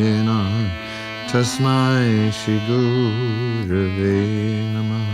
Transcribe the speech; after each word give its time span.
येन 0.00 0.30
तस्मै 1.30 2.08
श्रीगुरवे 2.38 4.16
नमः 4.74 5.08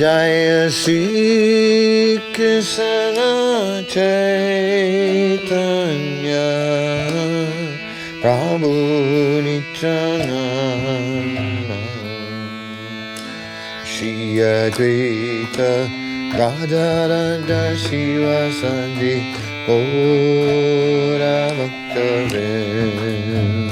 जय 0.00 0.42
श्रीकृष्ण 0.80 2.88
चैतन्य 3.92 6.32
Shri 13.83 14.37
Advaita 14.37 15.89
Radharanda 16.37 17.75
Shiva 17.75 18.51
Sandhi 18.59 19.15
Gora 19.65 21.39
Bhaktarin 21.57 23.62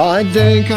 I'd 0.00 0.32
denk 0.32 0.68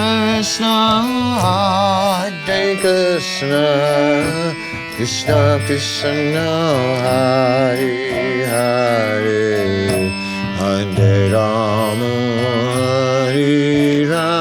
snow, 0.43 1.37
I'd 1.37 2.33
denk 2.47 2.79
kışna, 2.81 4.55
Krishna 4.95 5.59
Krishna 5.67 6.49
Hari 7.05 8.41
Hari 8.49 10.09
Hare 10.57 11.31
Rama 11.31 12.13
Hari 12.73 14.05
Rama. 14.07 14.40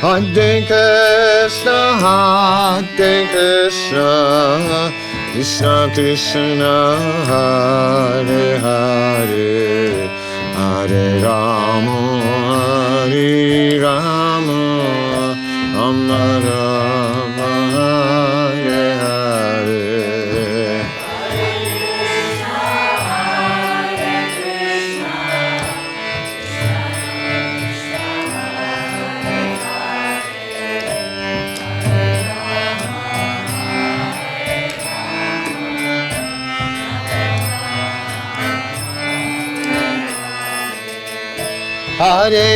Hare 0.00 0.62
Krishna, 0.62 1.78
Hare 1.98 3.26
Krishna, 3.32 4.92
Krishna 5.32 5.90
Krishna, 5.92 6.74
Hare, 7.26 8.37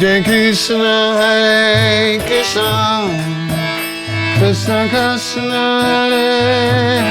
Hare 0.00 0.22
Krishna, 0.22 1.16
Hare 1.18 2.18
Krishna, 2.20 3.10
Krishna 4.38 4.88
Krishna, 4.88 5.82
Hare 5.82 7.07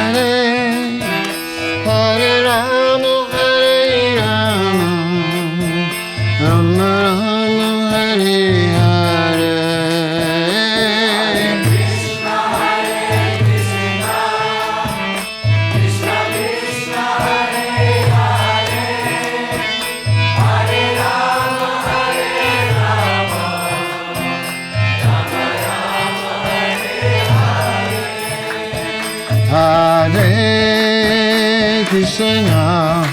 Krishna, 31.89 33.05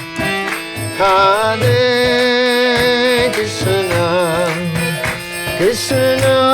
Hare 0.99 1.71
Krishna, 3.33 4.07
Krishna 5.57 6.54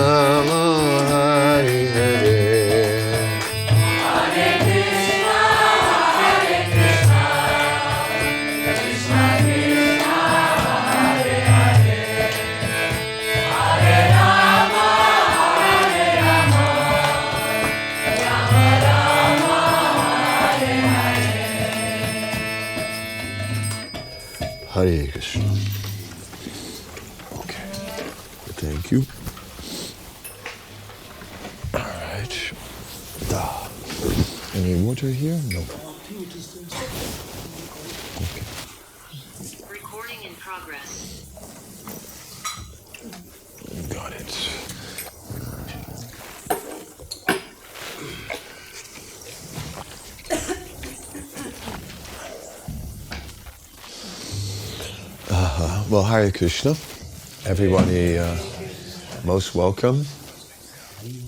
Okay. 27.39 27.67
Thank 28.59 28.91
you. 28.91 29.05
All 31.73 31.81
right. 31.81 32.53
Da. 33.29 33.67
Any 34.53 34.75
water 34.83 35.07
here? 35.07 35.39
No. 35.47 35.59
Okay. 38.21 38.45
Recording 39.69 40.21
in 40.23 40.35
progress. 40.35 41.25
Got 43.89 44.13
it. 44.13 44.70
Well, 55.91 56.03
Hare 56.03 56.31
Krishna. 56.31 56.71
Everybody, 57.45 58.17
uh, 58.17 58.37
most 59.25 59.53
welcome. 59.53 60.05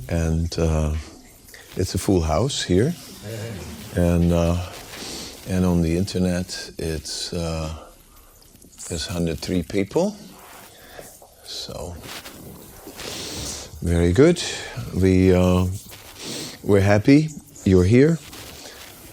And 0.07 0.57
uh, 0.57 0.93
it's 1.75 1.95
a 1.95 1.97
full 1.97 2.21
house 2.21 2.63
here. 2.63 2.95
And, 3.97 4.31
uh, 4.31 4.55
and 5.49 5.65
on 5.65 5.81
the 5.81 5.97
internet, 5.97 6.71
it's 6.77 7.33
uh, 7.33 7.75
there's 8.87 9.05
103 9.07 9.63
people. 9.63 10.15
So, 11.43 11.93
very 13.81 14.13
good. 14.13 14.41
We 14.95 15.33
uh, 15.33 15.65
we're 16.63 16.79
happy 16.79 17.27
you're 17.65 17.83
here, 17.83 18.17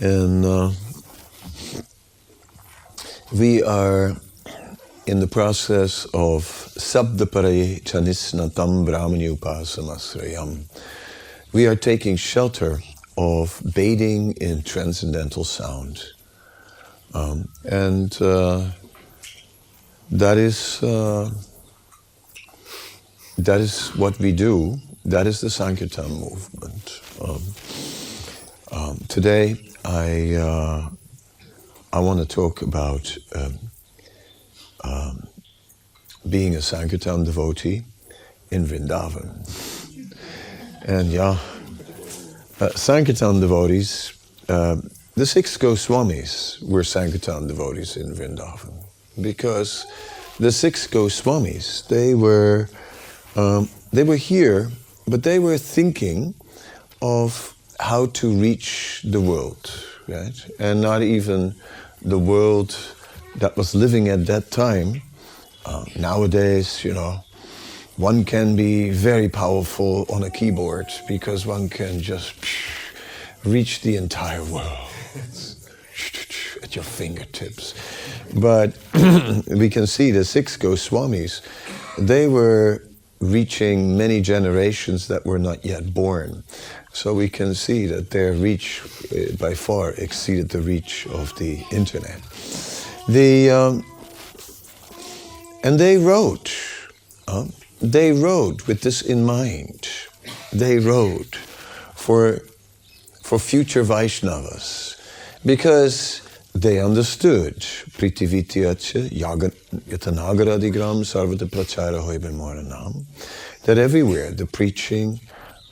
and 0.00 0.44
uh, 0.44 0.70
we 3.32 3.64
are 3.64 4.14
in 5.06 5.20
the 5.20 5.26
process 5.26 6.04
of 6.14 6.44
Sabdapare 6.76 7.82
Chanisnatam 7.82 8.86
Brahmani 8.86 9.34
Upasamasrayam. 9.36 10.64
We 11.52 11.66
are 11.66 11.76
taking 11.76 12.16
shelter 12.16 12.78
of 13.16 13.62
bathing 13.74 14.32
in 14.40 14.62
transcendental 14.62 15.44
sound, 15.44 16.04
um, 17.14 17.48
and 17.64 18.16
uh, 18.22 18.70
that 20.10 20.38
is. 20.38 20.82
Uh, 20.82 21.30
that 23.38 23.60
is 23.60 23.88
what 23.96 24.18
we 24.18 24.32
do. 24.32 24.76
That 25.06 25.26
is 25.26 25.40
the 25.40 25.48
Sankirtan 25.48 26.10
movement. 26.10 27.00
Um, 27.22 27.42
um, 28.70 28.98
today, 29.08 29.56
I 29.82 30.34
uh, 30.34 30.90
I 31.92 32.00
want 32.00 32.20
to 32.20 32.26
talk 32.26 32.60
about 32.60 33.16
um, 34.84 35.26
being 36.28 36.54
a 36.54 36.62
Sankirtan 36.62 37.24
devotee 37.24 37.82
in 38.50 38.66
Vrindavan. 38.66 39.46
And 40.82 41.10
yeah, 41.12 41.38
uh, 42.60 42.70
Sankirtan 42.70 43.40
devotees, 43.40 44.12
uh, 44.48 44.76
the 45.14 45.26
six 45.26 45.56
Goswamis 45.56 46.62
were 46.66 46.84
Sankirtan 46.84 47.46
devotees 47.46 47.96
in 47.96 48.14
Vrindavan 48.14 48.84
because 49.20 49.86
the 50.38 50.52
six 50.52 50.86
Goswamis, 50.86 51.86
they 51.88 52.14
were 52.14 52.68
um, 53.36 53.68
they 53.92 54.04
were 54.04 54.16
here, 54.16 54.70
but 55.06 55.22
they 55.22 55.38
were 55.38 55.58
thinking 55.58 56.34
of 57.02 57.54
how 57.78 58.06
to 58.06 58.32
reach 58.32 59.02
the 59.04 59.20
world, 59.20 59.84
right? 60.08 60.34
And 60.58 60.80
not 60.80 61.02
even 61.02 61.54
the 62.02 62.18
world 62.18 62.76
that 63.40 63.56
was 63.56 63.74
living 63.74 64.08
at 64.08 64.26
that 64.26 64.50
time. 64.50 65.02
Uh, 65.64 65.84
nowadays, 65.96 66.84
you 66.84 66.94
know, 66.94 67.24
one 67.96 68.24
can 68.24 68.56
be 68.56 68.90
very 68.90 69.28
powerful 69.28 70.06
on 70.08 70.22
a 70.22 70.30
keyboard 70.30 70.86
because 71.08 71.44
one 71.44 71.68
can 71.68 72.00
just 72.00 72.34
reach 73.44 73.80
the 73.82 73.96
entire 73.96 74.44
world 74.44 74.88
at 76.62 76.74
your 76.74 76.84
fingertips. 76.84 77.74
But 78.34 78.76
we 79.48 79.68
can 79.68 79.86
see 79.86 80.10
the 80.10 80.24
six 80.24 80.56
Goswamis, 80.56 81.42
they 81.98 82.28
were 82.28 82.82
reaching 83.20 83.98
many 83.98 84.20
generations 84.22 85.08
that 85.08 85.26
were 85.26 85.38
not 85.38 85.64
yet 85.64 85.92
born. 85.92 86.42
So 86.92 87.14
we 87.14 87.28
can 87.28 87.54
see 87.54 87.86
that 87.86 88.10
their 88.10 88.32
reach 88.32 88.82
uh, 89.12 89.36
by 89.36 89.54
far 89.54 89.92
exceeded 89.92 90.48
the 90.48 90.60
reach 90.60 91.06
of 91.08 91.36
the 91.36 91.62
internet. 91.70 92.20
The, 93.08 93.50
um, 93.50 93.84
and 95.64 95.78
they 95.78 95.96
wrote, 95.96 96.54
uh, 97.26 97.46
they 97.80 98.12
wrote 98.12 98.66
with 98.66 98.82
this 98.82 99.02
in 99.02 99.24
mind. 99.24 99.88
They 100.52 100.78
wrote 100.78 101.36
for, 101.94 102.40
for 103.22 103.38
future 103.38 103.84
Vaishnavas 103.84 105.00
because 105.44 106.22
they 106.54 106.80
understood 106.80 107.64
that 113.64 113.78
everywhere 113.78 114.30
the 114.32 114.46
preaching 114.46 115.20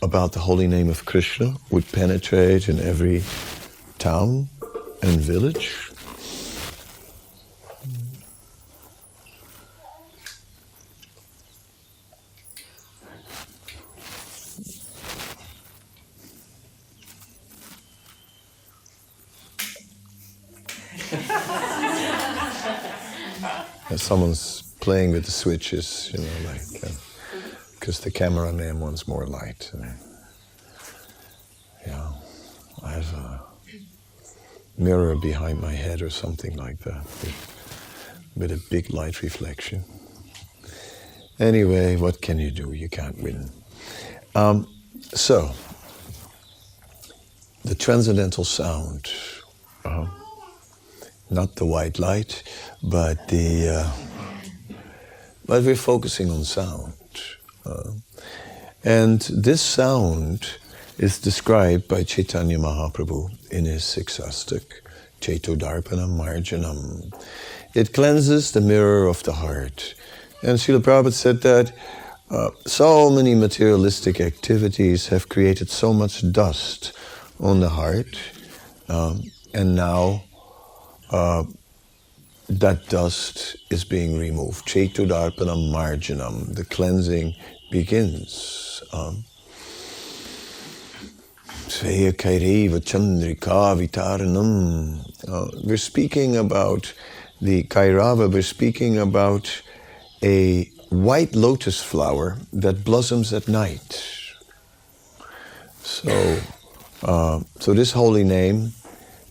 about 0.02 0.32
the 0.32 0.40
holy 0.40 0.68
name 0.68 0.88
of 0.88 1.04
Krishna 1.04 1.54
would 1.70 1.90
penetrate 1.90 2.68
in 2.68 2.78
every 2.78 3.22
town 3.98 4.48
and 5.02 5.20
village. 5.20 5.90
And 23.90 23.97
someone's 24.08 24.62
playing 24.80 25.12
with 25.12 25.26
the 25.26 25.30
switches, 25.30 26.10
you 26.14 26.20
know, 26.20 26.50
like 26.50 26.62
because 27.78 28.00
the 28.00 28.10
cameraman 28.10 28.80
wants 28.80 29.06
more 29.06 29.26
light. 29.26 29.70
And, 29.74 29.84
yeah, 31.86 32.12
I 32.82 32.92
have 32.92 33.12
a 33.12 33.42
mirror 34.78 35.14
behind 35.14 35.60
my 35.60 35.74
head 35.74 36.00
or 36.00 36.08
something 36.08 36.56
like 36.56 36.78
that 36.78 37.04
with, 37.04 38.32
with 38.34 38.50
a 38.50 38.62
big 38.70 38.94
light 38.94 39.20
reflection. 39.20 39.84
Anyway, 41.38 41.96
what 41.96 42.22
can 42.22 42.38
you 42.38 42.50
do? 42.50 42.72
You 42.72 42.88
can't 42.88 43.22
win. 43.22 43.50
Um, 44.34 44.66
so, 45.02 45.50
the 47.62 47.74
transcendental 47.74 48.44
sound. 48.44 49.12
Uh, 49.84 50.06
not 51.30 51.56
the 51.56 51.66
white 51.66 51.98
light, 51.98 52.42
but 52.82 53.28
the. 53.28 53.68
Uh, 53.68 53.92
but 55.48 55.64
we're 55.64 55.76
focusing 55.76 56.30
on 56.30 56.44
sound. 56.44 56.92
Uh, 57.64 57.92
and 58.84 59.22
this 59.22 59.62
sound 59.62 60.58
is 60.98 61.18
described 61.18 61.88
by 61.88 62.02
Chaitanya 62.02 62.58
Mahaprabhu 62.58 63.30
in 63.50 63.64
his 63.64 63.82
Siksastak, 63.82 64.66
Chaitodarpanam 65.20 66.18
Marjanam. 66.18 67.12
It 67.74 67.94
cleanses 67.94 68.52
the 68.52 68.60
mirror 68.60 69.06
of 69.06 69.22
the 69.22 69.32
heart. 69.32 69.94
And 70.42 70.58
Srila 70.58 70.80
Prabhupada 70.80 71.12
said 71.14 71.40
that 71.42 71.72
uh, 72.30 72.50
so 72.66 73.08
many 73.08 73.34
materialistic 73.34 74.20
activities 74.20 75.08
have 75.08 75.30
created 75.30 75.70
so 75.70 75.94
much 75.94 76.30
dust 76.30 76.92
on 77.40 77.60
the 77.60 77.70
heart, 77.70 78.18
um, 78.88 79.22
and 79.54 79.74
now 79.74 80.24
uh, 81.10 81.44
that 82.48 82.88
dust 82.88 83.56
is 83.70 83.84
being 83.84 84.18
removed. 84.18 84.66
Chaitudarpanam 84.66 85.70
marjanam, 85.70 86.54
the 86.54 86.64
cleansing 86.64 87.34
begins. 87.70 88.82
Um. 88.92 89.24
Uh, 95.28 95.48
we're 95.64 95.76
speaking 95.76 96.36
about 96.36 96.94
the 97.40 97.64
Kairava, 97.64 98.32
we're 98.32 98.42
speaking 98.42 98.98
about 98.98 99.62
a 100.22 100.64
white 100.88 101.34
lotus 101.34 101.82
flower 101.82 102.38
that 102.52 102.84
blossoms 102.84 103.32
at 103.32 103.48
night. 103.48 104.02
So, 105.82 106.40
uh, 107.02 107.40
so 107.60 107.74
this 107.74 107.92
holy 107.92 108.24
name 108.24 108.72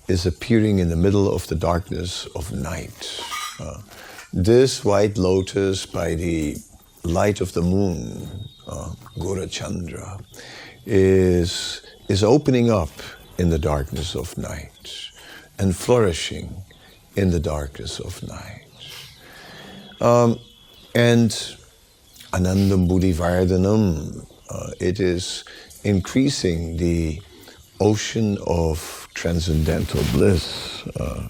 is 0.07 0.25
appearing 0.25 0.79
in 0.79 0.89
the 0.89 0.95
middle 0.95 1.33
of 1.33 1.47
the 1.47 1.55
darkness 1.55 2.25
of 2.35 2.51
night. 2.53 3.21
Uh, 3.59 3.81
this 4.33 4.85
white 4.85 5.17
lotus 5.17 5.85
by 5.85 6.15
the 6.15 6.57
light 7.03 7.41
of 7.41 7.53
the 7.53 7.61
moon, 7.61 8.27
uh, 8.67 8.93
Gora 9.19 9.47
Chandra, 9.47 10.19
is, 10.85 11.81
is 12.07 12.23
opening 12.23 12.69
up 12.69 12.91
in 13.37 13.49
the 13.49 13.59
darkness 13.59 14.15
of 14.15 14.37
night 14.37 15.09
and 15.59 15.75
flourishing 15.75 16.63
in 17.15 17.31
the 17.31 17.39
darkness 17.39 17.99
of 17.99 18.21
night. 18.23 18.65
Um, 19.99 20.39
and 20.93 21.31
Anandam 22.31 22.87
Buddhi 22.87 23.13
uh, 24.49 24.71
it 24.79 24.99
is 24.99 25.43
increasing 25.83 26.77
the 26.77 27.21
ocean 27.79 28.37
of 28.45 29.06
transcendental 29.17 30.03
bliss. 30.13 30.85
Uh, 30.99 31.27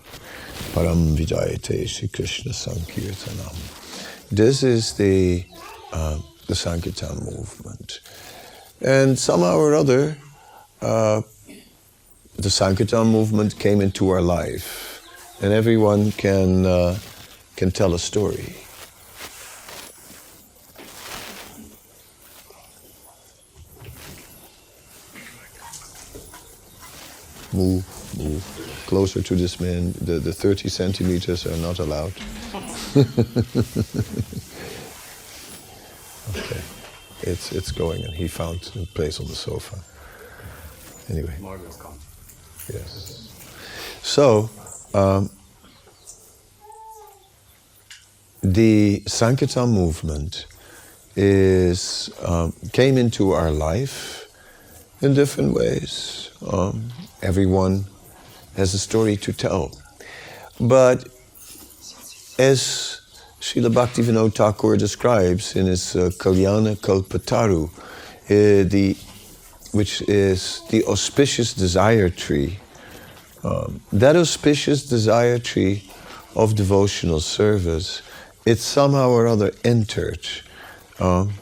Param 0.73 1.15
Vijayate 1.15 1.87
Sri 1.87 2.09
Krishna 2.09 2.51
Sankirtanam. 2.51 3.55
This 4.29 4.61
is 4.61 4.93
the, 4.97 5.45
uh, 5.93 6.19
the 6.47 6.55
Sankirtan 6.55 7.15
movement. 7.23 8.01
And 8.81 9.17
somehow 9.17 9.55
or 9.55 9.73
other, 9.73 10.17
uh, 10.81 11.21
the 12.35 12.49
Sankirtan 12.49 13.07
movement 13.07 13.57
came 13.57 13.79
into 13.79 14.09
our 14.09 14.21
life, 14.21 15.01
and 15.41 15.53
everyone 15.53 16.11
can, 16.11 16.65
uh, 16.65 16.99
can 17.55 17.71
tell 17.71 17.93
a 17.93 17.99
story. 17.99 18.53
Move, 27.53 27.85
move. 28.17 28.43
Closer 28.87 29.21
to 29.21 29.35
this 29.35 29.59
man. 29.59 29.93
The, 30.01 30.19
the 30.19 30.33
30 30.33 30.69
centimeters 30.69 31.45
are 31.45 31.57
not 31.57 31.79
allowed. 31.79 32.13
okay. 36.35 36.61
It's, 37.21 37.51
it's 37.51 37.71
going, 37.71 38.03
and 38.03 38.13
he 38.13 38.27
found 38.27 38.71
a 38.75 38.85
place 38.87 39.19
on 39.19 39.27
the 39.27 39.35
sofa. 39.35 39.79
Anyway. 41.09 41.35
Come. 41.79 41.97
Yes. 42.71 43.31
So, 44.01 44.49
um, 44.93 45.29
the 48.41 49.03
Sankirtan 49.07 49.69
movement 49.69 50.45
is 51.15 52.09
um, 52.21 52.53
came 52.71 52.97
into 52.97 53.31
our 53.31 53.51
life 53.51 54.27
in 55.01 55.13
different 55.13 55.53
ways. 55.53 56.31
Um, 56.45 56.91
everyone 57.21 57.85
has 58.55 58.73
a 58.73 58.79
story 58.79 59.17
to 59.17 59.33
tell, 59.33 59.71
but 60.59 61.07
as 62.39 63.01
Srila 63.39 63.71
Bhaktivinoda 63.71 64.33
Thakur 64.33 64.77
describes 64.77 65.55
in 65.55 65.67
his 65.67 65.95
uh, 65.95 66.09
Kalyana 66.17 66.75
Kalpataru, 66.75 67.69
uh, 67.69 68.69
the 68.69 68.97
which 69.71 70.01
is 70.03 70.61
the 70.69 70.83
auspicious 70.85 71.53
desire 71.53 72.09
tree. 72.09 72.59
Um, 73.43 73.81
that 73.93 74.15
auspicious 74.15 74.83
desire 74.85 75.39
tree 75.39 75.83
of 76.35 76.55
devotional 76.55 77.19
service, 77.19 78.01
it 78.45 78.59
somehow 78.59 79.09
or 79.09 79.27
other 79.27 79.51
entered 79.63 80.27
um, 80.99 81.33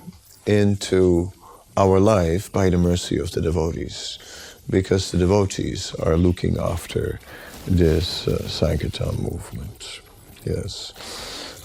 into 0.46 1.32
our 1.78 2.00
life 2.00 2.52
by 2.52 2.70
the 2.70 2.78
mercy 2.78 3.18
of 3.20 3.32
the 3.32 3.42
devotees, 3.42 4.20
because 4.70 5.12
the 5.12 5.18
devotees 5.18 5.94
are 5.96 6.18
looking 6.18 6.58
after 6.58 7.20
this 7.68 8.28
uh, 8.28 8.48
Sankirtan 8.48 9.16
movement. 9.22 10.02
Yes. 10.46 10.94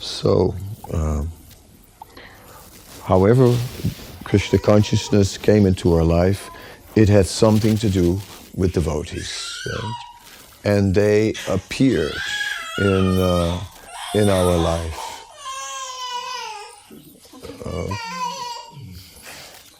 So, 0.00 0.54
um, 0.92 1.30
however, 3.04 3.56
Krishna 4.24 4.58
consciousness 4.58 5.36
came 5.38 5.66
into 5.66 5.92
our 5.94 6.04
life, 6.04 6.50
it 6.96 7.08
had 7.08 7.26
something 7.26 7.76
to 7.78 7.90
do 7.90 8.20
with 8.54 8.72
devotees. 8.72 9.32
right? 9.66 9.94
And 10.64 10.94
they 10.94 11.34
appeared 11.48 12.16
in, 12.80 13.18
uh, 13.18 13.60
in 14.14 14.28
our 14.28 14.56
life. 14.56 15.26
Uh, 17.64 17.96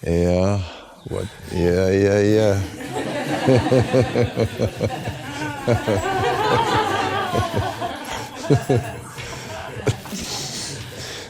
yeah, 0.06 0.62
what? 1.08 1.26
Yeah, 1.52 1.90
yeah, 1.90 2.20
yeah. 2.20 2.60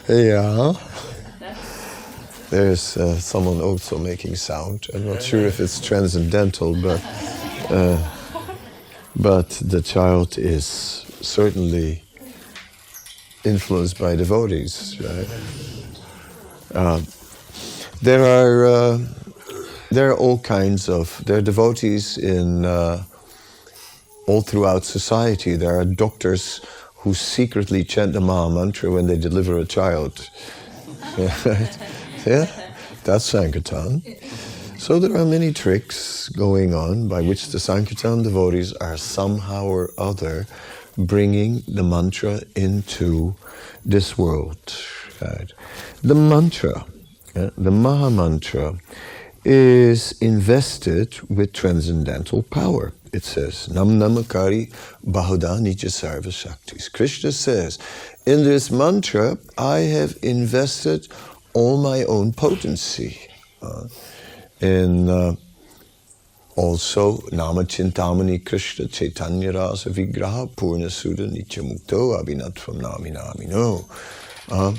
yeah. 0.08 0.72
There's 2.50 2.96
uh, 2.96 3.14
someone 3.20 3.60
also 3.60 3.96
making 3.96 4.34
sound. 4.34 4.88
I'm 4.92 5.06
not 5.06 5.22
sure 5.22 5.46
if 5.46 5.60
it's 5.60 5.80
transcendental, 5.80 6.74
but 6.82 7.00
uh, 7.70 7.96
but 9.14 9.50
the 9.64 9.82
child 9.82 10.36
is 10.36 10.64
certainly 11.20 12.02
influenced 13.44 14.00
by 14.00 14.16
devotees, 14.16 15.00
right? 15.00 15.28
Uh, 16.74 17.00
there 18.02 18.24
are 18.24 18.66
uh, 18.66 18.98
there 19.90 20.10
are 20.10 20.16
all 20.16 20.38
kinds 20.38 20.88
of 20.88 21.22
there 21.24 21.38
are 21.38 21.42
devotees 21.42 22.16
in 22.16 22.64
uh, 22.64 23.02
all 24.26 24.42
throughout 24.42 24.84
society. 24.84 25.56
There 25.56 25.78
are 25.78 25.84
doctors 25.84 26.60
who 26.96 27.14
secretly 27.14 27.84
chant 27.84 28.12
the 28.12 28.20
Maha 28.20 28.50
Mantra 28.50 28.90
when 28.90 29.06
they 29.06 29.16
deliver 29.18 29.58
a 29.58 29.64
child. 29.64 30.30
Yeah, 32.26 32.52
that's 33.04 33.24
Sankirtan. 33.24 34.02
So 34.76 34.98
there 34.98 35.16
are 35.16 35.24
many 35.24 35.54
tricks 35.54 36.28
going 36.28 36.74
on 36.74 37.08
by 37.08 37.22
which 37.22 37.48
the 37.48 37.58
Sankirtan 37.58 38.22
devotees 38.22 38.74
are 38.74 38.98
somehow 38.98 39.64
or 39.64 39.90
other 39.96 40.46
bringing 40.98 41.62
the 41.66 41.82
mantra 41.82 42.40
into 42.54 43.34
this 43.86 44.18
world. 44.18 44.76
Right? 45.22 45.50
The 46.02 46.14
mantra, 46.14 46.84
yeah, 47.34 47.50
the 47.56 47.70
Maha 47.70 48.10
Mantra, 48.10 48.78
is 49.44 50.12
invested 50.20 51.18
with 51.28 51.52
transcendental 51.52 52.42
power. 52.42 52.92
It 53.12 53.24
says, 53.24 53.68
Nam 53.68 53.98
Namakari 53.98 54.72
Bahuda 55.04 55.60
Nitya 55.60 55.90
Sarva 55.90 56.28
Shaktis. 56.28 56.92
Krishna 56.92 57.32
says, 57.32 57.78
in 58.26 58.44
this 58.44 58.70
mantra, 58.70 59.38
I 59.58 59.78
have 59.78 60.16
invested 60.22 61.08
all 61.52 61.82
my 61.82 62.04
own 62.04 62.32
potency. 62.32 63.18
Uh, 63.60 63.88
in 64.60 65.08
uh, 65.08 65.34
also 66.56 67.20
Nama 67.32 67.64
Chintamani 67.64 68.44
Krishna 68.44 68.86
Chaitanya 68.86 69.52
Rasa 69.52 69.90
Vigraha 69.90 70.54
Purna 70.54 70.90
Sudha 70.90 71.26
Nityamukto 71.26 72.22
Abhinatvam 72.22 72.80
Nami 72.80 73.10
Namino. 73.10 73.88
Uh, 74.50 74.72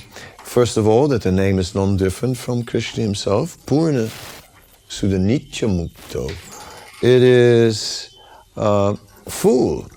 first 0.43 0.77
of 0.77 0.87
all, 0.87 1.07
that 1.07 1.23
the 1.23 1.31
name 1.31 1.57
is 1.59 1.73
non-different 1.73 2.37
from 2.37 2.63
Krishna 2.63 3.03
himself. 3.03 3.57
Purna 3.65 4.09
Sudha 4.91 5.17
Nityamukto. 5.17 6.29
It 7.01 7.23
is 7.23 8.17
uh, 8.57 8.95
full, 9.25 9.87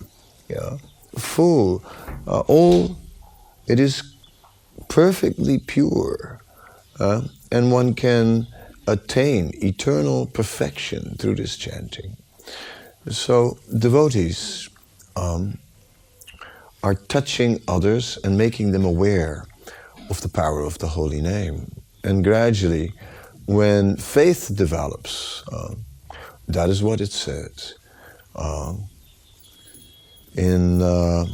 yeah, 0.48 0.78
full. 1.18 1.82
Uh, 2.28 2.44
all, 2.46 2.96
it 3.66 3.80
is 3.80 4.14
perfectly 4.88 5.58
pure. 5.58 6.40
Uh, 7.00 7.22
and 7.50 7.72
one 7.72 7.94
can 7.94 8.46
attain 8.86 9.50
eternal 9.64 10.26
perfection 10.26 11.16
through 11.18 11.34
this 11.34 11.56
chanting. 11.56 12.16
So, 13.10 13.58
devotees 13.76 14.70
um, 15.16 15.58
are 16.84 16.94
touching 16.94 17.60
others 17.66 18.16
and 18.22 18.38
making 18.38 18.70
them 18.70 18.84
aware 18.84 19.44
of 20.08 20.20
the 20.20 20.28
power 20.28 20.60
of 20.60 20.78
the 20.78 20.86
holy 20.86 21.20
name. 21.20 21.82
And 22.04 22.22
gradually, 22.22 22.92
when 23.46 23.96
faith 23.96 24.50
develops, 24.54 25.42
uh, 25.52 25.74
that 26.48 26.68
is 26.68 26.82
what 26.82 27.00
it 27.00 27.12
says. 27.12 27.74
Um, 28.34 28.84
in 30.36 30.82
uh, 30.82 31.26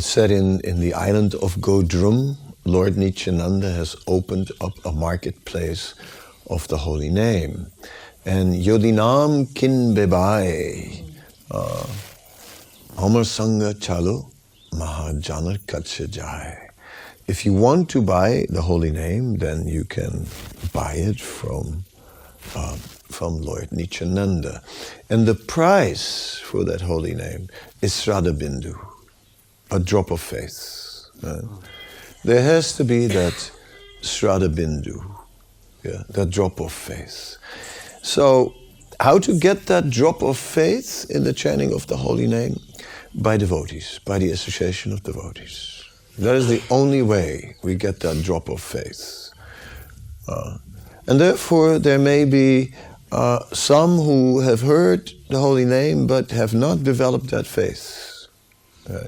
said 0.00 0.30
in, 0.30 0.60
in 0.60 0.80
the 0.80 0.94
island 0.94 1.34
of 1.36 1.56
Godrum, 1.56 2.36
Lord 2.64 2.96
Nityananda 2.96 3.72
has 3.72 3.96
opened 4.06 4.50
up 4.60 4.72
a 4.84 4.92
marketplace 4.92 5.94
of 6.48 6.68
the 6.68 6.76
holy 6.76 7.10
name. 7.10 7.66
And 8.24 8.54
Yodinam 8.54 9.54
kin 9.54 9.94
bebai, 9.94 11.04
uh, 11.50 11.86
Amar 12.98 13.22
Sangha 13.22 13.74
Chalu 13.74 14.30
Mahajana 14.72 15.58
Katsya 15.60 16.10
Jai. 16.10 16.67
If 17.28 17.44
you 17.44 17.52
want 17.52 17.90
to 17.90 18.00
buy 18.00 18.46
the 18.48 18.62
holy 18.62 18.90
name, 18.90 19.36
then 19.36 19.68
you 19.68 19.84
can 19.84 20.26
buy 20.72 20.94
it 20.94 21.20
from 21.20 21.84
uh, 22.56 22.76
from 22.76 23.42
Lord 23.42 23.70
Nityananda. 23.70 24.62
And 25.10 25.26
the 25.26 25.34
price 25.34 26.38
for 26.38 26.64
that 26.64 26.80
holy 26.80 27.14
name 27.14 27.48
is 27.82 27.92
Shraddha 27.92 28.32
Bindu, 28.32 28.74
a 29.70 29.78
drop 29.78 30.10
of 30.10 30.20
faith. 30.22 31.04
right? 31.22 31.44
There 32.24 32.42
has 32.42 32.76
to 32.76 32.84
be 32.84 33.06
that 33.08 33.52
Shraddha 34.02 34.48
Bindu, 34.48 35.04
yeah, 35.84 36.04
that 36.10 36.30
drop 36.30 36.60
of 36.60 36.72
faith. 36.72 37.36
So, 38.02 38.54
how 39.00 39.18
to 39.18 39.38
get 39.38 39.66
that 39.66 39.90
drop 39.90 40.22
of 40.22 40.38
faith 40.38 41.06
in 41.10 41.24
the 41.24 41.34
chanting 41.34 41.74
of 41.74 41.86
the 41.88 41.98
holy 41.98 42.26
name? 42.26 42.58
By 43.14 43.36
devotees, 43.36 44.00
by 44.04 44.18
the 44.18 44.30
association 44.30 44.92
of 44.92 45.02
devotees. 45.02 45.77
That 46.18 46.34
is 46.34 46.48
the 46.48 46.62
only 46.70 47.02
way 47.02 47.54
we 47.62 47.76
get 47.76 48.00
that 48.00 48.22
drop 48.24 48.48
of 48.48 48.60
faith. 48.60 49.30
Uh, 50.26 50.58
and 51.06 51.20
therefore, 51.20 51.78
there 51.78 51.98
may 51.98 52.24
be 52.24 52.72
uh, 53.12 53.44
some 53.52 53.96
who 53.96 54.40
have 54.40 54.60
heard 54.60 55.12
the 55.30 55.38
holy 55.38 55.64
name 55.64 56.06
but 56.06 56.30
have 56.32 56.52
not 56.54 56.82
developed 56.82 57.30
that 57.30 57.46
faith. 57.46 58.26
Uh, 58.90 59.04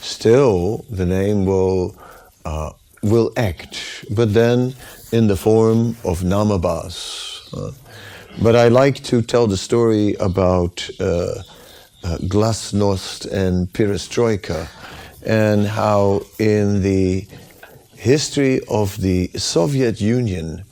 still, 0.00 0.84
the 0.90 1.06
name 1.06 1.44
will 1.44 1.96
uh, 2.44 2.70
will 3.02 3.32
act, 3.36 4.04
but 4.10 4.32
then 4.32 4.74
in 5.12 5.26
the 5.26 5.36
form 5.36 5.96
of 6.04 6.20
namabas. 6.20 7.52
Uh, 7.52 7.72
but 8.42 8.56
I 8.56 8.68
like 8.68 9.02
to 9.04 9.22
tell 9.22 9.46
the 9.46 9.56
story 9.56 10.14
about 10.14 10.88
uh, 10.98 11.42
glasnost 12.22 13.30
and 13.30 13.68
perestroika, 13.72 14.68
and 15.24 15.66
how 15.66 16.22
in 16.38 16.82
the 16.82 17.26
history 17.96 18.60
of 18.68 19.00
the 19.00 19.28
Soviet 19.36 20.00
Union 20.00 20.64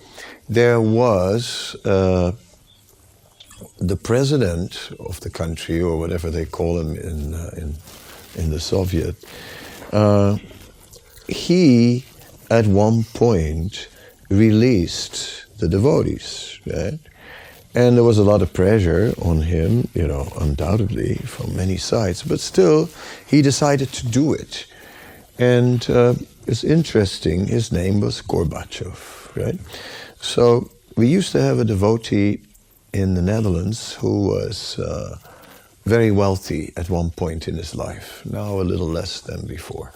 there 0.48 0.80
was 0.80 1.76
uh, 1.84 2.32
the 3.78 3.96
president 3.96 4.90
of 5.00 5.20
the 5.20 5.30
country, 5.30 5.80
or 5.80 5.98
whatever 5.98 6.30
they 6.30 6.44
call 6.44 6.78
him 6.78 6.94
in 6.96 7.34
uh, 7.34 7.50
in, 7.56 7.74
in 8.36 8.50
the 8.50 8.60
Soviet. 8.60 9.16
Uh, 9.92 10.38
he, 11.28 12.04
at 12.50 12.66
one 12.66 13.04
point, 13.14 13.88
released 14.28 15.46
the 15.58 15.68
devotees, 15.68 16.60
right? 16.66 16.98
And 17.74 17.96
there 17.96 18.04
was 18.04 18.18
a 18.18 18.24
lot 18.24 18.42
of 18.42 18.52
pressure 18.52 19.14
on 19.22 19.42
him, 19.42 19.88
you 19.94 20.06
know, 20.06 20.28
undoubtedly 20.38 21.14
from 21.24 21.56
many 21.56 21.78
sides, 21.78 22.22
but 22.22 22.38
still, 22.40 22.90
he 23.26 23.40
decided 23.40 23.92
to 23.92 24.06
do 24.06 24.34
it. 24.34 24.66
And 25.38 25.88
uh, 25.88 26.14
it's 26.46 26.64
interesting, 26.64 27.46
his 27.46 27.72
name 27.72 28.00
was 28.00 28.20
Gorbachev, 28.20 29.34
right? 29.34 29.58
So 30.20 30.70
we 30.96 31.06
used 31.06 31.32
to 31.32 31.40
have 31.40 31.58
a 31.58 31.64
devotee 31.64 32.42
in 32.92 33.14
the 33.14 33.22
Netherlands 33.22 33.94
who 33.94 34.28
was 34.28 34.78
uh, 34.78 35.16
very 35.84 36.10
wealthy 36.10 36.72
at 36.76 36.90
one 36.90 37.10
point 37.10 37.48
in 37.48 37.56
his 37.56 37.74
life, 37.74 38.22
now 38.26 38.60
a 38.60 38.62
little 38.62 38.86
less 38.86 39.20
than 39.22 39.46
before. 39.46 39.92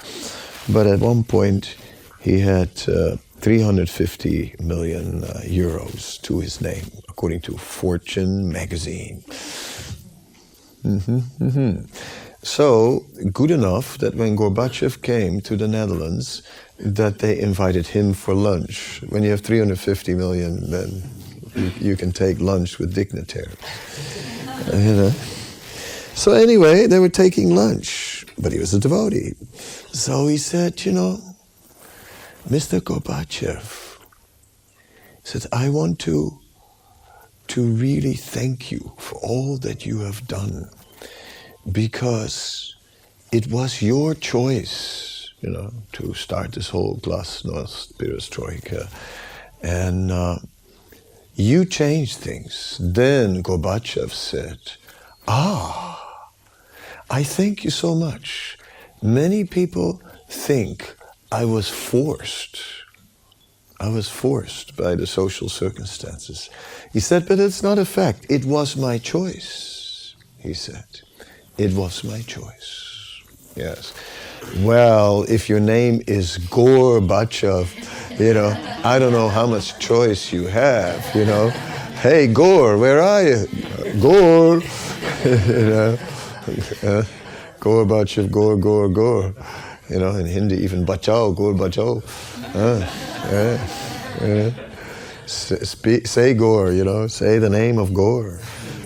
But 0.69 0.87
at 0.87 1.01
one 1.01 1.25
point, 1.25 1.77
he 2.21 2.41
had 2.41 2.71
uh, 2.89 3.17
350 3.40 4.55
million 4.61 5.25
uh, 5.25 5.40
euros 5.44 6.20
to 6.22 6.40
his 6.40 6.61
name, 6.61 6.85
according 7.09 7.40
to 7.42 7.57
Fortune 7.57 8.51
magazine. 8.53 9.22
Mhm, 10.85 11.22
mhm. 11.40 11.87
So 12.42 13.05
good 13.33 13.51
enough 13.51 13.99
that 13.99 14.14
when 14.14 14.37
Gorbachev 14.37 15.03
came 15.03 15.40
to 15.42 15.57
the 15.57 15.66
Netherlands, 15.66 16.42
that 16.79 17.18
they 17.18 17.38
invited 17.40 17.88
him 17.88 18.14
for 18.14 18.35
lunch. 18.35 19.03
When 19.09 19.22
you 19.25 19.31
have 19.31 19.40
350 19.40 20.14
million, 20.14 20.70
then 20.70 21.03
you, 21.55 21.70
you 21.81 21.96
can 21.96 22.12
take 22.12 22.38
lunch 22.40 22.79
with 22.79 22.94
dignitaries. 22.94 23.57
Uh, 24.72 24.77
you 24.77 24.94
know. 24.94 25.12
So 26.14 26.33
anyway, 26.33 26.87
they 26.87 26.99
were 26.99 27.09
taking 27.11 27.55
lunch, 27.55 28.25
but 28.38 28.53
he 28.53 28.59
was 28.59 28.72
a 28.75 28.79
devotee. 28.79 29.35
So 29.92 30.27
he 30.29 30.38
said, 30.38 30.85
you 30.85 30.92
know, 30.92 31.18
Mr. 32.48 32.80
Gorbachev, 32.80 33.98
he 34.78 35.24
said, 35.24 35.46
I 35.52 35.68
want 35.68 35.98
to 36.00 36.38
to 37.48 37.64
really 37.64 38.14
thank 38.14 38.70
you 38.70 38.92
for 38.98 39.16
all 39.16 39.56
that 39.59 39.85
you 39.85 39.98
have 40.00 40.28
done 40.28 40.68
because 41.72 42.76
it 43.32 43.48
was 43.48 43.82
your 43.82 44.14
choice, 44.14 45.30
you 45.40 45.50
know, 45.50 45.72
to 45.92 46.14
start 46.14 46.52
this 46.52 46.68
whole 46.68 46.98
glasnost 46.98 47.94
perestroika. 47.94 48.88
And 49.62 50.12
uh, 50.12 50.38
you 51.35 51.64
changed 51.64 52.18
things. 52.18 52.78
Then 52.80 53.42
Gorbachev 53.42 54.11
said, 54.11 54.59
Ah, 55.26 56.30
I 57.11 57.24
thank 57.24 57.64
you 57.64 57.70
so 57.70 57.94
much. 57.96 58.56
Many 59.02 59.44
people 59.44 60.00
think 60.28 60.96
I 61.37 61.44
was 61.44 61.68
forced. 61.68 62.62
I 63.79 63.90
was 63.90 64.09
forced 64.09 64.75
by 64.75 64.94
the 64.94 65.07
social 65.07 65.51
circumstances. 65.51 66.49
He 66.94 67.01
said, 67.01 67.29
but 67.29 67.38
it's 67.38 67.62
not 67.62 67.77
a 67.77 67.85
fact. 67.85 68.25
It 68.31 68.46
was 68.46 68.75
my 68.75 68.96
choice, 68.96 70.16
he 70.38 70.55
said. 70.55 70.87
It 71.59 71.75
was 71.75 72.03
my 72.05 72.22
choice. 72.22 73.20
Yes. 73.55 73.92
Well, 74.61 75.27
if 75.29 75.46
your 75.51 75.61
name 75.61 76.01
is 76.07 76.38
Gorbachev, 76.38 77.66
you 78.18 78.33
know, 78.33 78.57
I 78.83 78.99
don't 78.99 79.12
know 79.12 79.29
how 79.29 79.46
much 79.46 79.79
choice 79.79 80.33
you 80.33 80.46
have, 80.46 81.14
you 81.14 81.27
know. 81.27 81.51
Hey, 82.01 82.29
Gore, 82.29 82.79
where 82.79 83.03
are 83.03 83.22
you? 83.22 83.46
Gore, 84.01 84.61
you 85.53 85.66
know. 85.72 85.99
Gorbachev, 87.61 88.31
Gore, 88.31 88.57
Gore, 88.57 88.88
Gore. 88.88 89.35
You 89.88 90.01
know, 90.01 90.16
in 90.16 90.27
Hindi, 90.27 90.57
even 90.57 90.85
Bachao, 90.85 91.35
Gore, 91.35 91.55
Bachao. 91.55 92.03
Uh, 92.55 92.81
yeah, 93.31 94.27
yeah. 94.27 94.51
Speak, 95.27 96.07
say 96.07 96.35
Gore, 96.35 96.72
you 96.72 96.85
know, 96.85 97.07
say 97.07 97.38
the 97.38 97.51
name 97.51 97.79
of 97.79 97.94
Gore. 97.94 98.40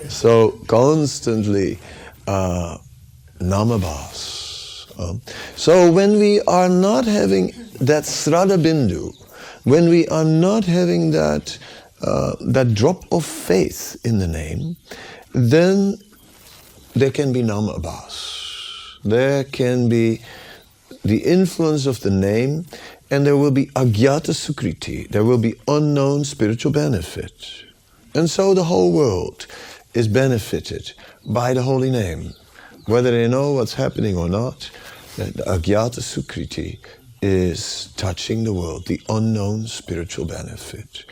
So 0.09 0.51
constantly, 0.67 1.79
uh, 2.27 2.77
namabas. 3.39 4.99
Um, 4.99 5.21
so 5.55 5.91
when 5.91 6.19
we 6.19 6.41
are 6.41 6.69
not 6.69 7.05
having 7.05 7.47
that 7.79 8.03
sraddha 8.03 8.61
bindu, 8.61 9.11
when 9.63 9.89
we 9.89 10.07
are 10.09 10.25
not 10.25 10.65
having 10.65 11.11
that 11.11 11.57
uh, 12.01 12.35
that 12.41 12.73
drop 12.73 13.05
of 13.11 13.25
faith 13.25 13.99
in 14.03 14.17
the 14.19 14.27
name, 14.27 14.75
then 15.33 15.97
there 16.93 17.11
can 17.11 17.31
be 17.31 17.41
namabas. 17.41 18.99
There 19.03 19.43
can 19.45 19.89
be 19.89 20.21
the 21.03 21.19
influence 21.19 21.85
of 21.85 22.01
the 22.01 22.09
name, 22.09 22.65
and 23.09 23.25
there 23.25 23.37
will 23.37 23.51
be 23.51 23.67
agyata 23.67 24.33
sukriti. 24.33 25.09
There 25.09 25.23
will 25.23 25.37
be 25.37 25.55
unknown 25.67 26.23
spiritual 26.23 26.71
benefit. 26.71 27.63
And 28.13 28.29
so 28.29 28.53
the 28.53 28.63
whole 28.63 28.91
world 28.91 29.47
is 29.93 30.07
benefited 30.07 30.93
by 31.25 31.53
the 31.53 31.61
holy 31.61 31.91
name. 31.91 32.33
Whether 32.85 33.11
they 33.11 33.27
know 33.27 33.53
what's 33.53 33.73
happening 33.73 34.17
or 34.17 34.29
not, 34.29 34.69
the 35.17 35.43
agyata 35.47 36.01
sukriti 36.01 36.79
is 37.21 37.93
touching 37.97 38.43
the 38.43 38.53
world, 38.53 38.87
the 38.87 39.01
unknown 39.09 39.67
spiritual 39.67 40.25
benefit. 40.25 41.05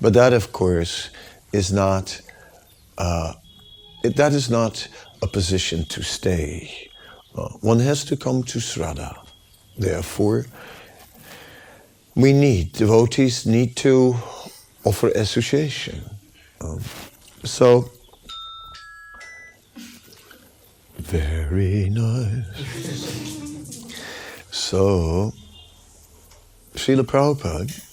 But 0.00 0.14
that, 0.14 0.32
of 0.32 0.52
course, 0.52 1.10
is 1.52 1.72
not 1.72 2.20
uh, 2.96 3.32
it, 4.02 4.16
that 4.16 4.32
is 4.32 4.50
not 4.50 4.88
a 5.22 5.26
position 5.26 5.84
to 5.86 6.02
stay. 6.02 6.89
Uh, 7.34 7.48
one 7.60 7.78
has 7.78 8.04
to 8.04 8.16
come 8.16 8.42
to 8.42 8.58
Sraddha. 8.58 9.16
Therefore, 9.78 10.46
we 12.14 12.32
need, 12.32 12.72
devotees 12.72 13.46
need 13.46 13.76
to 13.76 14.16
offer 14.84 15.08
association. 15.08 16.02
Um, 16.60 16.80
so, 17.44 17.90
very 20.98 21.88
nice. 21.88 22.44
So, 24.50 25.32
Srila 26.74 27.02
Prabhupada 27.02 27.86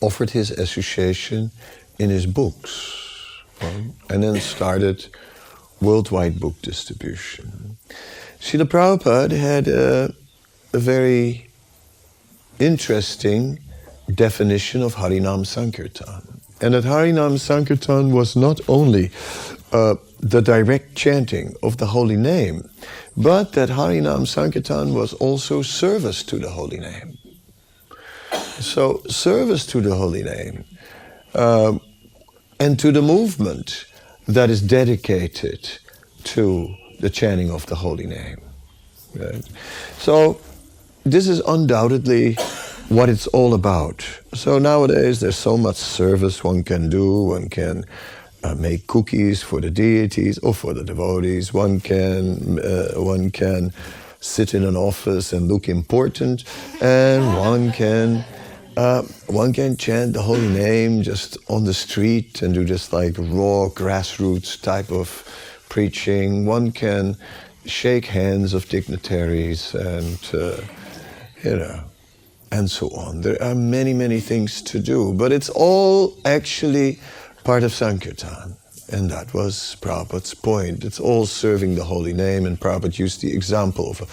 offered 0.00 0.30
his 0.30 0.50
association 0.50 1.50
in 1.98 2.10
his 2.10 2.26
books 2.26 3.42
um, 3.62 3.94
and 4.10 4.22
then 4.22 4.40
started 4.40 5.06
worldwide 5.80 6.40
book 6.40 6.60
distribution. 6.62 7.75
Srila 8.46 8.62
Prabhupada 8.62 9.36
had 9.36 9.66
a, 9.66 10.14
a 10.72 10.78
very 10.78 11.50
interesting 12.60 13.58
definition 14.14 14.82
of 14.82 14.94
Harinam 14.94 15.44
Sankirtan. 15.44 16.40
And 16.60 16.72
that 16.74 16.84
Harinam 16.84 17.40
Sankirtan 17.40 18.12
was 18.12 18.36
not 18.36 18.60
only 18.68 19.10
uh, 19.72 19.96
the 20.20 20.40
direct 20.42 20.94
chanting 20.94 21.56
of 21.64 21.78
the 21.78 21.86
holy 21.86 22.16
name, 22.16 22.70
but 23.16 23.54
that 23.54 23.68
Harinam 23.68 24.28
Sankirtan 24.28 24.94
was 24.94 25.12
also 25.14 25.62
service 25.62 26.22
to 26.22 26.38
the 26.38 26.50
holy 26.50 26.78
name. 26.78 27.18
So, 28.60 29.02
service 29.08 29.66
to 29.66 29.80
the 29.80 29.96
holy 29.96 30.22
name 30.22 30.64
um, 31.34 31.80
and 32.60 32.78
to 32.78 32.92
the 32.92 33.02
movement 33.02 33.86
that 34.28 34.50
is 34.50 34.62
dedicated 34.62 35.68
to 36.22 36.76
the 37.00 37.10
chanting 37.10 37.50
of 37.50 37.66
the 37.66 37.74
holy 37.74 38.06
name. 38.06 38.40
Right? 39.14 39.44
So, 39.98 40.40
this 41.04 41.28
is 41.28 41.40
undoubtedly 41.40 42.36
what 42.88 43.08
it's 43.08 43.26
all 43.28 43.54
about. 43.54 44.06
So 44.34 44.58
nowadays 44.58 45.20
there's 45.20 45.36
so 45.36 45.56
much 45.56 45.76
service 45.76 46.44
one 46.44 46.62
can 46.62 46.88
do. 46.88 47.22
One 47.22 47.48
can 47.48 47.84
uh, 48.44 48.54
make 48.54 48.86
cookies 48.86 49.42
for 49.42 49.60
the 49.60 49.70
deities 49.70 50.38
or 50.38 50.54
for 50.54 50.74
the 50.74 50.84
devotees. 50.84 51.52
One 51.52 51.80
can 51.80 52.58
uh, 52.60 52.92
one 52.96 53.30
can 53.30 53.72
sit 54.20 54.54
in 54.54 54.64
an 54.64 54.76
office 54.76 55.32
and 55.32 55.48
look 55.48 55.68
important, 55.68 56.44
and 56.80 57.36
one 57.36 57.72
can. 57.72 58.24
Uh, 58.76 59.00
one 59.28 59.54
can 59.54 59.74
chant 59.74 60.12
the 60.12 60.20
holy 60.20 60.48
name 60.48 61.00
just 61.00 61.38
on 61.48 61.64
the 61.64 61.72
street 61.72 62.42
and 62.42 62.52
do 62.52 62.62
just 62.62 62.92
like 62.92 63.16
raw 63.16 63.70
grassroots 63.70 64.60
type 64.60 64.92
of 64.92 65.24
preaching. 65.76 66.46
One 66.46 66.72
can 66.72 67.18
shake 67.66 68.06
hands 68.06 68.54
of 68.54 68.66
dignitaries 68.66 69.74
and 69.74 70.18
uh, 70.32 70.62
you 71.44 71.56
know, 71.56 71.80
and 72.50 72.70
so 72.70 72.86
on. 72.88 73.20
There 73.20 73.36
are 73.42 73.54
many, 73.54 73.92
many 73.92 74.20
things 74.20 74.62
to 74.62 74.78
do, 74.78 75.12
but 75.12 75.32
it's 75.32 75.50
all 75.50 76.16
actually 76.24 76.98
part 77.44 77.62
of 77.62 77.74
Sankirtan. 77.74 78.56
And 78.90 79.10
that 79.10 79.34
was 79.34 79.76
Prabhupada's 79.82 80.32
point. 80.32 80.82
It's 80.82 80.98
all 80.98 81.26
serving 81.26 81.74
the 81.74 81.84
holy 81.84 82.14
name, 82.14 82.46
and 82.46 82.58
Prabhupada 82.58 82.98
used 82.98 83.20
the 83.20 83.34
example 83.34 83.90
of 83.90 84.00
a 84.00 84.06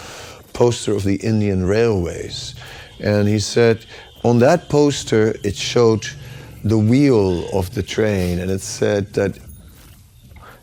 poster 0.52 0.92
of 0.92 1.04
the 1.04 1.16
Indian 1.32 1.64
railways. 1.64 2.54
And 3.00 3.26
he 3.26 3.38
said, 3.38 3.86
on 4.22 4.38
that 4.40 4.68
poster, 4.68 5.34
it 5.42 5.56
showed 5.56 6.04
the 6.62 6.78
wheel 6.90 7.48
of 7.58 7.74
the 7.74 7.82
train, 7.82 8.38
and 8.38 8.50
it 8.50 8.60
said 8.60 9.14
that 9.14 9.38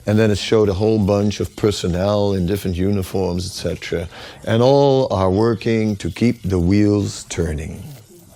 and 0.05 0.17
then 0.17 0.31
it 0.31 0.37
showed 0.37 0.69
a 0.69 0.73
whole 0.73 0.99
bunch 0.99 1.39
of 1.39 1.55
personnel 1.55 2.33
in 2.33 2.45
different 2.45 2.75
uniforms, 2.75 3.45
etc. 3.45 4.07
And 4.45 4.63
all 4.63 5.11
are 5.13 5.29
working 5.29 5.95
to 5.97 6.09
keep 6.09 6.41
the 6.41 6.59
wheels 6.59 7.25
turning. 7.25 7.83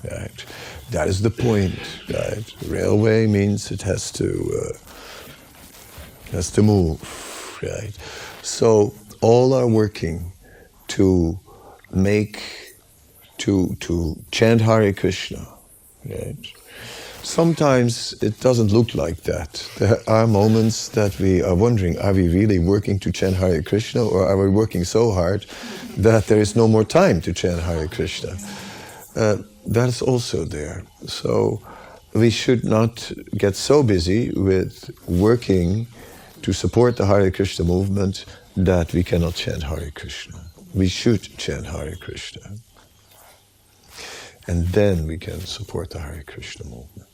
Right? 0.03 0.45
That 0.91 1.07
is 1.07 1.21
the 1.21 1.31
point. 1.31 1.79
Right? 2.07 2.45
Railway 2.67 3.25
means 3.25 3.71
it 3.71 3.81
has 3.81 4.11
to 4.13 4.27
uh, 4.61 4.77
has 6.31 6.51
to 6.51 6.61
move. 6.61 7.01
Right? 7.63 7.97
So 8.43 8.93
all 9.21 9.53
are 9.53 9.67
working 9.67 10.31
to 10.89 11.39
make 11.91 12.41
to 13.39 13.75
to 13.79 14.23
chant 14.31 14.61
Hare 14.61 14.93
Krishna. 14.93 15.47
Right? 16.05 16.35
Sometimes 17.25 18.13
it 18.21 18.39
doesn't 18.39 18.71
look 18.71 18.93
like 18.93 19.23
that. 19.23 19.67
There 19.79 19.97
are 20.07 20.27
moments 20.27 20.89
that 20.89 21.19
we 21.19 21.41
are 21.41 21.55
wondering 21.55 21.97
are 21.97 22.13
we 22.13 22.27
really 22.29 22.59
working 22.59 22.99
to 22.99 23.11
chant 23.11 23.35
Hare 23.35 23.63
Krishna 23.63 24.05
or 24.05 24.27
are 24.27 24.37
we 24.37 24.47
working 24.47 24.83
so 24.83 25.11
hard 25.11 25.45
that 25.97 26.27
there 26.27 26.39
is 26.39 26.55
no 26.55 26.67
more 26.67 26.83
time 26.83 27.21
to 27.21 27.33
chant 27.33 27.61
Hare 27.61 27.87
Krishna? 27.87 28.37
Uh, 29.15 29.37
that 29.65 29.89
is 29.89 30.03
also 30.03 30.45
there. 30.45 30.83
So 31.07 31.61
we 32.13 32.29
should 32.29 32.63
not 32.63 33.11
get 33.35 33.55
so 33.55 33.81
busy 33.81 34.31
with 34.31 34.91
working 35.07 35.87
to 36.43 36.53
support 36.53 36.95
the 36.95 37.07
Hare 37.07 37.31
Krishna 37.31 37.65
movement 37.65 38.25
that 38.55 38.93
we 38.93 39.03
cannot 39.03 39.33
chant 39.33 39.63
Hare 39.63 39.89
Krishna. 39.89 40.39
We 40.75 40.87
should 40.87 41.23
chant 41.39 41.65
Hare 41.65 41.95
Krishna. 41.95 42.57
And 44.47 44.67
then 44.67 45.07
we 45.07 45.17
can 45.17 45.39
support 45.39 45.89
the 45.89 45.99
Hare 45.99 46.23
Krishna 46.27 46.65
movement. 46.65 47.04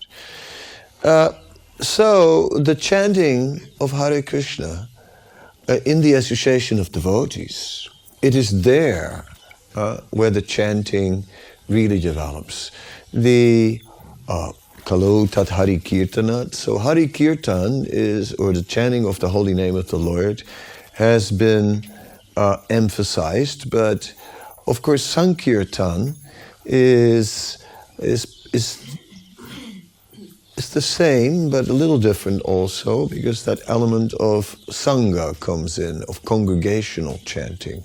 Uh, 1.03 1.33
so 1.79 2.49
the 2.49 2.75
chanting 2.75 3.61
of 3.79 3.91
Hare 3.91 4.21
Krishna 4.21 4.87
uh, 5.67 5.79
in 5.85 6.01
the 6.01 6.13
association 6.13 6.79
of 6.79 6.91
devotees, 6.91 7.89
it 8.21 8.35
is 8.35 8.61
there 8.61 9.25
uh, 9.75 10.01
where 10.11 10.29
the 10.29 10.41
chanting 10.41 11.23
really 11.69 11.99
develops. 11.99 12.71
The 13.13 13.81
uh, 14.27 14.51
Kalu 14.85 15.29
Tat 15.31 15.49
Hari 15.49 15.77
Kirtanat. 15.79 16.53
So 16.53 16.77
Hari 16.77 17.07
Kirtan 17.07 17.85
is, 17.87 18.33
or 18.33 18.53
the 18.53 18.63
chanting 18.63 19.05
of 19.05 19.19
the 19.19 19.29
holy 19.29 19.53
name 19.53 19.75
of 19.75 19.87
the 19.87 19.97
Lord, 19.97 20.43
has 20.93 21.31
been 21.31 21.83
uh, 22.35 22.57
emphasized, 22.69 23.69
but 23.69 24.13
of 24.67 24.81
course 24.81 25.03
Sankirtan 25.03 26.15
is 26.65 27.57
is 27.99 28.47
is 28.53 28.90
it's 30.61 30.69
the 30.69 30.81
same, 31.03 31.49
but 31.49 31.67
a 31.67 31.73
little 31.73 31.97
different 31.97 32.39
also, 32.43 33.07
because 33.07 33.45
that 33.45 33.59
element 33.67 34.13
of 34.19 34.55
Sangha 34.69 35.33
comes 35.39 35.79
in, 35.79 36.03
of 36.07 36.23
congregational 36.23 37.19
chanting. 37.25 37.83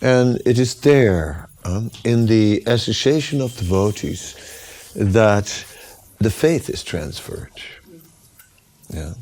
And 0.00 0.42
it 0.44 0.58
is 0.58 0.74
there, 0.80 1.48
um, 1.64 1.92
in 2.02 2.26
the 2.26 2.64
association 2.66 3.40
of 3.40 3.56
devotees, 3.56 4.34
that 4.96 5.46
the 6.18 6.30
faith 6.30 6.68
is 6.68 6.82
transferred. 6.82 7.56
Yeah. 8.90 9.14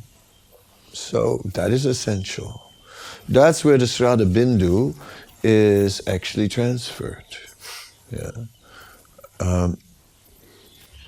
So 0.94 1.42
that 1.44 1.70
is 1.70 1.85
essential. 1.85 2.72
That's 3.29 3.62
where 3.62 3.77
the 3.77 3.85
Sraddha 3.85 4.24
Bindu 4.24 4.94
is 5.42 6.00
actually 6.07 6.48
transferred. 6.48 7.31
Yeah. 8.11 8.46
Um, 9.38 9.77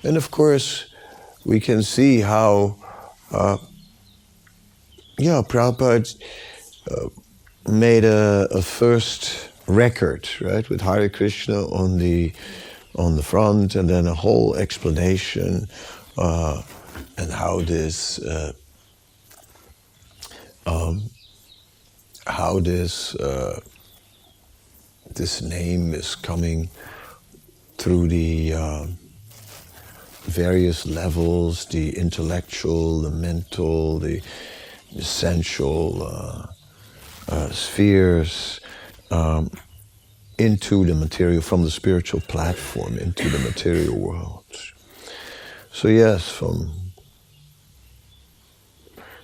and 0.03 0.17
of 0.17 0.29
course, 0.29 0.93
we 1.47 1.61
can 1.61 1.81
see 1.81 2.19
how, 2.19 2.75
uh, 3.31 3.57
yeah, 5.17 5.41
Prabhupada 5.41 6.13
uh, 6.91 7.09
made 7.71 8.03
a, 8.03 8.49
a, 8.51 8.61
first 8.61 9.49
record, 9.65 10.27
right, 10.41 10.69
with 10.69 10.81
Hare 10.81 11.07
Krishna 11.07 11.65
on 11.67 11.97
the 11.97 12.33
on 12.95 13.15
the 13.15 13.23
front, 13.23 13.75
and 13.75 13.89
then 13.89 14.07
a 14.07 14.13
whole 14.13 14.55
explanation 14.55 15.67
uh, 16.17 16.61
and 17.17 17.31
how 17.31 17.61
this 17.61 18.19
uh, 18.19 18.51
um, 20.65 21.03
how 22.25 22.59
this 22.59 23.15
uh, 23.15 23.61
this 25.15 25.41
name 25.41 25.93
is 25.93 26.13
coming 26.13 26.69
through 27.77 28.09
the 28.09 28.53
uh, 28.53 28.87
various 30.27 30.85
levels 30.85 31.65
the 31.65 31.97
intellectual, 31.97 33.01
the 33.01 33.09
mental, 33.09 33.99
the 33.99 34.21
essential 34.95 36.03
uh, 36.03 36.47
uh, 37.29 37.49
spheres 37.49 38.59
um, 39.11 39.49
into 40.37 40.85
the 40.85 40.93
material, 40.93 41.41
from 41.41 41.63
the 41.63 41.71
spiritual 41.71 42.21
platform 42.21 42.97
into 42.97 43.29
the 43.29 43.39
material 43.39 43.97
world. 43.97 44.45
So, 45.71 45.87
yes, 45.87 46.29
from 46.29 46.71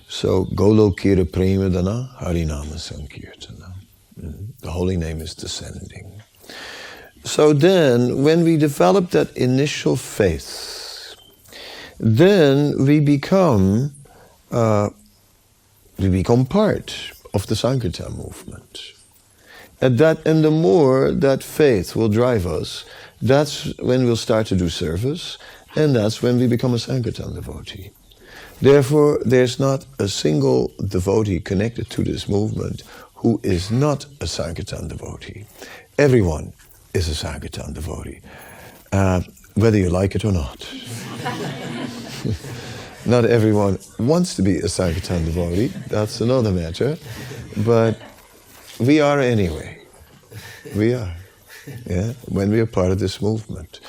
so 0.08 0.44
Golokira 0.44 1.24
Premadana 1.24 2.16
Harinama 2.18 2.76
Sankirtana. 2.78 3.74
The 4.60 4.70
holy 4.70 4.96
name 4.96 5.20
is 5.20 5.34
descending. 5.34 6.22
So 7.24 7.52
then, 7.52 8.22
when 8.22 8.44
we 8.44 8.56
develop 8.56 9.10
that 9.10 9.36
initial 9.36 9.96
faith, 9.96 10.73
then 11.98 12.84
we 12.84 13.00
become 13.00 13.92
uh, 14.50 14.90
we 15.98 16.08
become 16.08 16.44
part 16.44 17.12
of 17.32 17.46
the 17.46 17.56
Sankirtan 17.56 18.16
movement. 18.16 18.92
And 19.80 19.98
that 19.98 20.26
and 20.26 20.44
the 20.44 20.50
more 20.50 21.12
that 21.12 21.42
faith 21.42 21.94
will 21.96 22.08
drive 22.08 22.46
us, 22.46 22.84
that's 23.20 23.76
when 23.78 24.04
we'll 24.04 24.16
start 24.16 24.46
to 24.48 24.56
do 24.56 24.68
service, 24.68 25.38
and 25.76 25.94
that's 25.94 26.22
when 26.22 26.38
we 26.38 26.46
become 26.46 26.74
a 26.74 26.78
Sankirtan 26.78 27.34
devotee. 27.34 27.90
Therefore, 28.60 29.20
there's 29.24 29.58
not 29.58 29.84
a 29.98 30.08
single 30.08 30.72
devotee 30.88 31.40
connected 31.40 31.90
to 31.90 32.04
this 32.04 32.28
movement 32.28 32.82
who 33.16 33.40
is 33.42 33.70
not 33.70 34.06
a 34.20 34.26
Sankirtan 34.26 34.88
devotee. 34.88 35.44
Everyone 35.98 36.52
is 36.92 37.08
a 37.08 37.14
Sankirtan 37.14 37.72
devotee, 37.72 38.20
uh, 38.92 39.22
whether 39.54 39.78
you 39.78 39.90
like 39.90 40.14
it 40.14 40.24
or 40.24 40.32
not. 40.32 40.68
Not 43.06 43.24
everyone 43.26 43.78
wants 43.98 44.34
to 44.36 44.42
be 44.42 44.56
a 44.58 44.68
Sankirtan 44.68 45.26
devotee, 45.26 45.72
that's 45.88 46.20
another 46.20 46.50
matter, 46.50 46.96
but 47.58 48.00
we 48.80 49.00
are 49.00 49.20
anyway. 49.20 49.78
We 50.74 50.94
are. 50.94 51.14
yeah, 51.86 52.12
when 52.28 52.50
we 52.50 52.60
are 52.60 52.66
part 52.66 52.90
of 52.90 52.98
this 52.98 53.20
movement. 53.20 53.80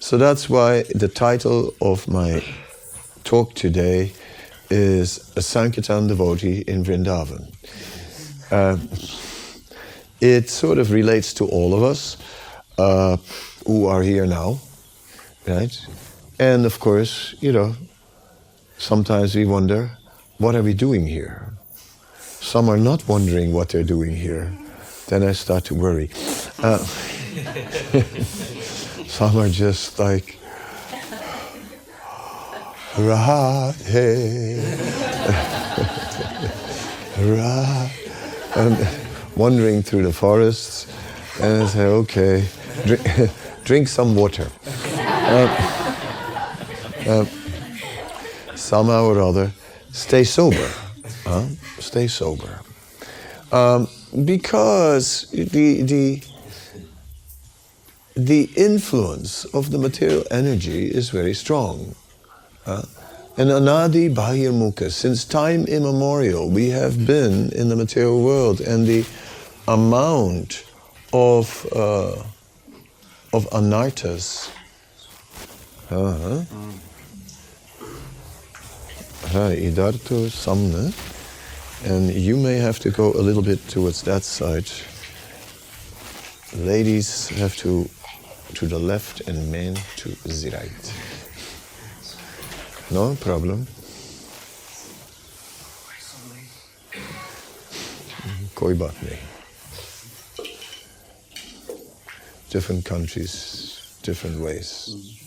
So 0.00 0.18
that's 0.18 0.48
why 0.48 0.84
the 0.94 1.08
title 1.08 1.74
of 1.80 2.06
my 2.08 2.44
talk 3.24 3.54
today 3.54 4.12
is 4.70 5.32
a 5.36 5.42
Sankirtan 5.42 6.08
devotee 6.08 6.64
in 6.66 6.84
Vrindavan. 6.84 7.52
Uh, 8.50 8.76
it 10.20 10.48
sort 10.48 10.78
of 10.78 10.92
relates 10.92 11.34
to 11.34 11.46
all 11.46 11.74
of 11.74 11.82
us 11.82 12.16
uh, 12.78 13.16
who 13.66 13.86
are 13.86 14.02
here 14.02 14.26
now, 14.26 14.58
right? 15.46 15.86
And 16.38 16.66
of 16.66 16.78
course, 16.80 17.34
you 17.40 17.52
know, 17.52 17.74
sometimes 18.78 19.34
we 19.34 19.46
wonder, 19.46 19.90
what 20.38 20.54
are 20.54 20.62
we 20.62 20.74
doing 20.74 21.06
here? 21.06 21.52
Some 22.18 22.68
are 22.68 22.76
not 22.76 23.08
wondering 23.08 23.52
what 23.52 23.70
they're 23.70 23.82
doing 23.82 24.14
here. 24.14 24.52
Then 25.08 25.22
I 25.22 25.32
start 25.32 25.64
to 25.66 25.74
worry. 25.74 26.10
Uh, 26.58 26.78
some 29.06 29.36
are 29.38 29.48
just 29.48 29.98
like, 29.98 30.36
Radhe, 32.96 34.56
Radhe, 37.16 37.90
and 38.56 38.88
wandering 39.36 39.82
through 39.82 40.02
the 40.02 40.12
forests, 40.12 40.86
and 41.40 41.62
I 41.62 41.66
say, 41.66 41.84
okay, 41.84 42.44
drink, 42.86 43.30
drink 43.64 43.88
some 43.88 44.16
water. 44.16 44.48
Somehow 48.54 49.04
or 49.04 49.20
other, 49.20 49.52
stay 49.92 50.24
sober. 50.24 50.70
Huh? 51.24 51.46
Stay 51.78 52.06
sober. 52.06 52.60
Um, 53.52 53.88
because 54.24 55.28
the, 55.30 55.82
the, 55.82 56.22
the 58.14 58.50
influence 58.56 59.44
of 59.46 59.70
the 59.70 59.78
material 59.78 60.24
energy 60.30 60.86
is 60.86 61.10
very 61.10 61.34
strong. 61.34 61.94
Uh, 62.64 62.82
and 63.36 63.50
anadi 63.50 64.12
bahirmukha, 64.12 64.90
since 64.90 65.24
time 65.24 65.66
immemorial, 65.66 66.48
we 66.48 66.70
have 66.70 67.06
been 67.06 67.50
in 67.52 67.68
the 67.68 67.76
material 67.76 68.22
world, 68.22 68.60
and 68.60 68.86
the 68.86 69.04
amount 69.68 70.64
of 71.12 71.66
uh, 71.72 72.16
of 73.32 73.46
anarthas. 73.50 74.50
Aha. 75.88 76.44
Hi, 79.30 79.54
Idarto 79.54 80.26
Samne. 80.28 80.92
And 81.84 82.10
you 82.12 82.36
may 82.36 82.56
have 82.56 82.80
to 82.80 82.90
go 82.90 83.12
a 83.12 83.22
little 83.22 83.42
bit 83.42 83.68
towards 83.68 84.02
that 84.02 84.24
side. 84.24 84.68
Ladies 86.56 87.28
have 87.38 87.56
to 87.58 87.88
to 88.54 88.66
the 88.66 88.78
left 88.78 89.20
and 89.28 89.52
men 89.52 89.76
to 89.96 90.08
the 90.26 90.50
right. 90.50 90.92
No 92.90 93.14
problem. 93.14 93.68
Koi 98.56 98.74
Different 102.50 102.84
countries, 102.84 103.98
different 104.02 104.40
ways. 104.40 105.25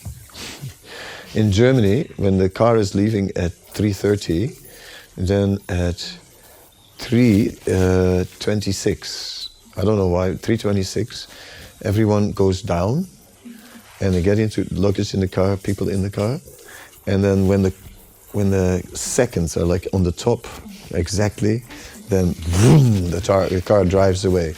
In 1.35 1.51
Germany, 1.51 2.09
when 2.17 2.39
the 2.39 2.49
car 2.49 2.77
is 2.77 2.95
leaving 2.95 3.29
at 3.35 3.51
3.30, 3.73 4.59
then 5.15 5.59
at 5.69 6.17
3.26, 6.97 7.69
uh, 7.69 9.79
I 9.79 9.85
don't 9.85 9.97
know 9.97 10.07
why, 10.07 10.31
3.26, 10.31 11.27
everyone 11.83 12.31
goes 12.31 12.63
down 12.63 13.05
and 14.01 14.13
they 14.13 14.23
get 14.23 14.39
into 14.39 14.65
luggage 14.71 15.13
in 15.13 15.19
the 15.19 15.27
car, 15.27 15.55
people 15.57 15.89
in 15.89 16.01
the 16.01 16.09
car, 16.09 16.39
and 17.05 17.23
then 17.23 17.47
when 17.47 17.61
the 17.61 17.73
when 18.31 18.51
the 18.51 18.83
seconds 18.93 19.57
are 19.57 19.65
like 19.65 19.87
on 19.91 20.03
the 20.03 20.11
top 20.11 20.45
exactly, 20.91 21.63
then 22.09 22.33
vroom, 22.33 23.09
the, 23.09 23.19
tar, 23.19 23.49
the 23.49 23.61
car 23.61 23.83
drives 23.85 24.23
away 24.23 24.53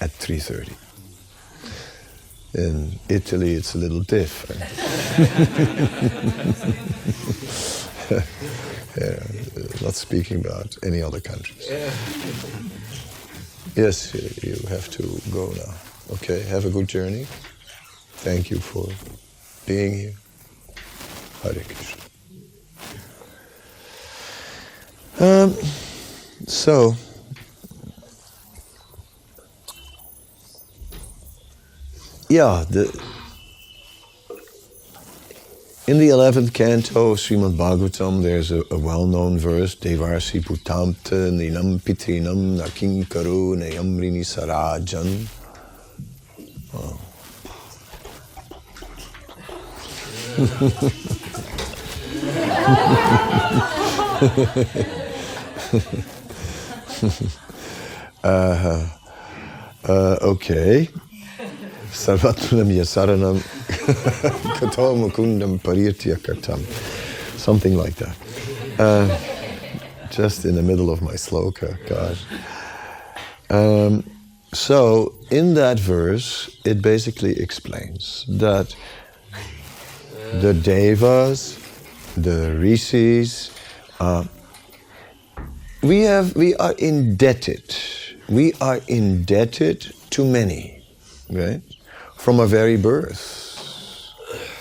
at 0.00 0.10
3.30. 0.12 0.72
In 2.54 2.98
Italy, 3.08 3.54
it's 3.54 3.74
a 3.74 3.78
little 3.78 4.00
different. 4.00 4.60
yeah, 9.00 9.22
not 9.82 9.94
speaking 9.94 10.40
about 10.40 10.76
any 10.82 11.00
other 11.00 11.20
countries. 11.20 11.70
Yes, 13.76 14.12
you 14.42 14.56
have 14.68 14.90
to 14.90 15.02
go 15.32 15.52
now. 15.56 15.74
Okay, 16.14 16.42
have 16.42 16.66
a 16.66 16.70
good 16.70 16.88
journey. 16.88 17.26
Thank 18.24 18.50
you 18.50 18.58
for 18.58 18.88
being 19.66 19.96
here. 19.96 20.12
Hare 21.42 21.54
Krishna. 21.54 22.02
Um, 25.20 25.54
so, 26.46 26.94
yeah, 32.30 32.64
the, 32.70 32.84
in 35.88 35.98
the 35.98 36.10
11th 36.10 36.54
canto 36.54 37.10
of 37.10 37.18
Srimad 37.18 37.56
Bhagavatam, 37.56 38.22
there's 38.22 38.52
a, 38.52 38.62
a 38.70 38.78
well-known 38.78 39.36
verse, 39.36 39.74
Devarsi 39.74 40.40
Putamta 40.40 41.32
Ninam 41.32 41.80
Pitrinam 41.82 42.56
Nakin 42.56 43.04
Karu 43.06 43.56
Nayamrini 43.56 44.22
Sarajan. 44.22 45.26
Oh. 46.72 47.00
uh, 58.22 58.88
uh, 59.90 60.16
okay. 60.22 60.88
Something 67.36 67.76
like 67.76 67.94
that. 67.96 68.16
Uh, 68.78 69.06
just 70.10 70.44
in 70.44 70.54
the 70.54 70.62
middle 70.62 70.90
of 70.90 71.02
my 71.02 71.12
sloka, 71.12 71.76
God. 71.86 72.16
Um, 73.50 74.04
so, 74.52 75.14
in 75.30 75.54
that 75.54 75.78
verse, 75.78 76.56
it 76.64 76.82
basically 76.82 77.38
explains 77.38 78.24
that 78.28 78.74
the 80.32 80.54
devas, 80.54 81.58
the 82.16 82.56
rishis, 82.56 83.50
uh, 84.00 84.24
we 85.82 86.00
have 86.02 86.34
we 86.34 86.54
are 86.56 86.74
indebted. 86.78 87.74
We 88.28 88.54
are 88.60 88.80
indebted 88.88 89.92
to 90.10 90.24
many, 90.24 90.82
right? 91.30 91.62
From 92.20 92.38
our 92.38 92.46
very 92.46 92.76
birth. 92.76 94.12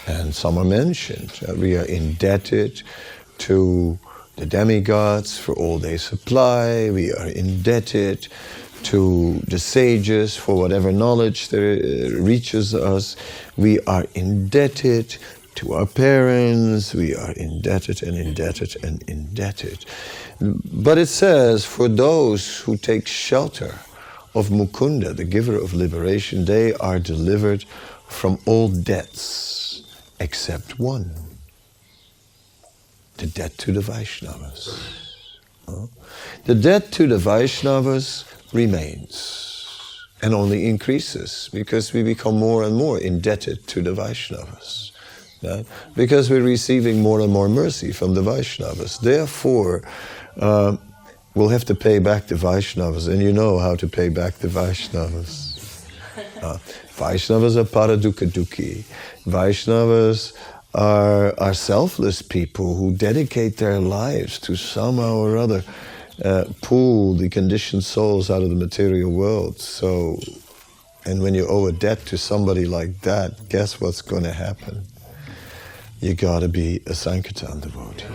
And 0.08 0.34
some 0.34 0.58
are 0.58 0.64
mentioned. 0.64 1.38
Uh, 1.46 1.56
we 1.56 1.76
are 1.76 1.84
indebted 1.84 2.82
to 3.40 4.00
the 4.38 4.46
demigods 4.46 5.38
for 5.38 5.54
all 5.56 5.78
they 5.78 5.98
supply. 5.98 6.90
We 6.90 7.12
are 7.12 7.28
indebted 7.28 8.30
to 8.84 9.40
the 9.46 9.60
sages 9.60 10.38
for 10.38 10.56
whatever 10.56 10.94
knowledge 10.94 11.50
that 11.50 11.60
uh, 11.60 12.22
reaches 12.22 12.74
us. 12.74 13.18
We 13.58 13.82
are 13.82 14.06
indebted 14.16 15.18
to 15.56 15.74
our 15.74 15.86
parents. 15.86 16.96
We 16.96 17.14
are 17.14 17.34
indebted 17.34 18.04
and 18.04 18.16
indebted 18.16 18.82
and 18.86 19.04
indebted. 19.10 19.84
But 20.40 20.98
it 20.98 21.08
says, 21.08 21.66
for 21.66 21.90
those 21.90 22.60
who 22.60 22.78
take 22.78 23.06
shelter 23.06 23.80
of 24.36 24.50
Mukunda, 24.50 25.16
the 25.16 25.24
giver 25.26 25.56
of 25.56 25.74
liberation, 25.74 26.46
they 26.46 26.74
are 26.76 27.00
delivered 27.00 27.66
from 28.08 28.40
all 28.46 28.70
debts 28.70 29.84
except 30.20 30.80
one 30.80 31.12
the 33.20 33.28
debt 33.28 33.58
to 33.58 33.74
the 33.74 33.82
Vaishnavas. 33.82 34.80
The 36.46 36.56
debt 36.56 36.92
to 36.94 37.06
the 37.06 37.18
Vaishnavas 37.18 38.24
remains 38.54 39.50
and 40.22 40.34
only 40.34 40.68
increases 40.68 41.50
because 41.54 41.94
we 41.94 42.02
become 42.02 42.38
more 42.38 42.64
and 42.64 42.76
more 42.76 42.98
indebted 42.98 43.68
to 43.68 43.82
the 43.82 43.94
Vaishnavas. 43.94 44.92
Because 45.96 46.30
we're 46.30 46.42
receiving 46.42 47.02
more 47.02 47.22
and 47.22 47.32
more 47.32 47.50
mercy 47.50 47.92
from 47.92 48.14
the 48.14 48.22
Vaishnavas. 48.22 49.00
Therefore, 49.02 49.84
uh, 50.38 50.78
we'll 51.40 51.48
have 51.48 51.64
to 51.64 51.76
pay 51.76 52.00
back 52.00 52.28
the 52.28 52.36
Vaishnavas, 52.36 53.08
and 53.08 53.24
you 53.24 53.32
know 53.32 53.60
how 53.60 53.74
to 53.76 53.88
pay 53.88 54.10
back 54.10 54.36
the 54.36 54.50
Vaishnavas. 54.50 55.48
Uh, 56.42 56.58
Vaishnavas 56.98 57.56
are 57.58 57.66
paradukaduki. 57.66 58.84
Vaishnavas 59.26 60.34
are, 60.74 61.34
are 61.40 61.54
selfless 61.54 62.22
people 62.22 62.76
who 62.76 62.94
dedicate 62.94 63.58
their 63.58 63.80
lives 63.80 64.40
to 64.40 64.56
somehow 64.56 65.16
or 65.16 65.38
other 65.38 65.64
uh, 66.24 66.46
pull 66.62 67.14
the 67.14 67.30
conditioned 67.30 67.84
souls 67.84 68.30
out 68.30 68.42
of 68.42 68.50
the 68.50 68.56
material 68.56 69.12
world. 69.12 69.60
So 69.60 70.18
And 71.06 71.24
when 71.24 71.34
you 71.34 71.48
owe 71.48 71.66
a 71.68 71.72
debt 71.72 72.06
to 72.08 72.18
somebody 72.18 72.66
like 72.66 73.02
that, 73.02 73.50
guess 73.50 73.80
what's 73.82 74.02
going 74.02 74.24
to 74.24 74.34
happen? 74.34 74.84
You 76.02 76.14
got 76.14 76.40
to 76.40 76.50
be 76.50 76.82
a 76.86 76.94
Sankirtan 76.94 77.62
devotee. 77.62 78.06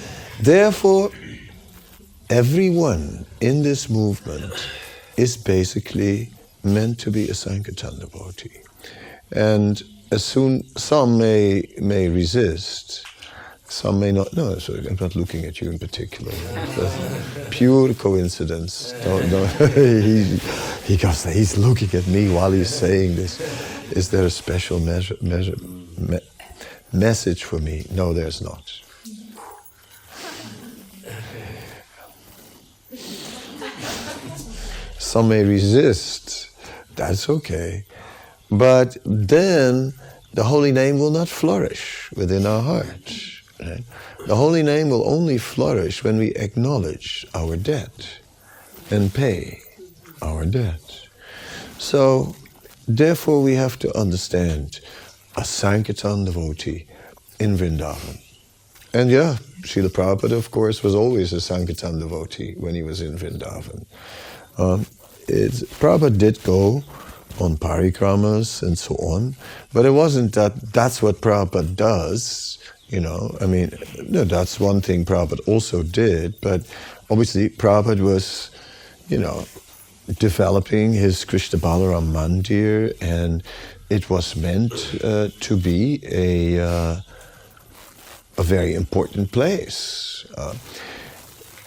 Therefore, 0.41 1.11
everyone 2.31 3.27
in 3.41 3.61
this 3.61 3.91
movement 3.91 4.51
is 5.15 5.37
basically 5.37 6.31
meant 6.63 6.97
to 7.01 7.11
be 7.11 7.29
a 7.29 7.35
Sankirtan 7.35 7.99
devotee. 7.99 8.61
And 9.31 9.83
as 10.11 10.25
soon 10.25 10.67
some 10.77 11.19
may 11.19 11.67
may 11.77 12.09
resist, 12.09 13.05
some 13.65 13.99
may 13.99 14.11
not. 14.11 14.33
No, 14.35 14.57
sorry, 14.57 14.87
I'm 14.87 14.97
not 14.99 15.15
looking 15.15 15.45
at 15.45 15.61
you 15.61 15.69
in 15.69 15.77
particular. 15.77 16.33
Pure 17.51 17.93
coincidence. 17.93 18.93
Don't, 19.03 19.29
don't, 19.29 19.47
he, 19.75 20.23
he 20.85 20.97
goes, 20.97 21.23
he's 21.23 21.55
looking 21.55 21.93
at 21.99 22.07
me 22.07 22.33
while 22.33 22.51
he's 22.51 22.73
saying 22.73 23.15
this. 23.15 23.39
Is 23.91 24.09
there 24.09 24.25
a 24.25 24.31
special 24.31 24.79
measure, 24.79 25.17
measure, 25.21 25.55
me, 25.99 26.19
message 26.91 27.43
for 27.43 27.59
me? 27.59 27.85
No, 27.91 28.11
there's 28.11 28.41
not. 28.41 28.81
Some 35.11 35.27
may 35.27 35.43
resist. 35.43 36.49
That's 36.95 37.29
okay. 37.29 37.83
But 38.49 38.95
then 39.03 39.93
the 40.33 40.45
holy 40.45 40.71
name 40.71 40.99
will 40.99 41.11
not 41.11 41.27
flourish 41.27 42.09
within 42.15 42.45
our 42.45 42.61
heart. 42.61 43.13
Right? 43.59 43.83
The 44.25 44.37
holy 44.37 44.63
name 44.63 44.89
will 44.89 45.05
only 45.05 45.37
flourish 45.37 46.01
when 46.01 46.17
we 46.17 46.29
acknowledge 46.35 47.27
our 47.35 47.57
debt 47.57 48.19
and 48.89 49.13
pay 49.13 49.59
our 50.21 50.45
debt. 50.45 51.09
So, 51.77 52.33
therefore, 52.87 53.41
we 53.43 53.55
have 53.55 53.77
to 53.79 53.93
understand 53.97 54.79
a 55.35 55.43
Sankirtan 55.43 56.23
devotee 56.23 56.87
in 57.37 57.57
Vrindavan. 57.57 58.21
And 58.93 59.11
yeah, 59.11 59.39
Srila 59.63 59.89
Prabhupada, 59.89 60.37
of 60.37 60.51
course, 60.51 60.81
was 60.81 60.95
always 60.95 61.33
a 61.33 61.41
Sankirtan 61.41 61.99
devotee 61.99 62.53
when 62.57 62.75
he 62.75 62.81
was 62.81 63.01
in 63.01 63.17
Vrindavan. 63.17 63.85
Um, 64.57 64.85
it, 65.27 65.51
Prabhupada 65.79 66.17
did 66.17 66.43
go 66.43 66.83
on 67.39 67.57
parikramas 67.57 68.61
and 68.61 68.77
so 68.77 68.95
on, 68.95 69.35
but 69.73 69.85
it 69.85 69.91
wasn't 69.91 70.33
that 70.35 70.73
that's 70.73 71.01
what 71.01 71.21
Prabhupada 71.21 71.75
does. 71.75 72.57
You 72.89 72.99
know, 72.99 73.37
I 73.39 73.45
mean, 73.45 73.71
no, 74.09 74.25
that's 74.25 74.59
one 74.59 74.81
thing 74.81 75.05
Prabhupada 75.05 75.47
also 75.47 75.83
did, 75.83 76.39
but 76.41 76.61
obviously 77.09 77.49
Prabhupada 77.49 78.01
was, 78.01 78.51
you 79.07 79.17
know, 79.17 79.45
developing 80.19 80.93
his 80.93 81.23
Krishna 81.23 81.59
Balaram 81.59 82.11
Mandir, 82.11 82.93
and 83.01 83.43
it 83.89 84.09
was 84.09 84.35
meant 84.35 84.73
uh, 85.03 85.29
to 85.39 85.57
be 85.57 86.01
a, 86.03 86.59
uh, 86.59 87.01
a 88.37 88.43
very 88.43 88.73
important 88.73 89.31
place. 89.31 90.25
Uh, 90.37 90.55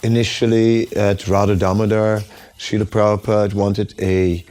initially 0.02 0.94
at 0.96 1.26
Radha 1.26 1.57
Damodar, 1.57 2.22
Srila 2.59 2.84
Prabhupada 2.84 3.55
wanted 3.55 3.94
a 4.00 4.44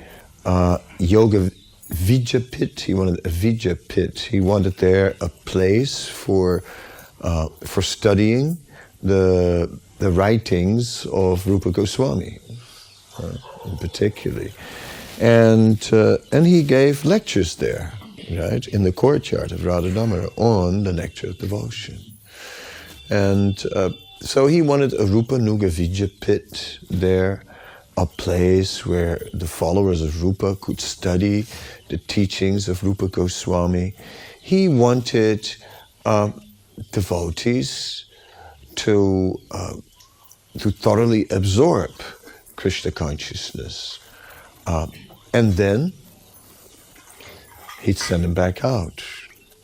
uh, 0.45 0.77
yoga 0.99 1.51
Vidyapit. 1.89 2.79
He 2.81 2.93
wanted 2.93 3.19
a 3.25 3.29
Vidyapit. 3.29 4.19
He 4.19 4.41
wanted 4.41 4.77
there 4.77 5.15
a 5.21 5.29
place 5.29 6.07
for 6.07 6.63
uh, 7.21 7.47
for 7.63 7.81
studying 7.81 8.57
the 9.01 9.79
the 9.99 10.11
writings 10.11 11.05
of 11.13 11.47
Rupa 11.47 11.71
Goswami, 11.71 12.39
uh, 13.19 13.33
in 13.65 13.77
particularly, 13.77 14.53
and 15.21 15.89
uh, 15.93 16.17
and 16.31 16.45
he 16.45 16.63
gave 16.63 17.05
lectures 17.05 17.55
there, 17.55 17.93
right, 18.31 18.67
in 18.67 18.83
the 18.83 18.91
courtyard 18.91 19.51
of 19.51 19.65
Radha 19.65 19.91
Damodar 19.91 20.29
on 20.35 20.83
the 20.83 20.91
nectar 20.91 21.27
of 21.27 21.37
devotion, 21.37 21.99
and 23.09 23.63
uh, 23.75 23.91
so 24.19 24.47
he 24.47 24.61
wanted 24.61 24.93
a 24.93 25.05
Rupanuga 25.05 25.69
Vidyapit 25.69 26.79
there 26.89 27.43
a 27.97 28.05
place 28.05 28.85
where 28.85 29.19
the 29.33 29.47
followers 29.47 30.01
of 30.01 30.23
Rupa 30.23 30.55
could 30.55 30.79
study 30.79 31.45
the 31.89 31.97
teachings 31.97 32.67
of 32.67 32.83
Rupa 32.83 33.07
Goswami. 33.07 33.93
He 34.41 34.67
wanted 34.67 35.55
uh, 36.05 36.31
devotees 36.91 38.05
to, 38.75 39.39
uh, 39.51 39.75
to 40.59 40.71
thoroughly 40.71 41.27
absorb 41.29 41.91
Krishna 42.55 42.91
consciousness. 42.91 43.99
Uh, 44.65 44.87
and 45.33 45.53
then 45.53 45.93
he'd 47.81 47.97
send 47.97 48.23
them 48.23 48.33
back 48.33 48.63
out. 48.63 49.03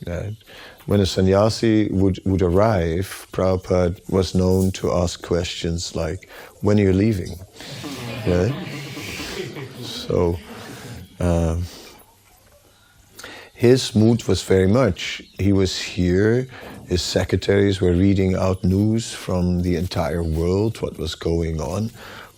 Right? 0.05 0.36
When 0.89 1.01
a 1.01 1.05
sannyasi 1.05 1.87
would, 1.91 2.19
would 2.25 2.41
arrive, 2.41 3.27
Prabhupada 3.31 4.01
was 4.09 4.33
known 4.33 4.71
to 4.71 4.91
ask 4.91 5.21
questions 5.21 5.95
like, 5.95 6.27
When 6.61 6.79
are 6.79 6.81
you 6.81 6.93
leaving? 6.93 7.37
Right? 8.25 8.55
So, 9.83 10.39
um, 11.19 11.65
his 13.53 13.93
mood 13.95 14.23
was 14.27 14.41
very 14.41 14.65
much, 14.65 15.21
he 15.37 15.53
was 15.53 15.79
here, 15.79 16.47
his 16.87 17.03
secretaries 17.03 17.79
were 17.79 17.93
reading 17.93 18.33
out 18.33 18.63
news 18.63 19.13
from 19.13 19.61
the 19.61 19.75
entire 19.75 20.23
world, 20.23 20.81
what 20.81 20.97
was 20.97 21.13
going 21.13 21.61
on. 21.61 21.91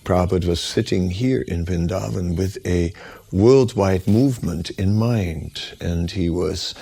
Prabhupada 0.04 0.46
was 0.46 0.60
sitting 0.60 1.10
here 1.10 1.42
in 1.44 1.64
Vrindavan 1.64 2.36
with 2.36 2.58
a 2.66 2.92
worldwide 3.32 4.08
movement 4.08 4.72
in 4.72 4.96
mind, 4.96 5.78
and 5.80 6.12
he 6.12 6.30
was 6.30 6.76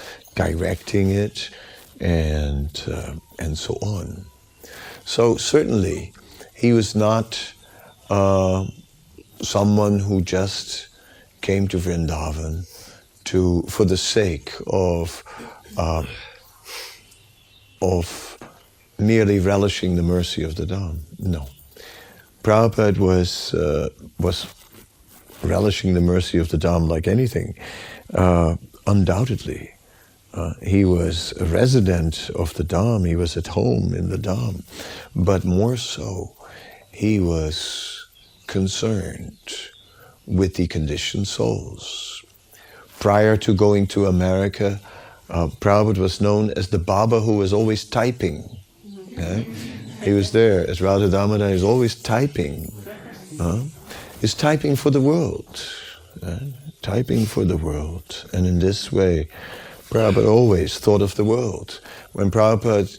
directing 0.48 1.12
it 1.12 1.50
and, 2.00 2.84
uh, 2.88 3.14
and 3.44 3.58
so 3.58 3.74
on. 3.82 4.26
So, 5.06 5.38
certainly, 5.38 6.14
he 6.56 6.74
was 6.74 6.96
not. 6.96 7.54
Uh, 8.10 8.66
someone 9.42 10.00
who 10.00 10.22
just 10.22 10.88
came 11.42 11.68
to 11.68 11.78
Vrindavan 11.78 12.68
to 13.26 13.64
for 13.64 13.86
the 13.86 13.98
sake 13.98 14.52
of 14.68 15.24
uh, 15.78 16.04
of 17.82 18.38
merely 18.98 19.40
relishing 19.40 19.96
the 19.96 20.04
mercy 20.04 20.44
of 20.44 20.56
the 20.56 20.66
Dham. 20.66 21.00
No, 21.20 21.48
Prabhupada 22.44 22.98
was 22.98 23.54
uh, 23.54 23.90
was 24.20 24.48
relishing 25.44 25.94
the 25.94 26.02
mercy 26.02 26.38
of 26.38 26.50
the 26.50 26.58
Dham 26.58 26.88
like 26.88 27.08
anything, 27.08 27.56
uh, 28.14 28.56
undoubtedly. 28.88 29.74
Uh, 30.34 30.53
he 30.61 30.86
was 30.86 31.34
a 31.39 31.45
resident 31.45 32.30
of 32.36 32.53
the 32.53 32.63
Dham. 32.63 33.07
He 33.07 33.15
was 33.15 33.36
at 33.36 33.47
home 33.47 33.93
in 33.93 34.09
the 34.09 34.17
Dham, 34.17 34.63
but 35.15 35.43
more 35.43 35.77
so, 35.77 36.36
he 36.91 37.19
was 37.19 38.07
concerned 38.47 39.39
with 40.25 40.55
the 40.55 40.67
conditioned 40.67 41.27
souls. 41.27 42.23
Prior 42.99 43.38
to 43.38 43.53
going 43.53 43.88
to 43.88 44.05
America, 44.05 44.80
uh, 45.30 45.47
Prabhupada 45.47 45.97
was 45.97 46.21
known 46.21 46.51
as 46.51 46.69
the 46.69 46.80
Baba 46.80 47.21
who 47.21 47.38
was 47.38 47.53
always 47.53 47.86
typing. 47.86 48.57
Okay? 49.13 49.47
He 50.03 50.11
was 50.11 50.32
there 50.32 50.67
as 50.67 50.82
Radha 50.82 51.09
Damodar, 51.09 51.47
he 51.47 51.53
was 51.53 51.63
always 51.63 51.95
typing. 51.95 52.71
Uh, 53.39 53.63
he's 54.21 54.34
typing 54.34 54.75
for 54.75 54.89
the 54.91 55.01
world. 55.01 55.63
Uh, 56.21 56.39
typing 56.82 57.25
for 57.25 57.45
the 57.45 57.57
world. 57.57 58.25
And 58.34 58.45
in 58.45 58.59
this 58.59 58.91
way, 58.91 59.30
Prabhupada 59.90 60.28
always 60.28 60.78
thought 60.78 61.02
of 61.02 61.16
the 61.16 61.24
world. 61.24 61.82
When 62.14 62.30
Prabhupada 62.30 62.98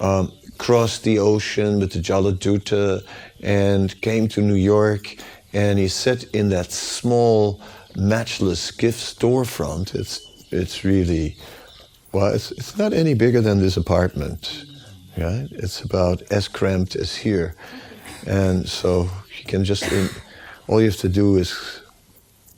um, 0.00 0.32
crossed 0.58 1.02
the 1.02 1.18
ocean 1.18 1.80
with 1.80 1.92
the 1.92 1.98
Jaladuta 1.98 3.02
and 3.42 3.98
came 4.00 4.28
to 4.28 4.40
New 4.40 4.54
York 4.54 5.16
and 5.52 5.78
he 5.78 5.88
sat 5.88 6.24
in 6.34 6.50
that 6.50 6.70
small 6.72 7.60
matchless 7.96 8.70
gift 8.70 9.00
storefront. 9.00 9.94
It's 9.94 10.20
it's 10.50 10.84
really 10.84 11.36
well, 12.12 12.34
it's 12.34 12.52
it's 12.52 12.76
not 12.76 12.92
any 12.92 13.14
bigger 13.14 13.40
than 13.40 13.60
this 13.60 13.76
apartment. 13.76 14.64
Right? 15.16 15.48
It's 15.50 15.80
about 15.80 16.20
as 16.30 16.46
cramped 16.46 16.94
as 16.94 17.16
here. 17.16 17.54
And 18.26 18.68
so 18.68 19.08
you 19.38 19.44
can 19.46 19.64
just 19.64 19.84
all 20.68 20.80
you 20.80 20.88
have 20.88 20.98
to 20.98 21.08
do 21.08 21.36
is 21.36 21.80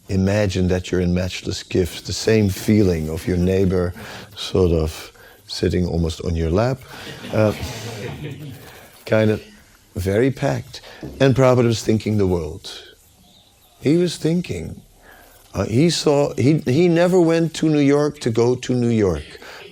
imagine 0.08 0.68
that 0.68 0.90
you're 0.90 1.00
in 1.00 1.14
matchless 1.14 1.62
gifts, 1.62 2.02
the 2.02 2.12
same 2.12 2.48
feeling 2.48 3.08
of 3.10 3.26
your 3.26 3.36
neighbor 3.36 3.92
sort 4.36 4.72
of 4.72 5.12
sitting 5.46 5.86
almost 5.86 6.24
on 6.24 6.36
your 6.36 6.50
lap. 6.50 6.78
Uh, 7.32 7.52
kind 9.06 9.30
of 9.30 9.42
very 9.94 10.30
packed. 10.30 10.80
And 11.20 11.34
Prabhupada 11.34 11.64
was 11.64 11.82
thinking 11.82 12.18
the 12.18 12.26
world. 12.26 12.84
He 13.80 13.96
was 13.96 14.16
thinking. 14.16 14.82
Uh, 15.54 15.64
he 15.64 15.90
saw, 15.90 16.34
he, 16.34 16.58
he 16.58 16.88
never 16.88 17.20
went 17.20 17.54
to 17.54 17.68
New 17.68 17.78
York 17.78 18.20
to 18.20 18.30
go 18.30 18.54
to 18.54 18.74
New 18.74 18.90
York. 18.90 19.24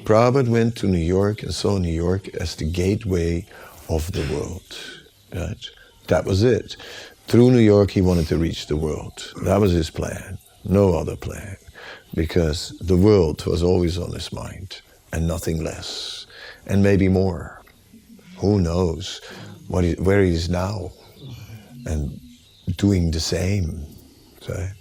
Prabhupada 0.04 0.48
went 0.48 0.76
to 0.76 0.86
New 0.86 0.98
York 0.98 1.42
and 1.42 1.52
saw 1.52 1.78
New 1.78 1.92
York 1.92 2.28
as 2.36 2.56
the 2.56 2.64
gateway 2.64 3.46
of 3.88 4.12
the 4.12 4.22
world. 4.32 4.78
Right? 5.34 5.64
That 6.08 6.24
was 6.24 6.42
it. 6.42 6.76
Through 7.26 7.50
New 7.50 7.58
York, 7.58 7.90
he 7.90 8.00
wanted 8.00 8.28
to 8.28 8.38
reach 8.38 8.66
the 8.66 8.76
world. 8.76 9.32
That 9.42 9.60
was 9.60 9.72
his 9.72 9.90
plan, 9.90 10.38
no 10.64 10.94
other 10.94 11.16
plan, 11.16 11.56
because 12.14 12.76
the 12.80 12.96
world 12.96 13.44
was 13.46 13.62
always 13.62 13.98
on 13.98 14.12
his 14.12 14.32
mind 14.32 14.80
and 15.12 15.26
nothing 15.26 15.62
less, 15.62 16.26
and 16.66 16.82
maybe 16.82 17.08
more. 17.08 17.62
Who 18.38 18.60
knows 18.60 19.20
what 19.68 19.84
he, 19.84 19.94
where 19.94 20.22
he 20.22 20.30
is 20.30 20.48
now 20.48 20.92
and 21.86 22.20
doing 22.76 23.10
the 23.10 23.20
same, 23.20 23.86
right? 24.48 24.74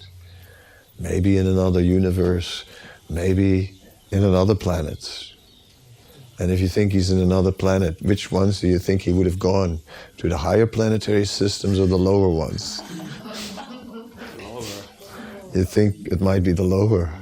Maybe 1.00 1.38
in 1.38 1.48
another 1.48 1.82
universe, 1.82 2.66
maybe 3.10 3.80
in 4.12 4.24
another 4.24 4.56
planet. 4.56 5.34
And 6.38 6.52
if 6.52 6.60
you 6.60 6.68
think 6.68 6.92
he's 6.92 7.12
in 7.12 7.20
another 7.20 7.52
planet, 7.52 8.02
which 8.02 8.32
ones 8.32 8.60
do 8.60 8.68
you 8.68 8.78
think 8.78 9.02
he 9.04 9.14
would 9.14 9.26
have 9.26 9.40
gone? 9.40 9.80
To 10.18 10.28
the 10.28 10.38
higher 10.38 10.68
planetary 10.68 11.26
systems 11.26 11.80
or 11.80 11.88
the 11.88 11.98
lower 11.98 12.30
ones? 12.30 12.82
You 15.54 15.64
think 15.64 16.08
it 16.08 16.20
might 16.20 16.44
be 16.44 16.52
the 16.52 16.64
lower. 16.64 17.14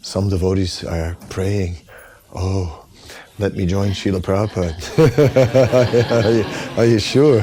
Some 0.00 0.30
devotees 0.30 0.82
are 0.84 1.16
praying, 1.28 1.76
oh, 2.34 2.86
let 3.38 3.54
me 3.54 3.66
join 3.66 3.90
Srila 3.90 4.20
Prabhupada. 4.22 4.72
are, 6.24 6.30
you, 6.38 6.44
are 6.78 6.86
you 6.86 6.98
sure? 6.98 7.40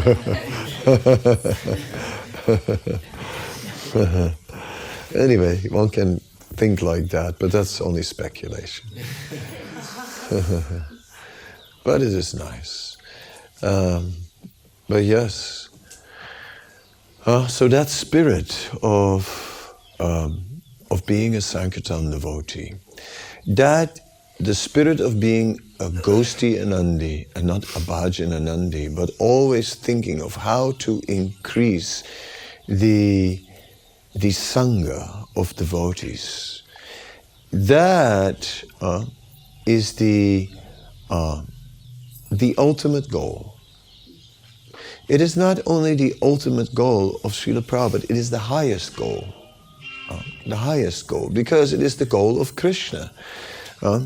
anyway, 5.15 5.59
one 5.69 5.89
can 5.89 6.19
think 6.55 6.81
like 6.81 7.09
that, 7.09 7.37
but 7.39 7.51
that's 7.51 7.81
only 7.81 8.01
speculation. 8.01 8.89
but 11.83 12.01
it 12.01 12.13
is 12.13 12.33
nice. 12.33 12.97
Um, 13.61 14.13
but 14.87 15.03
yes, 15.03 15.67
uh, 17.25 17.47
so 17.47 17.67
that 17.67 17.89
spirit 17.89 18.69
of 18.81 19.75
um, 19.99 20.61
of 20.89 21.05
being 21.05 21.35
a 21.35 21.41
Sankirtan 21.41 22.11
devotee, 22.11 22.75
that 23.45 23.99
the 24.39 24.55
spirit 24.55 25.01
of 25.01 25.19
being 25.19 25.59
a 25.81 25.89
ghosty 25.89 26.55
anandi 26.55 27.27
and 27.35 27.45
not 27.45 27.63
a 27.63 27.79
bhajan 27.79 28.31
anandi, 28.31 28.95
but 28.95 29.09
always 29.19 29.75
thinking 29.75 30.21
of 30.21 30.35
how 30.35 30.71
to 30.79 31.01
increase 31.09 32.03
the 32.69 33.43
the 34.15 34.29
sangha 34.29 35.27
of 35.35 35.53
devotees. 35.57 36.63
That 37.51 38.63
uh, 38.79 39.05
is 39.65 39.93
the 39.93 40.49
uh, 41.09 41.41
the 42.31 42.55
ultimate 42.57 43.09
goal. 43.09 43.57
It 45.09 45.19
is 45.19 45.35
not 45.35 45.59
only 45.65 45.95
the 45.95 46.15
ultimate 46.21 46.73
goal 46.73 47.19
of 47.23 47.33
Srila 47.33 47.61
Prabhupada, 47.61 48.05
it 48.05 48.11
is 48.11 48.29
the 48.29 48.39
highest 48.39 48.95
goal. 48.95 49.25
Uh, 50.09 50.21
the 50.45 50.55
highest 50.55 51.07
goal, 51.07 51.29
because 51.29 51.73
it 51.73 51.81
is 51.81 51.97
the 51.97 52.05
goal 52.05 52.41
of 52.41 52.55
Krishna. 52.55 53.11
Uh, 53.81 54.05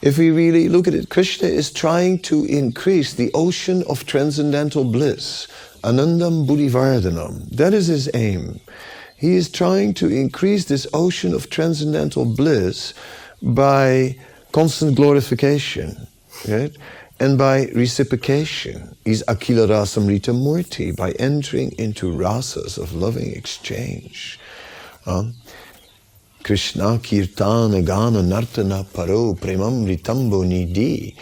if 0.00 0.18
we 0.18 0.30
really 0.30 0.68
look 0.68 0.88
at 0.88 0.94
it, 0.94 1.10
Krishna 1.10 1.48
is 1.48 1.70
trying 1.70 2.18
to 2.20 2.44
increase 2.46 3.14
the 3.14 3.30
ocean 3.34 3.82
of 3.88 4.04
transcendental 4.06 4.84
bliss, 4.84 5.46
Anandambudhi 5.82 6.70
Vardhanam. 6.70 7.48
That 7.50 7.72
is 7.72 7.86
his 7.86 8.10
aim. 8.14 8.60
He 9.16 9.34
is 9.34 9.48
trying 9.48 9.94
to 9.94 10.08
increase 10.08 10.64
this 10.64 10.86
ocean 10.92 11.34
of 11.34 11.50
transcendental 11.50 12.24
bliss 12.24 12.94
by 13.40 14.16
constant 14.52 14.94
glorification, 14.96 16.06
right? 16.48 16.76
And 17.18 17.38
by 17.38 17.66
reciprocation. 17.74 18.96
is 19.04 19.24
Akhila 19.26 19.68
Rasamrita 19.68 20.34
Murti, 20.34 20.94
by 20.94 21.12
entering 21.12 21.72
into 21.78 22.12
rasas 22.12 22.78
of 22.78 22.94
loving 22.94 23.32
exchange. 23.32 24.38
Um, 25.06 25.34
Krishna 26.42 26.98
Kirtana 26.98 27.84
Gana 27.84 28.22
Nartana 28.22 28.84
Paro 28.84 29.38
Premam 29.38 29.86
Ritambo 29.86 30.44
Nidhi. 30.44 31.14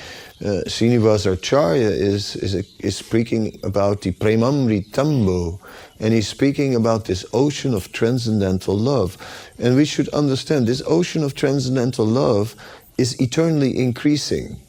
Uh, 0.42 0.64
Srinivas 0.66 1.30
Acharya 1.30 1.90
is, 1.90 2.34
is, 2.36 2.54
is 2.78 2.96
speaking 2.96 3.60
about 3.62 4.00
the 4.00 4.10
Premamritambo, 4.12 5.60
and 5.98 6.14
he's 6.14 6.28
speaking 6.28 6.74
about 6.74 7.04
this 7.04 7.26
ocean 7.34 7.74
of 7.74 7.92
transcendental 7.92 8.74
love. 8.74 9.18
And 9.58 9.76
we 9.76 9.84
should 9.84 10.08
understand 10.10 10.66
this 10.66 10.82
ocean 10.86 11.22
of 11.22 11.34
transcendental 11.34 12.06
love 12.06 12.56
is 13.01 13.18
eternally 13.20 13.78
increasing 13.78 14.61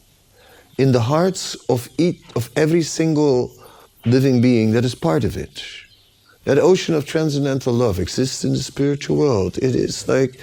in 0.78 0.94
the 0.94 1.02
hearts 1.02 1.56
of, 1.70 1.90
each, 1.98 2.22
of 2.36 2.50
every 2.56 2.82
single 2.82 3.52
living 4.06 4.42
being 4.42 4.72
that 4.72 4.86
is 4.86 4.96
part 4.96 5.24
of 5.24 5.36
it. 5.36 5.62
That 6.46 6.58
ocean 6.58 6.96
of 6.96 7.06
transcendental 7.06 7.74
love 7.74 8.00
exists 8.00 8.44
in 8.44 8.54
the 8.54 8.64
spiritual 8.64 9.18
world. 9.18 9.58
It 9.58 9.76
is 9.76 10.08
like 10.08 10.40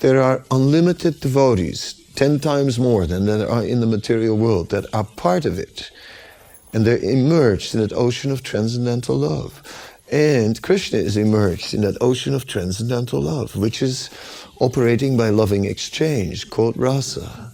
there 0.00 0.22
are 0.22 0.44
unlimited 0.50 1.20
devotees, 1.20 2.00
10 2.14 2.40
times 2.40 2.78
more 2.78 3.06
than 3.06 3.26
there 3.26 3.50
are 3.50 3.64
in 3.64 3.80
the 3.80 3.86
material 3.86 4.36
world, 4.36 4.70
that 4.70 4.86
are 4.94 5.04
part 5.04 5.44
of 5.44 5.58
it. 5.58 5.90
And 6.72 6.86
they're 6.86 6.98
immersed 6.98 7.74
in 7.74 7.80
that 7.80 7.92
ocean 7.92 8.30
of 8.30 8.42
transcendental 8.42 9.16
love. 9.16 9.52
And 10.10 10.60
Krishna 10.62 10.98
is 10.98 11.16
immersed 11.16 11.74
in 11.74 11.82
that 11.82 11.98
ocean 12.00 12.34
of 12.34 12.46
transcendental 12.46 13.20
love, 13.20 13.56
which 13.56 13.82
is 13.82 14.10
operating 14.60 15.16
by 15.16 15.30
loving 15.30 15.64
exchange 15.64 16.50
called 16.50 16.76
rasa. 16.76 17.52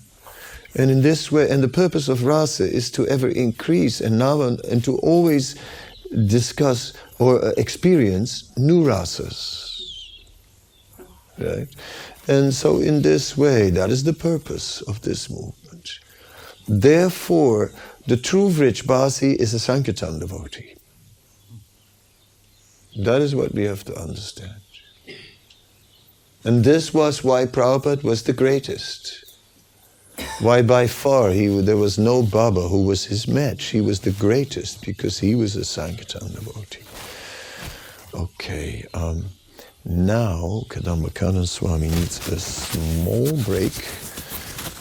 And 0.74 0.90
in 0.90 1.02
this 1.02 1.32
way, 1.32 1.50
and 1.50 1.62
the 1.62 1.68
purpose 1.68 2.08
of 2.08 2.24
rasa 2.24 2.64
is 2.64 2.90
to 2.92 3.06
ever 3.08 3.28
increase 3.28 4.00
and 4.00 4.18
now 4.18 4.42
and 4.42 4.84
to 4.84 4.98
always 4.98 5.56
discuss 6.26 6.92
or 7.18 7.44
uh, 7.44 7.52
experience 7.56 8.50
new 8.56 8.84
rasas. 8.84 9.74
Right? 11.38 11.68
And 12.26 12.52
so, 12.52 12.78
in 12.80 13.02
this 13.02 13.36
way, 13.36 13.70
that 13.70 13.90
is 13.90 14.04
the 14.04 14.12
purpose 14.12 14.82
of 14.82 15.00
this 15.00 15.30
movement. 15.30 15.98
Therefore, 16.68 17.72
the 18.06 18.16
true 18.16 18.50
Vrijbasi 18.50 19.36
is 19.36 19.54
a 19.54 19.58
Sankirtan 19.58 20.18
devotee. 20.18 20.74
That 22.98 23.22
is 23.22 23.34
what 23.34 23.54
we 23.54 23.64
have 23.64 23.84
to 23.84 23.94
understand. 23.98 24.60
And 26.48 26.64
this 26.64 26.94
was 26.94 27.22
why 27.22 27.44
Prabhupada 27.44 28.02
was 28.02 28.22
the 28.22 28.32
greatest. 28.32 29.36
Why 30.40 30.62
by 30.62 30.86
far 30.86 31.28
he, 31.28 31.46
there 31.60 31.76
was 31.76 31.98
no 31.98 32.22
Baba 32.22 32.68
who 32.68 32.84
was 32.84 33.04
his 33.04 33.28
match. 33.28 33.64
He 33.66 33.82
was 33.82 34.00
the 34.00 34.12
greatest 34.12 34.82
because 34.82 35.18
he 35.18 35.34
was 35.34 35.56
a 35.56 35.64
Sankirtan 35.66 36.32
devotee. 36.32 36.84
Okay, 38.14 38.86
um, 38.94 39.26
now 39.84 40.64
Kadamba 40.70 41.46
Swami 41.46 41.88
needs 41.88 42.26
a 42.28 42.40
small 42.40 43.30
break 43.42 43.74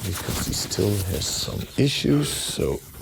because 0.06 0.48
he 0.48 0.54
still 0.54 0.96
has 1.12 1.26
some 1.26 1.60
issues. 1.78 2.30
So, 2.30 2.80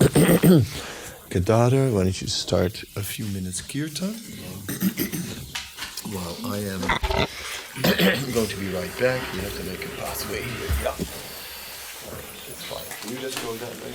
Gadadhar, 1.30 1.90
why 1.92 2.02
don't 2.02 2.20
you 2.20 2.26
start 2.26 2.82
a 2.96 3.02
few 3.04 3.26
minutes 3.26 3.60
kirtan 3.60 4.14
while 6.10 6.36
I 6.52 6.58
am 6.58 7.28
I'm 7.84 8.32
going 8.32 8.46
to 8.48 8.56
be 8.56 8.72
right 8.72 8.90
back. 8.98 9.20
You 9.34 9.40
have 9.42 9.54
to 9.58 9.64
make 9.64 9.84
a 9.84 9.88
pathway 10.00 10.40
here. 10.40 10.70
Yeah. 10.82 10.94
It's 10.96 12.64
fine. 12.64 12.82
Can 13.02 13.12
you 13.12 13.20
just 13.20 13.36
go 13.42 13.52
that 13.52 13.74
way? 13.84 13.92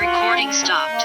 Recording 0.00 0.50
stopped. 0.50 1.04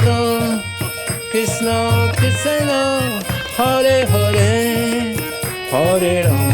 Hare 0.00 0.62
Krishna 1.30 2.12
Krishna 2.12 2.12
Krishna 2.16 3.20
Hare 3.56 4.06
Hare 4.06 5.16
Hare 5.70 6.47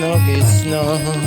Krishna 0.00 0.18
Krishna 0.24 0.80
Hare 0.98 1.19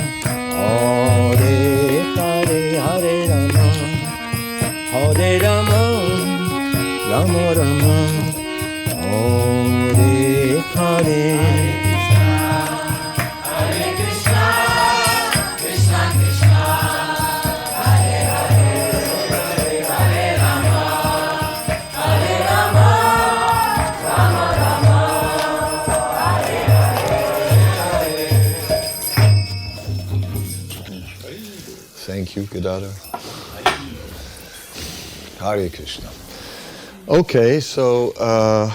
Okay, 37.14 37.60
so 37.60 38.10
uh, 38.18 38.68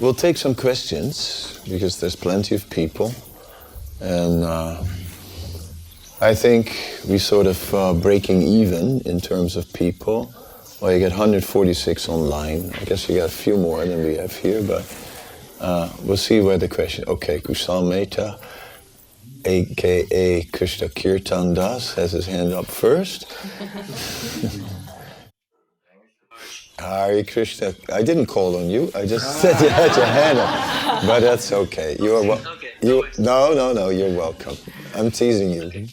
we'll 0.00 0.14
take 0.14 0.38
some 0.38 0.54
questions 0.54 1.60
because 1.68 2.00
there's 2.00 2.16
plenty 2.16 2.54
of 2.54 2.70
people. 2.70 3.12
And 4.00 4.44
uh, 4.44 4.82
I 6.22 6.34
think 6.34 6.74
we 7.06 7.18
sort 7.18 7.46
of 7.46 7.74
uh, 7.74 7.92
breaking 7.92 8.40
even 8.40 9.02
in 9.02 9.20
terms 9.20 9.56
of 9.56 9.70
people. 9.74 10.32
Well, 10.80 10.90
you 10.90 11.00
get 11.00 11.10
146 11.10 12.08
online. 12.08 12.72
I 12.80 12.84
guess 12.84 13.06
you 13.10 13.16
got 13.16 13.26
a 13.26 13.28
few 13.28 13.58
more 13.58 13.84
than 13.84 14.06
we 14.06 14.14
have 14.14 14.34
here, 14.34 14.62
but 14.62 14.86
uh, 15.60 15.90
we'll 16.04 16.16
see 16.16 16.40
where 16.40 16.56
the 16.56 16.66
question. 16.66 17.04
Okay, 17.06 17.40
Kusal 17.40 17.86
Mehta, 17.86 18.38
aka 19.44 20.44
Krishna 20.44 20.88
Kirtan 20.88 21.52
Das, 21.52 21.92
has 21.92 22.12
his 22.12 22.24
hand 22.24 22.54
up 22.54 22.64
first. 22.64 23.30
Hare 26.78 27.24
Krishna. 27.24 27.74
I 27.92 28.02
didn't 28.02 28.26
call 28.26 28.56
on 28.56 28.70
you. 28.70 28.90
I 28.94 29.04
just 29.06 29.40
said 29.40 29.60
you 29.62 29.68
had 29.68 29.94
your 29.96 30.06
hand 30.06 30.38
up, 30.38 31.02
but 31.06 31.20
that's 31.20 31.52
okay. 31.52 31.96
You 32.00 32.16
are 32.16 32.22
wel- 32.22 32.46
Okay. 32.56 32.72
you. 32.82 33.04
No, 33.18 33.52
no, 33.54 33.72
no. 33.72 33.88
You're 33.88 34.16
welcome. 34.16 34.56
I'm 34.94 35.10
teasing 35.10 35.50
you. 35.50 35.88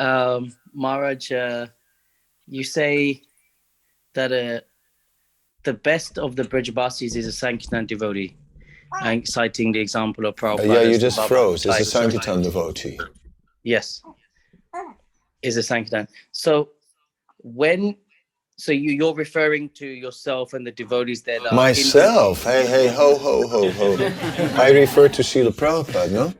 um, 0.00 0.52
Maharaj, 0.74 1.32
uh, 1.32 1.66
you 2.46 2.62
say 2.62 3.22
that 4.14 4.30
uh, 4.32 4.60
the 5.64 5.74
best 5.74 6.18
of 6.18 6.36
the 6.36 6.44
Brijabasis 6.44 7.16
is 7.16 7.26
a 7.26 7.32
Sankirtan 7.32 7.86
devotee, 7.86 8.36
and 9.02 9.26
citing 9.26 9.72
the 9.72 9.80
example 9.80 10.26
of 10.26 10.34
Uh, 10.34 10.36
Prabhupada. 10.36 10.66
yeah, 10.74 10.82
you 10.82 10.98
just 10.98 11.20
froze. 11.26 11.66
It's 11.66 11.80
a 11.80 11.84
Sankirtan 11.84 12.42
devotee. 12.42 12.98
Yes, 13.64 14.00
is 15.42 15.56
a 15.56 15.62
Sankirtan. 15.62 16.06
So 16.32 16.70
when, 17.42 17.96
so 18.58 18.72
you 18.72 18.90
you're 18.90 19.14
referring 19.14 19.68
to 19.70 19.86
yourself 19.86 20.52
and 20.52 20.66
the 20.66 20.72
devotees 20.72 21.22
that 21.22 21.40
are 21.42 21.48
in- 21.50 21.54
Myself. 21.54 22.42
Hey, 22.44 22.66
hey, 22.66 22.88
ho, 22.88 23.16
ho, 23.16 23.46
ho, 23.46 23.70
ho. 23.70 23.96
I 24.62 24.70
refer 24.72 25.08
to 25.08 25.22
Srila 25.22 25.52
Prabhupada, 25.52 26.10
no? 26.10 26.34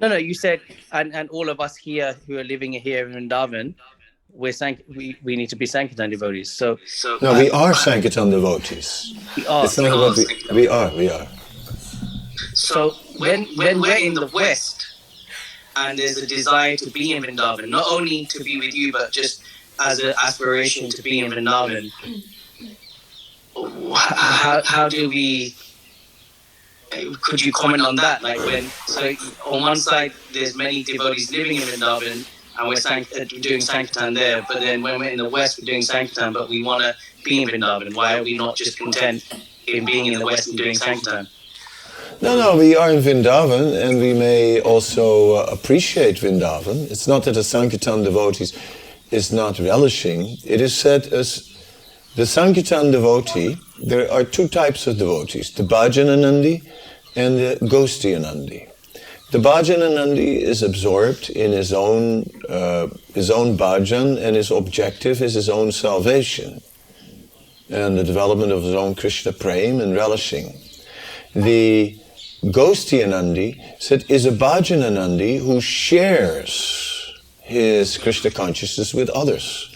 No, 0.00 0.08
no, 0.08 0.16
you 0.16 0.34
said, 0.34 0.60
and, 0.92 1.14
and 1.14 1.28
all 1.30 1.48
of 1.48 1.58
us 1.60 1.76
here 1.76 2.14
who 2.26 2.38
are 2.38 2.44
living 2.44 2.72
here 2.72 3.08
in 3.08 3.14
Vrindavan, 3.28 3.74
we're 4.30 4.52
sank- 4.52 4.84
we, 4.88 5.16
we 5.22 5.34
need 5.36 5.48
to 5.48 5.56
be 5.56 5.66
Sankirtan 5.66 6.10
devotees. 6.10 6.50
So, 6.52 6.78
so 6.86 7.18
No, 7.20 7.32
we 7.34 7.50
uh, 7.50 7.58
are 7.58 7.74
Sankirtan 7.74 8.30
devotees. 8.30 9.14
we 9.36 9.46
are. 9.46 9.64
It's 9.64 9.76
not 9.78 9.86
about 9.92 10.16
we, 10.16 10.54
we 10.54 10.68
are, 10.68 10.90
we 10.96 11.10
are. 11.10 11.26
So 12.54 12.92
when 13.18 13.44
when 13.56 13.80
we're 13.80 13.96
in 13.98 14.14
the 14.14 14.26
West, 14.28 14.86
and 15.76 15.98
there's 15.98 16.18
a 16.18 16.26
desire 16.26 16.76
to 16.76 16.90
be 16.90 17.12
in 17.12 17.22
Vrindavan, 17.24 17.68
not 17.68 17.86
only 17.90 18.26
to 18.26 18.42
be 18.44 18.58
with 18.60 18.74
you, 18.74 18.92
but 18.92 19.10
just 19.10 19.42
as 19.80 19.98
an 20.00 20.14
aspiration 20.22 20.88
to 20.90 21.02
be 21.02 21.20
in 21.20 21.30
Vrindavan, 21.30 21.90
how, 23.94 24.62
how 24.64 24.88
do 24.88 25.08
we? 25.08 25.54
Could 27.22 27.44
you 27.44 27.52
comment 27.52 27.82
on 27.82 27.96
that? 27.96 28.22
Like 28.22 28.38
when 28.38 28.64
so 28.86 29.14
on 29.46 29.62
one 29.62 29.76
side 29.76 30.12
there's 30.32 30.56
many 30.56 30.84
devotees 30.84 31.32
living 31.32 31.56
in 31.56 31.62
Vrindavan, 31.62 32.26
and 32.58 32.68
we're 32.68 32.74
uh, 32.74 33.24
doing 33.40 33.60
Sankirtan 33.60 34.14
there, 34.14 34.44
but 34.48 34.60
then 34.60 34.82
when 34.82 35.00
we're 35.00 35.10
in 35.10 35.18
the 35.18 35.28
West, 35.28 35.58
we're 35.58 35.66
doing 35.66 35.82
Sankirtan, 35.82 36.32
but 36.32 36.48
we 36.48 36.62
want 36.62 36.82
to 36.82 36.94
be 37.24 37.42
in 37.42 37.48
Vrindavan. 37.48 37.94
Why 37.94 38.18
are 38.18 38.22
we 38.22 38.36
not 38.36 38.56
just 38.56 38.78
content 38.78 39.24
in 39.66 39.84
being 39.84 40.06
in 40.06 40.18
the 40.18 40.24
West 40.24 40.48
and 40.48 40.56
doing 40.56 40.74
Sankirtan? 40.74 41.28
No, 42.20 42.36
no, 42.38 42.56
we 42.56 42.76
are 42.76 42.90
in 42.90 43.02
Vrindavan 43.02 43.82
and 43.82 43.98
we 43.98 44.12
may 44.12 44.60
also 44.60 45.34
uh, 45.34 45.46
appreciate 45.50 46.16
Vrindavan. 46.16 46.90
It's 46.90 47.08
not 47.08 47.24
that 47.24 47.34
the 47.34 47.42
Sankirtan 47.42 48.04
devotees 48.04 48.56
is 49.14 49.32
not 49.32 49.58
relishing. 49.58 50.36
It 50.44 50.60
is 50.60 50.74
said 50.76 51.06
as 51.06 51.50
the 52.16 52.26
Sankirtan 52.26 52.90
devotee, 52.90 53.56
there 53.82 54.10
are 54.12 54.24
two 54.24 54.48
types 54.48 54.86
of 54.86 54.98
devotees, 54.98 55.52
the 55.52 55.62
Bhajananandi 55.62 56.62
and 57.16 57.38
the 57.38 57.58
Ghostianandi. 57.62 58.68
The 59.30 59.38
Bhajananandi 59.38 60.42
is 60.42 60.62
absorbed 60.62 61.30
in 61.30 61.52
his 61.52 61.72
own, 61.72 62.30
uh, 62.48 62.88
his 63.14 63.30
own 63.30 63.56
bhajan, 63.56 64.16
and 64.22 64.36
his 64.36 64.50
objective 64.50 65.20
is 65.22 65.34
his 65.34 65.48
own 65.48 65.72
salvation 65.72 66.60
and 67.70 67.98
the 67.98 68.04
development 68.04 68.52
of 68.52 68.62
his 68.62 68.74
own 68.74 68.94
Krishna 68.94 69.32
prem 69.32 69.80
and 69.80 69.94
relishing. 69.94 70.54
The 71.34 71.98
Ghostianandi 72.44 73.80
said 73.80 74.04
is 74.08 74.26
a 74.26 74.30
Bhajananandi 74.30 75.40
who 75.40 75.60
shares 75.60 76.93
his 77.44 77.98
Krishna 77.98 78.30
consciousness 78.30 78.94
with 78.94 79.10
others. 79.10 79.70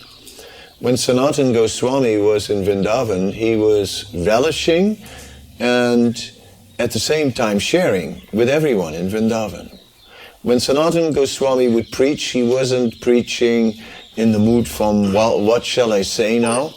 When 0.81 0.97
Sanatan 0.97 1.53
Goswami 1.53 2.17
was 2.17 2.51
in 2.51 2.65
Vrindavan, 2.65 3.33
he 3.33 3.57
was 3.57 4.13
relishing 4.15 4.97
and 5.59 6.17
at 6.79 6.93
the 6.93 6.99
same 6.99 7.31
time 7.33 7.59
sharing 7.59 8.23
with 8.33 8.49
everyone 8.49 8.95
in 8.95 9.09
Vrindavan. 9.09 9.79
When 10.43 10.61
Sanatan 10.61 11.13
Goswami 11.13 11.69
would 11.69 11.91
preach, 11.91 12.25
he 12.27 12.43
wasn't 12.43 13.01
preaching 13.01 13.75
in 14.17 14.33
the 14.33 14.39
mood 14.39 14.67
from, 14.67 15.13
well, 15.13 15.41
what 15.41 15.65
shall 15.65 15.93
I 15.93 16.03
say 16.03 16.39
now? 16.39 16.73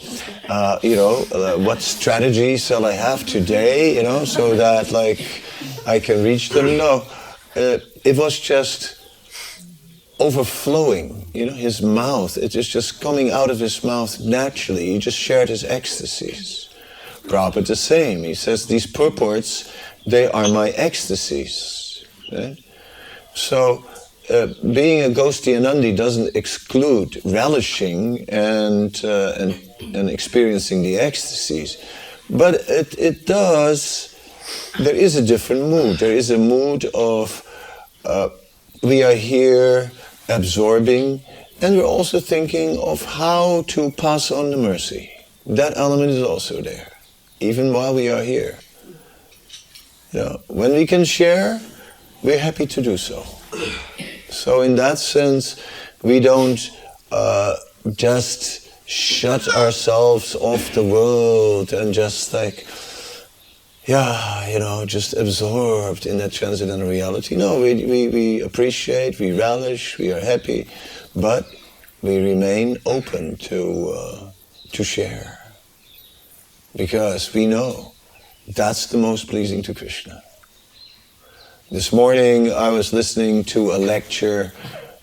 Uh, 0.49 0.77
you 0.83 0.95
know, 0.95 1.23
uh, 1.31 1.57
what 1.57 1.81
strategy 1.81 2.57
shall 2.57 2.85
I 2.85 2.93
have 2.93 3.25
today, 3.25 3.95
you 3.95 4.03
know, 4.03 4.25
so 4.25 4.55
that 4.55 4.91
like 4.91 5.43
I 5.87 5.99
can 5.99 6.23
reach 6.23 6.49
them? 6.49 6.77
No, 6.77 7.05
uh, 7.55 7.77
it 8.03 8.17
was 8.17 8.39
just 8.39 9.00
overflowing, 10.21 11.25
you 11.33 11.47
know, 11.47 11.53
his 11.53 11.81
mouth, 11.81 12.37
it 12.37 12.55
is 12.55 12.67
just 12.67 13.01
coming 13.01 13.31
out 13.31 13.49
of 13.49 13.59
his 13.59 13.83
mouth 13.83 14.19
naturally. 14.19 14.85
He 14.93 14.99
just 14.99 15.17
shared 15.17 15.49
his 15.49 15.63
ecstasies. 15.63 16.69
Prabhupada 17.23 17.65
the 17.65 17.75
same. 17.75 18.23
He 18.23 18.35
says, 18.35 18.67
these 18.67 18.85
purports, 18.85 19.73
they 20.05 20.29
are 20.29 20.47
my 20.47 20.69
ecstasies. 20.69 22.05
Right? 22.31 22.57
So, 23.33 23.83
uh, 24.29 24.47
being 24.71 25.03
a 25.03 25.13
Ghostianandi 25.13 25.97
doesn't 25.97 26.35
exclude 26.35 27.19
relishing 27.25 28.29
and, 28.29 28.93
uh, 29.03 29.33
and, 29.39 29.59
and 29.95 30.09
experiencing 30.09 30.83
the 30.83 30.99
ecstasies. 30.99 31.83
But 32.29 32.53
it, 32.69 32.97
it 32.99 33.25
does, 33.25 34.15
there 34.79 34.95
is 34.95 35.15
a 35.15 35.25
different 35.25 35.63
mood. 35.63 35.97
There 35.97 36.15
is 36.15 36.29
a 36.29 36.37
mood 36.37 36.85
of, 36.93 37.43
uh, 38.05 38.29
we 38.83 39.03
are 39.03 39.15
here 39.15 39.91
absorbing, 40.29 41.21
and 41.61 41.77
we're 41.77 41.83
also 41.83 42.19
thinking 42.19 42.77
of 42.79 43.03
how 43.05 43.63
to 43.67 43.91
pass 43.91 44.31
on 44.31 44.51
the 44.51 44.57
mercy. 44.57 45.11
That 45.45 45.77
element 45.77 46.11
is 46.11 46.23
also 46.23 46.61
there, 46.61 46.91
even 47.39 47.73
while 47.73 47.93
we 47.93 48.09
are 48.09 48.23
here. 48.23 48.57
You 50.11 50.19
know, 50.19 50.41
when 50.47 50.73
we 50.73 50.85
can 50.85 51.05
share, 51.05 51.59
we're 52.23 52.39
happy 52.39 52.67
to 52.67 52.81
do 52.81 52.97
so. 52.97 53.23
So, 54.29 54.61
in 54.61 54.75
that 54.75 54.97
sense, 54.97 55.61
we 56.03 56.19
don't 56.19 56.59
uh, 57.11 57.55
just 57.93 58.69
shut 58.87 59.47
ourselves 59.55 60.35
off 60.35 60.73
the 60.73 60.83
world 60.83 61.73
and 61.73 61.93
just 61.93 62.33
like, 62.33 62.67
yeah, 63.85 64.47
you 64.47 64.59
know, 64.59 64.85
just 64.85 65.13
absorbed 65.13 66.05
in 66.05 66.17
that 66.19 66.31
transcendental 66.31 66.87
reality. 66.87 67.35
No, 67.35 67.59
we, 67.59 67.85
we, 67.85 68.07
we 68.09 68.41
appreciate, 68.41 69.19
we 69.19 69.37
relish, 69.37 69.97
we 69.97 70.11
are 70.13 70.19
happy, 70.19 70.67
but 71.15 71.45
we 72.01 72.17
remain 72.17 72.77
open 72.85 73.37
to, 73.37 73.89
uh, 73.89 74.31
to 74.73 74.83
share. 74.83 75.39
Because 76.75 77.33
we 77.33 77.47
know 77.47 77.93
that's 78.47 78.85
the 78.87 78.97
most 78.97 79.27
pleasing 79.27 79.63
to 79.63 79.73
Krishna. 79.73 80.21
This 81.71 81.91
morning 81.91 82.51
I 82.51 82.69
was 82.69 82.93
listening 82.93 83.43
to 83.45 83.71
a 83.71 83.77
lecture, 83.77 84.53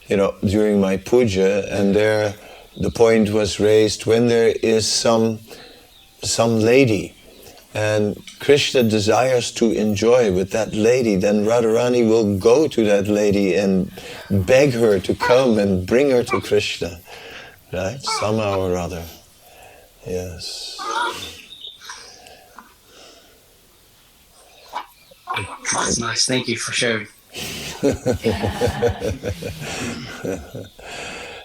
you 0.06 0.16
know, 0.16 0.34
during 0.44 0.80
my 0.80 0.98
puja, 0.98 1.66
and 1.70 1.94
there 1.96 2.34
the 2.76 2.90
point 2.90 3.30
was 3.30 3.58
raised 3.58 4.06
when 4.06 4.28
there 4.28 4.54
is 4.62 4.86
some 4.86 5.40
some 6.22 6.60
lady 6.60 7.14
and 7.78 8.16
Krishna 8.40 8.82
desires 8.82 9.52
to 9.52 9.70
enjoy 9.70 10.32
with 10.32 10.50
that 10.50 10.74
lady, 10.74 11.14
then 11.14 11.44
Radharani 11.44 12.08
will 12.08 12.36
go 12.36 12.66
to 12.66 12.84
that 12.86 13.06
lady 13.06 13.54
and 13.54 13.92
beg 14.28 14.72
her 14.72 14.98
to 14.98 15.14
come 15.14 15.60
and 15.60 15.86
bring 15.86 16.10
her 16.10 16.24
to 16.24 16.40
Krishna. 16.40 16.98
Right? 17.72 18.02
Somehow 18.02 18.58
or 18.62 18.76
other. 18.76 19.04
Yes. 20.04 20.76
That's 25.72 26.00
nice. 26.00 26.26
Thank 26.26 26.48
you 26.48 26.56
for 26.56 26.72
sharing. 26.72 27.06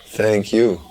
Thank 0.07 0.51
you. 0.51 0.81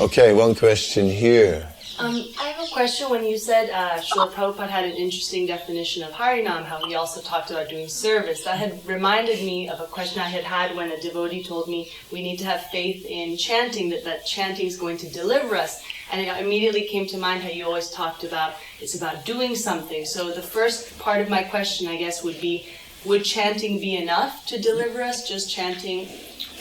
Okay, 0.00 0.32
one 0.32 0.56
question 0.56 1.08
here. 1.08 1.68
Um, 2.00 2.28
I 2.38 2.50
have 2.50 2.64
a 2.64 2.70
question. 2.72 3.10
When 3.10 3.24
you 3.24 3.36
said 3.36 3.70
uh, 3.70 3.98
Srila 3.98 4.30
Prabhupada 4.30 4.68
had 4.68 4.84
an 4.84 4.92
interesting 4.92 5.46
definition 5.46 6.04
of 6.04 6.12
Harinam, 6.12 6.64
how 6.64 6.86
he 6.86 6.94
also 6.94 7.20
talked 7.20 7.50
about 7.50 7.68
doing 7.68 7.88
service, 7.88 8.44
that 8.44 8.56
had 8.56 8.86
reminded 8.86 9.44
me 9.44 9.68
of 9.68 9.80
a 9.80 9.86
question 9.86 10.20
I 10.22 10.28
had 10.28 10.44
had 10.44 10.76
when 10.76 10.92
a 10.92 11.00
devotee 11.00 11.42
told 11.42 11.66
me 11.66 11.90
we 12.12 12.22
need 12.22 12.36
to 12.36 12.44
have 12.44 12.62
faith 12.66 13.04
in 13.04 13.36
chanting, 13.36 13.88
that, 13.90 14.04
that 14.04 14.24
chanting 14.24 14.66
is 14.66 14.76
going 14.76 14.96
to 14.98 15.10
deliver 15.10 15.56
us. 15.56 15.82
And 16.12 16.20
it 16.20 16.28
immediately 16.40 16.86
came 16.86 17.08
to 17.08 17.18
mind 17.18 17.42
how 17.42 17.48
you 17.48 17.66
always 17.66 17.90
talked 17.90 18.22
about 18.22 18.54
it's 18.80 18.94
about 18.94 19.24
doing 19.24 19.56
something. 19.56 20.04
So 20.04 20.30
the 20.30 20.40
first 20.40 21.00
part 21.00 21.20
of 21.20 21.28
my 21.28 21.42
question, 21.42 21.88
I 21.88 21.96
guess, 21.96 22.22
would 22.22 22.40
be 22.40 22.68
would 23.06 23.24
chanting 23.24 23.80
be 23.80 23.96
enough 23.96 24.46
to 24.46 24.60
deliver 24.60 25.02
us, 25.02 25.28
just 25.28 25.50
chanting 25.50 26.08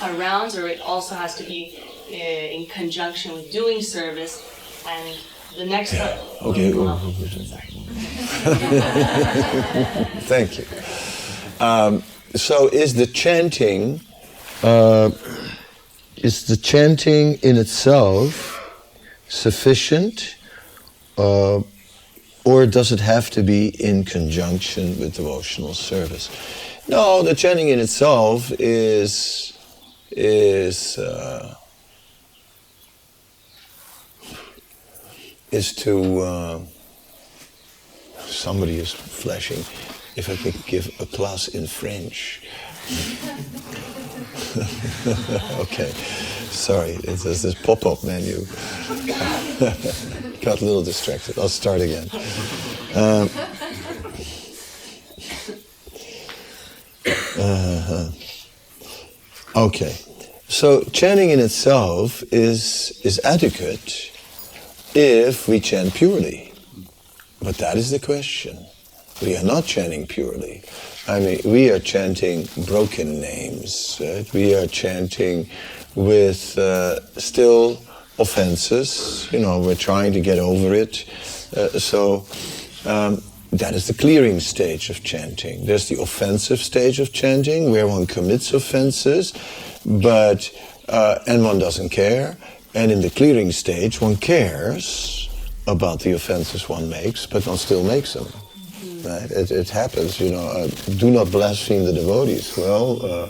our 0.01 0.13
rounds, 0.13 0.57
or 0.57 0.67
it 0.67 0.81
also 0.81 1.13
has 1.13 1.35
to 1.35 1.43
be 1.43 1.79
uh, 2.09 2.15
in 2.15 2.65
conjunction 2.65 3.33
with 3.33 3.51
doing 3.51 3.83
service? 3.83 4.56
And 4.87 5.17
the 5.57 5.65
next 5.65 5.93
Yeah. 5.93 6.17
Okay. 6.41 6.71
Oh, 6.73 6.97
Thank 10.21 10.59
you. 10.59 10.65
Um, 11.59 12.03
so, 12.35 12.69
is 12.69 12.93
the 12.93 13.07
chanting, 13.07 13.99
uh, 14.63 15.11
is 16.15 16.45
the 16.45 16.55
chanting 16.55 17.33
in 17.35 17.57
itself 17.57 18.53
sufficient, 19.27 20.35
uh, 21.17 21.61
or 22.45 22.65
does 22.65 22.91
it 22.91 23.01
have 23.01 23.29
to 23.31 23.43
be 23.43 23.69
in 23.83 24.05
conjunction 24.05 24.97
with 24.99 25.15
devotional 25.15 25.73
service? 25.73 26.29
No, 26.87 27.23
the 27.23 27.35
chanting 27.35 27.69
in 27.69 27.79
itself 27.79 28.51
is 28.59 29.53
is. 30.11 30.97
Uh, 30.97 31.55
is 35.51 35.73
to 35.73 36.19
uh, 36.19 36.59
somebody 38.17 38.77
is 38.77 38.91
flashing 38.91 39.59
if 40.15 40.29
I 40.29 40.35
could 40.35 40.65
give 40.65 40.87
a 40.99 41.05
class 41.05 41.47
in 41.47 41.67
French. 41.67 42.41
okay, 45.59 45.91
sorry, 46.49 46.91
it's 47.03 47.23
there's 47.23 47.41
this 47.41 47.53
pop-up 47.53 48.03
menu. 48.03 48.37
Got 50.41 50.61
a 50.61 50.65
little 50.65 50.83
distracted. 50.83 51.37
I'll 51.37 51.49
start 51.49 51.81
again. 51.81 52.09
Um, 52.95 53.29
uh-huh. 57.39 58.09
Okay, 59.55 59.95
so 60.47 60.81
chanting 60.91 61.29
in 61.29 61.39
itself 61.39 62.23
is 62.31 62.99
is 63.03 63.19
adequate 63.23 64.11
if 64.97 65.47
we 65.47 65.59
chant 65.59 65.93
purely. 65.93 66.51
But 67.39 67.57
that 67.57 67.77
is 67.77 67.91
the 67.91 67.99
question. 67.99 68.65
We 69.21 69.37
are 69.37 69.43
not 69.43 69.65
chanting 69.65 70.07
purely. 70.07 70.63
I 71.07 71.19
mean, 71.19 71.39
we 71.45 71.69
are 71.69 71.79
chanting 71.79 72.47
broken 72.65 73.21
names. 73.21 74.01
Right? 74.01 74.31
We 74.33 74.55
are 74.55 74.65
chanting 74.65 75.49
with 75.93 76.57
uh, 76.57 76.99
still 77.19 77.79
offenses. 78.17 79.27
You 79.31 79.39
know, 79.39 79.59
we're 79.59 79.75
trying 79.75 80.13
to 80.13 80.19
get 80.19 80.39
over 80.39 80.73
it. 80.73 81.05
Uh, 81.55 81.69
so 81.77 82.25
um, 82.85 83.21
that 83.51 83.75
is 83.75 83.85
the 83.85 83.93
clearing 83.93 84.39
stage 84.39 84.89
of 84.89 85.03
chanting. 85.03 85.67
There's 85.67 85.89
the 85.89 86.01
offensive 86.01 86.59
stage 86.59 86.99
of 86.99 87.13
chanting 87.13 87.69
where 87.69 87.87
one 87.87 88.07
commits 88.07 88.51
offenses, 88.51 89.31
but 89.85 90.51
uh, 90.89 91.19
and 91.27 91.43
one 91.43 91.59
doesn't 91.59 91.89
care. 91.89 92.35
And 92.77 92.91
in 92.91 93.01
the 93.01 93.09
clearing 93.09 93.51
stage, 93.51 93.99
one 93.99 94.17
cares 94.17 95.29
about 95.65 96.01
the 96.01 96.11
offenses 96.11 96.69
one 96.69 96.87
makes, 96.87 97.25
but 97.25 97.47
one 97.47 97.57
still 97.57 97.83
makes 97.83 98.13
them. 98.13 98.27
Right? 99.03 99.31
It, 99.31 99.49
it 99.49 99.67
happens, 99.67 100.19
you 100.19 100.29
know. 100.29 100.47
Uh, 100.47 100.67
do 100.97 101.09
not 101.09 101.31
blaspheme 101.31 101.85
the 101.85 101.93
devotees. 101.93 102.55
Well, 102.55 103.03
uh, 103.03 103.29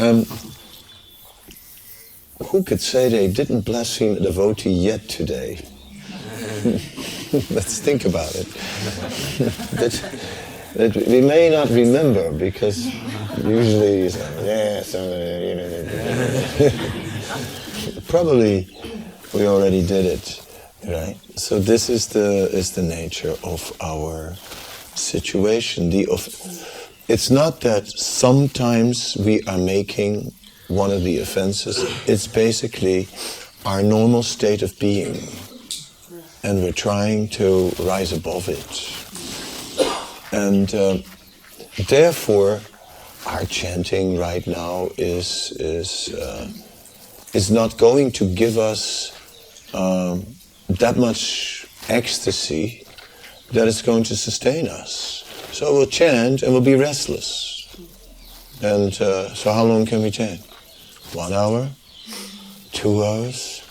um, 0.00 0.26
who 2.48 2.64
could 2.64 2.80
say 2.80 3.08
they 3.08 3.28
didn't 3.28 3.60
blaspheme 3.60 4.16
a 4.16 4.20
devotee 4.20 4.70
yet 4.70 5.08
today? 5.08 5.64
Let's 7.54 7.78
think 7.78 8.06
about 8.06 8.34
it. 8.34 8.48
did, 9.78 9.92
that 10.74 10.96
we 11.06 11.20
may 11.20 11.48
not 11.48 11.70
remember 11.70 12.32
because 12.32 12.86
usually 13.44 14.02
you 14.02 14.10
know, 14.10 14.42
yes, 14.42 14.94
probably 18.08 18.68
we 19.34 19.46
already 19.46 19.84
did 19.86 20.06
it, 20.06 20.42
right? 20.86 21.16
So 21.36 21.58
this 21.58 21.88
is 21.88 22.08
the 22.08 22.48
is 22.52 22.72
the 22.72 22.82
nature 22.82 23.34
of 23.44 23.76
our 23.80 24.34
situation. 24.94 25.90
The 25.90 26.06
of, 26.06 26.26
it's 27.08 27.30
not 27.30 27.60
that 27.60 27.86
sometimes 27.86 29.16
we 29.16 29.42
are 29.42 29.58
making 29.58 30.32
one 30.68 30.90
of 30.90 31.04
the 31.04 31.18
offenses. 31.20 31.84
It's 32.06 32.26
basically 32.26 33.08
our 33.64 33.82
normal 33.82 34.22
state 34.22 34.62
of 34.62 34.78
being, 34.78 35.16
and 36.42 36.62
we're 36.62 36.72
trying 36.72 37.28
to 37.28 37.70
rise 37.80 38.12
above 38.12 38.48
it. 38.48 38.92
And 40.32 40.74
uh, 40.74 40.98
therefore, 41.88 42.60
our 43.26 43.44
chanting 43.44 44.18
right 44.18 44.46
now 44.46 44.90
is 44.96 45.52
is 45.58 46.14
uh, 46.14 46.48
is 47.36 47.50
not 47.50 47.76
going 47.76 48.10
to 48.10 48.24
give 48.34 48.56
us 48.56 49.12
um, 49.74 50.24
that 50.70 50.96
much 50.96 51.66
ecstasy 51.86 52.82
that 53.52 53.68
is 53.68 53.82
going 53.82 54.04
to 54.04 54.16
sustain 54.16 54.66
us. 54.68 55.22
So 55.52 55.74
we'll 55.74 55.86
chant 55.86 56.42
and 56.42 56.52
we'll 56.52 56.62
be 56.62 56.76
restless. 56.76 57.68
And 58.62 58.90
uh, 59.02 59.34
so, 59.34 59.52
how 59.52 59.64
long 59.64 59.84
can 59.84 60.02
we 60.02 60.10
chant? 60.10 60.40
One 61.12 61.34
hour, 61.34 61.68
two 62.72 63.04
hours, 63.04 63.62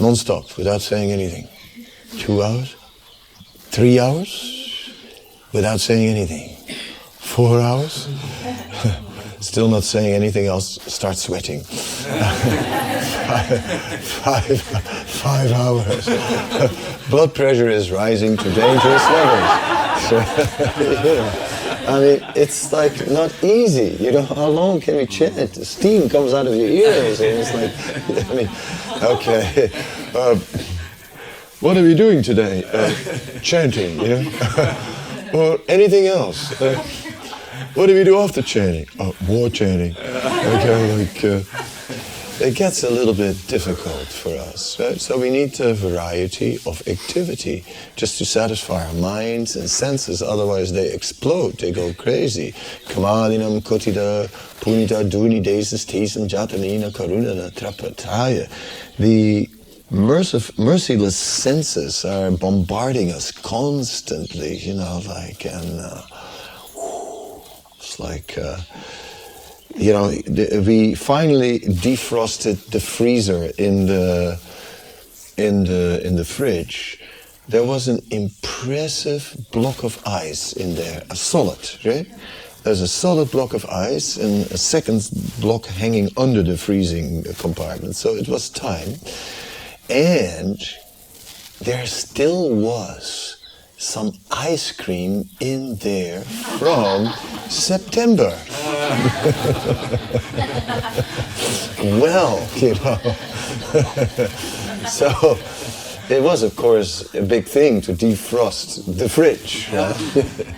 non-stop, 0.00 0.56
without 0.56 0.80
saying 0.80 1.10
anything. 1.10 1.48
Two 2.18 2.42
hours, 2.42 2.76
three 3.76 4.00
hours, 4.00 4.90
without 5.52 5.80
saying 5.80 6.08
anything. 6.08 6.56
Four 7.18 7.60
hours, 7.60 8.08
still 9.46 9.68
not 9.68 9.84
saying 9.84 10.12
anything 10.14 10.46
else, 10.46 10.78
start 10.92 11.16
sweating. 11.16 11.62
five, 13.26 13.46
five, 14.02 14.60
five 14.60 15.52
hours. 15.52 16.06
Blood 17.10 17.34
pressure 17.34 17.68
is 17.68 17.90
rising 17.90 18.36
to 18.36 18.44
dangerous 18.52 19.04
levels. 19.04 19.72
So, 19.96 20.18
yeah. 20.18 21.86
I 21.88 21.98
mean, 21.98 22.20
it's 22.36 22.70
like 22.72 23.08
not 23.10 23.32
easy. 23.42 23.96
You 23.98 24.12
know, 24.12 24.22
how 24.22 24.46
long 24.46 24.80
can 24.80 24.96
we 24.96 25.06
chant? 25.06 25.56
Steam 25.66 26.08
comes 26.08 26.32
out 26.34 26.46
of 26.46 26.54
your 26.54 26.68
ears, 26.68 27.20
and 27.20 27.38
it's 27.40 27.52
like, 27.54 28.30
I 28.30 28.34
mean, 28.34 28.48
okay. 29.02 29.70
Uh, 30.14 30.38
what 31.60 31.76
are 31.76 31.82
we 31.82 31.94
doing 31.94 32.22
today? 32.22 32.62
Uh, 32.72 32.92
chanting, 33.40 33.98
you 33.98 34.08
know, 34.08 34.76
or 35.32 35.58
anything 35.66 36.06
else. 36.06 36.60
Uh, 36.60 36.84
what 37.76 37.86
do 37.86 37.94
we 37.94 38.04
do 38.04 38.18
after 38.18 38.42
chanting? 38.42 38.86
Oh, 38.98 39.14
more 39.26 39.48
chanting. 39.50 39.96
Okay, 39.96 41.06
like. 41.06 41.24
Uh, 41.24 41.42
it 42.38 42.54
gets 42.54 42.82
a 42.82 42.90
little 42.90 43.14
bit 43.14 43.34
difficult 43.48 44.06
for 44.08 44.28
us. 44.36 44.78
Right? 44.78 45.00
So 45.00 45.18
we 45.18 45.30
need 45.30 45.58
a 45.60 45.72
variety 45.72 46.58
of 46.66 46.86
activity 46.86 47.64
just 47.96 48.18
to 48.18 48.26
satisfy 48.26 48.86
our 48.86 48.92
minds 48.94 49.56
and 49.56 49.70
senses, 49.70 50.20
otherwise 50.20 50.72
they 50.72 50.92
explode, 50.92 51.58
they 51.58 51.72
go 51.72 51.94
crazy. 51.94 52.52
Kamadinam 52.88 53.62
kotida 53.62 54.28
punita 54.60 55.08
duni 55.08 55.42
desis 55.42 55.86
tisam 55.86 56.28
jatanina 56.28 56.90
karunana 56.92 57.50
trapataya. 57.52 58.50
The 58.98 59.48
mercif- 59.90 60.58
merciless 60.58 61.16
senses 61.16 62.04
are 62.04 62.30
bombarding 62.32 63.12
us 63.12 63.30
constantly, 63.32 64.58
you 64.58 64.74
know, 64.74 65.00
like, 65.06 65.46
and 65.46 65.80
uh, 65.80 66.02
like, 67.98 68.36
uh, 68.38 68.58
you 69.76 69.92
know, 69.92 70.08
we 70.62 70.94
finally 70.94 71.60
defrosted 71.60 72.70
the 72.70 72.80
freezer 72.80 73.50
in 73.58 73.86
the 73.86 74.40
in 75.36 75.64
the 75.64 76.00
in 76.04 76.16
the 76.16 76.24
fridge. 76.24 76.98
There 77.48 77.64
was 77.64 77.86
an 77.86 78.00
impressive 78.10 79.36
block 79.52 79.84
of 79.84 80.02
ice 80.06 80.52
in 80.52 80.74
there, 80.74 81.02
a 81.10 81.16
solid, 81.16 81.58
right? 81.84 82.06
There's 82.64 82.80
a 82.80 82.88
solid 82.88 83.30
block 83.30 83.54
of 83.54 83.64
ice 83.66 84.16
and 84.16 84.50
a 84.50 84.58
second 84.58 85.08
block 85.40 85.66
hanging 85.66 86.08
under 86.16 86.42
the 86.42 86.56
freezing 86.56 87.22
compartment. 87.34 87.94
So 87.94 88.16
it 88.16 88.28
was 88.28 88.50
time, 88.50 88.94
and 89.88 90.58
there 91.60 91.86
still 91.86 92.54
was 92.54 93.35
some 93.78 94.12
ice 94.30 94.72
cream 94.72 95.28
in 95.40 95.76
there 95.76 96.22
from 96.58 97.12
September. 97.48 98.30
well, 102.00 102.48
you 102.56 102.74
know. 102.74 102.96
so 104.88 105.38
it 106.08 106.22
was, 106.22 106.42
of 106.42 106.56
course, 106.56 107.14
a 107.14 107.22
big 107.22 107.44
thing 107.44 107.80
to 107.82 107.92
defrost 107.92 108.84
the 108.98 109.08
fridge. 109.08 109.68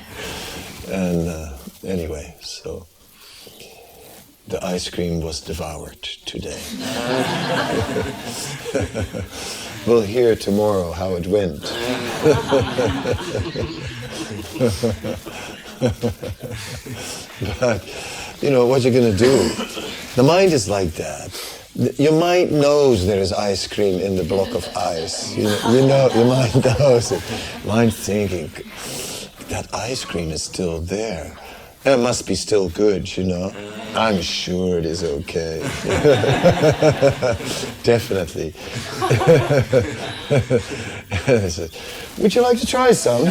And 0.91 1.29
uh, 1.29 1.53
anyway, 1.85 2.35
so 2.41 2.87
the 4.47 4.65
ice 4.65 4.89
cream 4.89 5.21
was 5.21 5.43
devoured 5.43 6.03
today. 6.03 6.59
We'll 9.89 10.03
hear 10.03 10.37
tomorrow 10.37 10.93
how 10.93 11.15
it 11.15 11.27
went. 11.27 11.63
but, 17.59 17.83
you 18.43 18.51
know, 18.51 18.67
what 18.67 18.83
you're 18.83 18.93
going 18.93 19.11
to 19.11 19.17
do? 19.17 19.49
The 20.15 20.23
mind 20.23 20.53
is 20.53 20.69
like 20.69 20.91
that. 20.95 21.33
Your 21.99 22.13
mind 22.13 22.53
knows 22.53 23.07
there 23.07 23.21
is 23.21 23.33
ice 23.33 23.67
cream 23.67 23.99
in 24.01 24.17
the 24.17 24.25
block 24.25 24.55
of 24.55 24.69
ice. 24.77 25.35
You 25.35 25.45
know, 25.45 25.71
you 25.71 25.87
know 25.87 26.11
your 26.15 26.27
mind 26.27 26.63
knows 26.79 27.13
it. 27.13 27.23
Mind 27.65 27.95
thinking, 27.95 28.51
that 29.49 29.67
ice 29.73 30.05
cream 30.05 30.31
is 30.31 30.43
still 30.43 30.81
there. 30.81 31.35
It 31.85 31.99
must 31.99 32.27
be 32.27 32.35
still 32.35 32.69
good, 32.69 33.17
you 33.17 33.25
know. 33.25 33.53
I'm 33.95 34.21
sure 34.21 34.79
it 34.79 34.85
is 34.85 35.03
okay. 35.03 35.61
Definitely. 37.83 38.53
Would 42.19 42.35
you 42.35 42.43
like 42.43 42.59
to 42.59 42.67
try 42.67 42.93
some? 42.93 43.25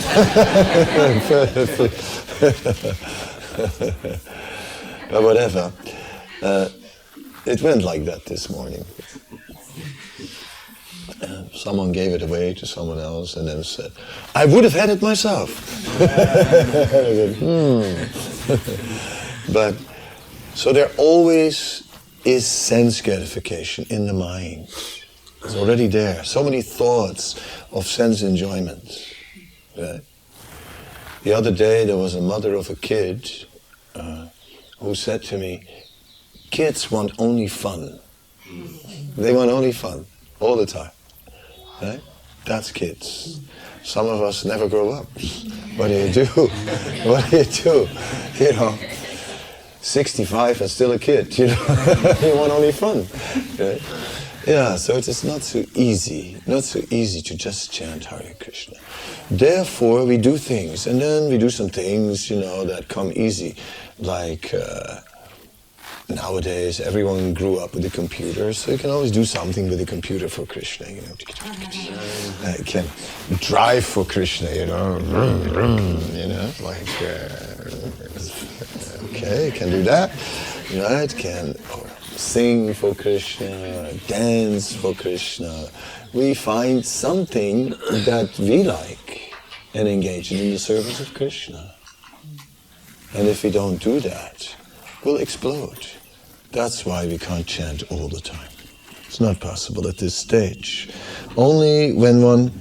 but 5.10 5.24
whatever. 5.24 5.72
Uh, 6.42 6.70
it 7.46 7.62
went 7.62 7.84
like 7.84 8.06
that 8.06 8.26
this 8.26 8.50
morning. 8.50 8.84
Uh, 11.22 11.44
someone 11.52 11.92
gave 11.92 12.12
it 12.12 12.22
away 12.22 12.54
to 12.54 12.66
someone 12.66 13.00
else 13.00 13.36
and 13.36 13.48
then 13.48 13.64
said, 13.64 13.92
I 14.36 14.46
would 14.46 14.64
have 14.64 14.74
had 14.74 14.90
it 14.90 15.02
myself. 15.02 15.50
hmm. 17.40 17.94
but 19.54 19.76
so 20.54 20.74
there 20.74 20.92
always 20.98 21.84
is 22.24 22.46
sense 22.46 23.02
gratification 23.02 23.86
in 23.90 24.06
the 24.06 24.14
mind. 24.14 24.68
It's 25.44 25.56
already 25.56 25.88
there. 25.88 26.24
So 26.24 26.44
many 26.44 26.62
thoughts 26.62 27.36
of 27.72 27.88
sense 27.88 28.22
enjoyment. 28.22 29.16
Right? 29.78 30.02
The 31.24 31.34
other 31.34 31.52
day 31.52 31.86
there 31.86 31.98
was 31.98 32.16
a 32.16 32.22
mother 32.22 32.54
of 32.54 32.70
a 32.70 32.76
kid 32.76 33.30
uh, 33.96 34.28
who 34.80 34.94
said 34.94 35.24
to 35.24 35.38
me, 35.38 35.64
kids 36.52 36.92
want 36.92 37.12
only 37.18 37.48
fun. 37.48 38.00
They 39.16 39.34
want 39.34 39.52
only 39.52 39.72
fun 39.72 40.06
all 40.40 40.56
the 40.56 40.66
time. 40.66 40.92
Right? 41.82 42.02
That's 42.46 42.72
kids. 42.72 43.40
Some 43.84 44.08
of 44.08 44.22
us 44.22 44.46
never 44.46 44.68
grow 44.68 44.92
up. 44.92 45.08
What 45.76 45.90
do 45.90 45.94
you 45.94 46.12
do? 46.12 46.26
what 47.06 47.30
do 47.30 47.38
you 47.38 47.46
do? 47.46 47.88
You 48.38 48.54
know, 48.54 48.78
65 49.82 50.62
and 50.62 50.70
still 50.70 50.92
a 50.92 51.00
kid, 51.00 51.36
you 51.40 51.48
know? 51.48 51.54
you 52.22 52.36
want 52.36 52.52
only 52.52 52.72
fun. 52.72 53.08
Right? 53.58 53.82
Yeah, 54.46 54.76
so 54.78 54.96
it 54.96 55.08
is 55.08 55.24
not 55.24 55.42
so 55.42 55.66
easy, 55.76 56.38
not 56.46 56.64
so 56.64 56.82
easy 56.92 57.22
to 57.22 57.36
just 57.36 57.72
chant 57.72 58.06
Hare 58.06 58.34
Krishna. 58.40 58.78
Therefore, 59.32 60.06
we 60.06 60.18
do 60.18 60.38
things, 60.38 60.88
and 60.88 61.02
then 61.02 61.30
we 61.30 61.38
do 61.38 61.50
some 61.50 61.68
things, 61.68 62.30
you 62.30 62.40
know, 62.40 62.64
that 62.64 62.88
come 62.88 63.12
easy, 63.16 63.56
like 63.98 64.54
uh, 64.54 65.02
nowadays 66.10 66.80
everyone 66.80 67.34
grew 67.34 67.60
up 67.60 67.74
with 67.74 67.86
a 67.86 67.90
computer, 67.90 68.54
so 68.54 68.72
you 68.72 68.78
can 68.78 68.90
always 68.90 69.12
do 69.12 69.26
something 69.26 69.70
with 69.70 69.82
a 69.82 69.86
computer 69.86 70.30
for 70.30 70.46
Krishna, 70.46 70.90
you 70.90 71.02
know. 71.02 71.14
Uh, 72.44 72.54
you 72.58 72.64
can 72.64 72.86
drive 73.40 73.86
for 73.86 74.06
Krishna, 74.06 74.50
you 74.52 74.66
know, 74.66 74.98
you 76.14 76.28
know, 76.28 76.52
like, 76.62 77.02
uh, 77.02 77.28
okay, 79.10 79.52
can 79.54 79.70
do 79.70 79.84
that, 79.84 80.12
right? 80.76 81.14
Can 81.18 81.56
or 81.76 81.88
sing 82.16 82.74
for 82.74 82.96
Krishna, 82.96 83.94
dance 84.08 84.74
for 84.74 84.94
Krishna. 84.94 85.68
We 86.14 86.34
find 86.34 86.86
something 86.86 87.70
that 87.70 88.36
we 88.40 88.64
like 88.64 89.34
and 89.74 89.88
engage 89.88 90.32
in 90.32 90.52
the 90.52 90.58
service 90.58 91.00
of 91.00 91.14
Krishna. 91.14 91.76
And 93.14 93.28
if 93.28 93.44
we 93.44 93.52
don't 93.52 93.82
do 93.82 94.00
that, 94.00 94.56
we'll 95.04 95.18
explode. 95.18 95.88
That's 96.52 96.86
why 96.86 97.06
we 97.06 97.18
can't 97.18 97.46
chant 97.46 97.84
all 97.92 98.08
the 98.08 98.22
time. 98.22 98.50
It's 99.06 99.20
not 99.20 99.40
possible 99.40 99.88
at 99.88 99.98
this 99.98 100.16
stage. 100.16 100.90
Only 101.36 101.94
when 101.94 102.22
one, 102.22 102.52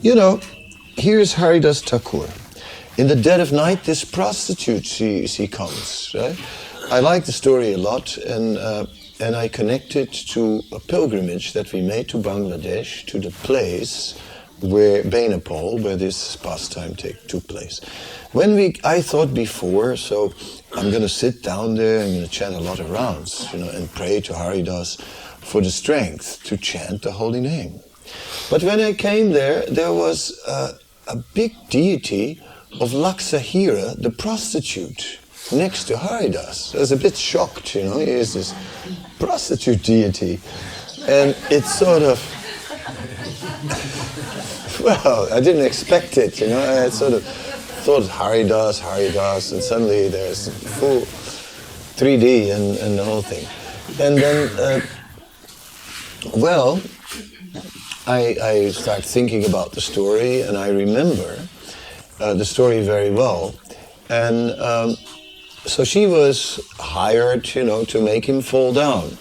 you 0.00 0.14
know, 0.14 0.40
here's 0.96 1.34
Haridas 1.34 1.82
Thakur. 1.82 2.28
In 2.96 3.06
the 3.06 3.16
dead 3.16 3.40
of 3.40 3.52
night, 3.52 3.84
this 3.84 4.04
prostitute, 4.04 4.84
she, 4.84 5.26
she 5.26 5.46
comes, 5.46 6.10
right? 6.14 6.38
I 6.90 7.00
like 7.00 7.26
the 7.26 7.32
story 7.32 7.74
a 7.74 7.78
lot, 7.78 8.16
and, 8.16 8.58
uh, 8.58 8.86
and 9.20 9.36
I 9.36 9.48
connect 9.48 9.94
it 9.94 10.12
to 10.30 10.62
a 10.72 10.80
pilgrimage 10.80 11.52
that 11.52 11.72
we 11.72 11.80
made 11.80 12.08
to 12.08 12.18
Bangladesh, 12.18 13.06
to 13.06 13.20
the 13.20 13.30
place 13.30 14.18
where 14.60 15.04
Benapol, 15.04 15.82
where 15.82 15.96
this 15.96 16.34
pastime 16.36 16.96
take, 16.96 17.28
took 17.28 17.46
place. 17.46 17.80
When 18.32 18.56
we, 18.56 18.76
I 18.82 19.00
thought 19.02 19.32
before, 19.32 19.96
so 19.96 20.32
I'm 20.76 20.90
going 20.90 21.02
to 21.02 21.08
sit 21.08 21.42
down 21.42 21.76
there, 21.76 22.04
I'm 22.04 22.12
to 22.22 22.28
chant 22.28 22.54
a 22.54 22.60
lot 22.60 22.78
of 22.78 22.90
rounds, 22.90 23.50
you 23.52 23.60
know, 23.60 23.70
and 23.70 23.90
pray 23.94 24.20
to 24.20 24.34
Haridas 24.34 24.96
for 25.40 25.62
the 25.62 25.70
strength 25.70 26.42
to 26.44 26.56
chant 26.58 27.02
the 27.02 27.12
holy 27.12 27.40
name. 27.40 27.80
But 28.50 28.62
when 28.62 28.80
I 28.80 28.92
came 28.92 29.30
there, 29.30 29.64
there 29.66 29.92
was 29.92 30.38
a, 30.46 30.74
big 31.32 31.54
deity 31.70 32.38
of 32.80 32.90
Laksahira, 32.90 34.00
the 34.00 34.10
prostitute, 34.10 35.18
next 35.50 35.84
to 35.84 35.96
Haridas. 35.96 36.74
I 36.74 36.80
was 36.80 36.92
a 36.92 36.96
bit 36.96 37.16
shocked, 37.16 37.74
you 37.74 37.84
know, 37.84 37.98
he 37.98 38.10
is 38.10 38.34
this 38.34 38.54
prostitute 39.18 39.82
deity. 39.82 40.38
And 41.08 41.34
it's 41.50 41.78
sort 41.78 42.02
of, 42.02 42.20
well, 44.84 45.32
I 45.32 45.40
didn't 45.40 45.64
expect 45.64 46.18
it, 46.18 46.40
you 46.40 46.48
know, 46.48 46.84
I 46.84 46.90
sort 46.90 47.14
of 47.14 47.47
thought 47.84 48.06
Haridas, 48.06 48.78
Harry 48.80 49.10
does, 49.12 49.52
and 49.52 49.62
suddenly 49.62 50.08
there's 50.08 50.48
full 50.78 51.02
3D 51.96 52.54
and, 52.54 52.76
and 52.78 52.98
the 52.98 53.04
whole 53.04 53.22
thing. 53.22 53.46
And 54.00 54.18
then, 54.18 54.48
uh, 54.58 54.80
well, 56.36 56.80
I, 58.06 58.36
I 58.42 58.70
start 58.70 59.04
thinking 59.04 59.46
about 59.46 59.72
the 59.72 59.80
story, 59.80 60.42
and 60.42 60.56
I 60.56 60.68
remember 60.70 61.38
uh, 62.20 62.34
the 62.34 62.44
story 62.44 62.82
very 62.82 63.10
well. 63.10 63.54
And 64.08 64.50
um, 64.60 64.96
so 65.64 65.84
she 65.84 66.06
was 66.06 66.60
hired, 66.78 67.54
you 67.54 67.64
know, 67.64 67.84
to 67.86 68.00
make 68.00 68.24
him 68.24 68.40
fall 68.40 68.72
down. 68.72 69.16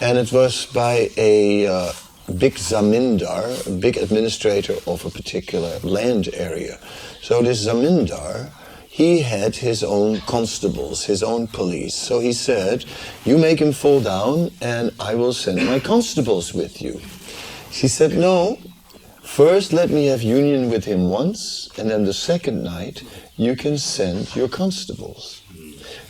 And 0.00 0.18
it 0.18 0.32
was 0.32 0.66
by 0.66 1.10
a 1.16 1.66
uh, 1.66 1.92
big 2.32 2.54
zamindar, 2.54 3.66
a 3.66 3.70
big 3.70 3.96
administrator 3.96 4.74
of 4.86 5.04
a 5.04 5.10
particular 5.10 5.78
land 5.80 6.28
area. 6.34 6.78
So 7.20 7.42
this 7.42 7.66
zamindar, 7.66 8.50
he 8.88 9.20
had 9.20 9.56
his 9.56 9.82
own 9.82 10.20
constables, 10.20 11.04
his 11.04 11.22
own 11.22 11.48
police. 11.48 11.94
So 11.94 12.20
he 12.20 12.32
said, 12.32 12.84
You 13.24 13.38
make 13.38 13.60
him 13.60 13.72
fall 13.72 14.00
down, 14.00 14.52
and 14.60 14.92
I 15.00 15.14
will 15.14 15.32
send 15.32 15.66
my 15.66 15.80
constables 15.80 16.54
with 16.54 16.80
you. 16.80 17.00
She 17.70 17.88
said, 17.88 18.16
No, 18.16 18.58
first 19.22 19.72
let 19.72 19.90
me 19.90 20.06
have 20.06 20.22
union 20.22 20.70
with 20.70 20.84
him 20.84 21.10
once, 21.10 21.68
and 21.76 21.90
then 21.90 22.04
the 22.04 22.12
second 22.12 22.62
night 22.62 23.02
you 23.36 23.56
can 23.56 23.78
send 23.78 24.34
your 24.36 24.48
constables. 24.48 25.42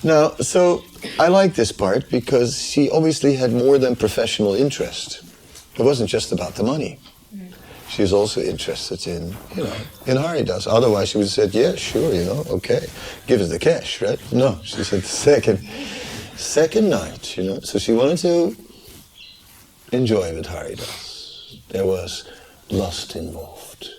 Now, 0.02 0.34
so 0.36 0.84
I 1.18 1.28
like 1.28 1.54
this 1.54 1.72
part 1.72 2.10
because 2.10 2.60
she 2.60 2.90
obviously 2.90 3.36
had 3.36 3.52
more 3.52 3.78
than 3.78 3.96
professional 3.96 4.54
interest. 4.54 5.22
It 5.76 5.82
wasn't 5.82 6.08
just 6.08 6.32
about 6.32 6.54
the 6.54 6.62
money. 6.62 6.98
She 7.88 8.02
was 8.02 8.12
also 8.12 8.40
interested 8.40 9.06
in, 9.06 9.36
you 9.54 9.64
know, 9.64 9.76
in 10.06 10.16
Haridas. 10.16 10.66
Otherwise, 10.66 11.10
she 11.10 11.18
would 11.18 11.24
have 11.24 11.32
said, 11.32 11.54
yeah, 11.54 11.74
sure, 11.74 12.12
you 12.14 12.24
know, 12.24 12.44
okay, 12.48 12.86
give 13.26 13.40
us 13.40 13.50
the 13.50 13.58
cash, 13.58 14.00
right? 14.00 14.18
No, 14.32 14.58
she 14.62 14.82
said 14.82 15.04
second, 15.04 15.58
second 16.36 16.88
night, 16.88 17.36
you 17.36 17.44
know. 17.44 17.60
So 17.60 17.78
she 17.78 17.92
wanted 17.92 18.18
to 18.18 18.56
enjoy 19.92 20.34
with 20.34 20.46
Haridas. 20.46 21.60
There 21.68 21.86
was 21.86 22.28
lust 22.70 23.16
involved. 23.16 23.90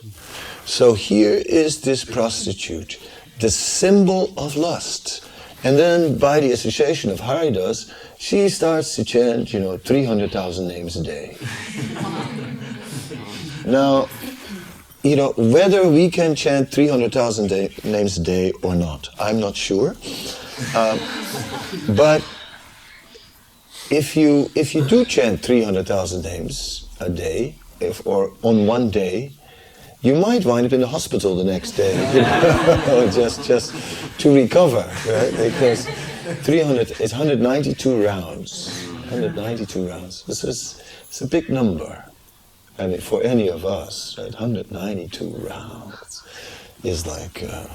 So 0.65 0.93
here 0.93 1.41
is 1.45 1.81
this 1.81 2.03
prostitute, 2.03 2.99
the 3.39 3.51
symbol 3.51 4.33
of 4.37 4.55
lust. 4.55 5.23
And 5.63 5.77
then 5.77 6.17
by 6.17 6.39
the 6.39 6.51
association 6.51 7.11
of 7.11 7.19
Haridas, 7.21 7.91
she 8.17 8.49
starts 8.49 8.95
to 8.95 9.05
chant, 9.05 9.53
you 9.53 9.59
know, 9.59 9.77
300,000 9.77 10.67
names 10.67 10.95
a 10.95 11.03
day. 11.03 11.37
now, 13.65 14.07
you 15.03 15.15
know, 15.15 15.33
whether 15.37 15.87
we 15.87 16.09
can 16.09 16.35
chant 16.35 16.71
300,000 16.71 17.47
day, 17.47 17.75
names 17.83 18.17
a 18.17 18.23
day 18.23 18.51
or 18.63 18.75
not, 18.75 19.09
I'm 19.19 19.39
not 19.39 19.55
sure. 19.55 19.95
Um, 20.75 20.99
but 21.95 22.23
if 23.91 24.15
you, 24.15 24.49
if 24.55 24.73
you 24.73 24.83
do 24.83 25.05
chant 25.05 25.41
300,000 25.41 26.23
names 26.23 26.87
a 26.99 27.09
day, 27.09 27.55
if, 27.79 28.05
or 28.07 28.33
on 28.41 28.65
one 28.65 28.89
day, 28.89 29.33
you 30.05 30.13
might 30.13 30.45
wind 30.45 30.67
up 30.67 30.73
in 30.73 30.81
the 30.81 30.87
hospital 30.87 31.35
the 31.35 31.43
next 31.43 31.71
day, 31.71 31.93
you 32.13 32.21
know, 32.21 33.09
just 33.11 33.43
just 33.43 33.73
to 34.19 34.33
recover, 34.33 34.87
right? 35.09 35.31
Because 35.35 35.87
300, 36.43 36.91
it's 37.01 37.11
192 37.11 38.05
rounds, 38.05 38.87
192 39.09 39.89
rounds. 39.89 40.23
This 40.23 40.43
is 40.43 40.83
it's 41.07 41.21
a 41.21 41.27
big 41.27 41.49
number, 41.49 42.05
and 42.77 43.01
for 43.01 43.23
any 43.23 43.49
of 43.49 43.65
us, 43.65 44.15
right? 44.19 44.31
192 44.31 45.27
rounds 45.49 46.23
is 46.83 47.07
like. 47.07 47.43
Uh, 47.43 47.65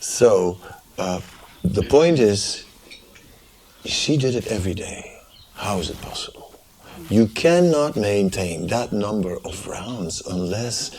so 0.00 0.58
uh, 0.96 1.20
the 1.62 1.82
point 1.82 2.18
is, 2.18 2.64
she 3.84 4.16
did 4.16 4.34
it 4.34 4.46
every 4.46 4.72
day. 4.72 5.20
How 5.54 5.78
is 5.78 5.90
it 5.90 6.00
possible? 6.00 6.49
You 7.08 7.26
cannot 7.28 7.96
maintain 7.96 8.66
that 8.68 8.92
number 8.92 9.36
of 9.44 9.66
rounds 9.66 10.22
unless 10.26 10.90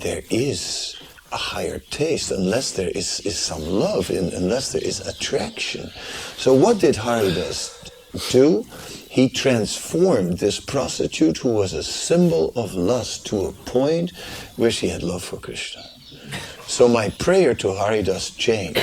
there 0.00 0.22
is 0.30 0.96
a 1.32 1.36
higher 1.36 1.78
taste, 1.78 2.30
unless 2.30 2.72
there 2.72 2.90
is, 2.90 3.20
is 3.20 3.38
some 3.38 3.62
love, 3.62 4.10
in, 4.10 4.32
unless 4.34 4.72
there 4.72 4.82
is 4.82 5.00
attraction. 5.06 5.90
So 6.36 6.54
what 6.54 6.78
did 6.78 6.96
Haridas 6.96 7.90
do? 8.30 8.64
He 9.08 9.28
transformed 9.28 10.38
this 10.38 10.60
prostitute 10.60 11.38
who 11.38 11.50
was 11.50 11.72
a 11.72 11.82
symbol 11.82 12.52
of 12.56 12.74
lust 12.74 13.26
to 13.26 13.46
a 13.46 13.52
point 13.52 14.12
where 14.56 14.70
she 14.70 14.88
had 14.88 15.02
love 15.02 15.24
for 15.24 15.38
Krishna. 15.38 15.82
So 16.66 16.88
my 16.88 17.10
prayer 17.10 17.54
to 17.54 17.74
Haridas 17.74 18.30
changed. 18.30 18.80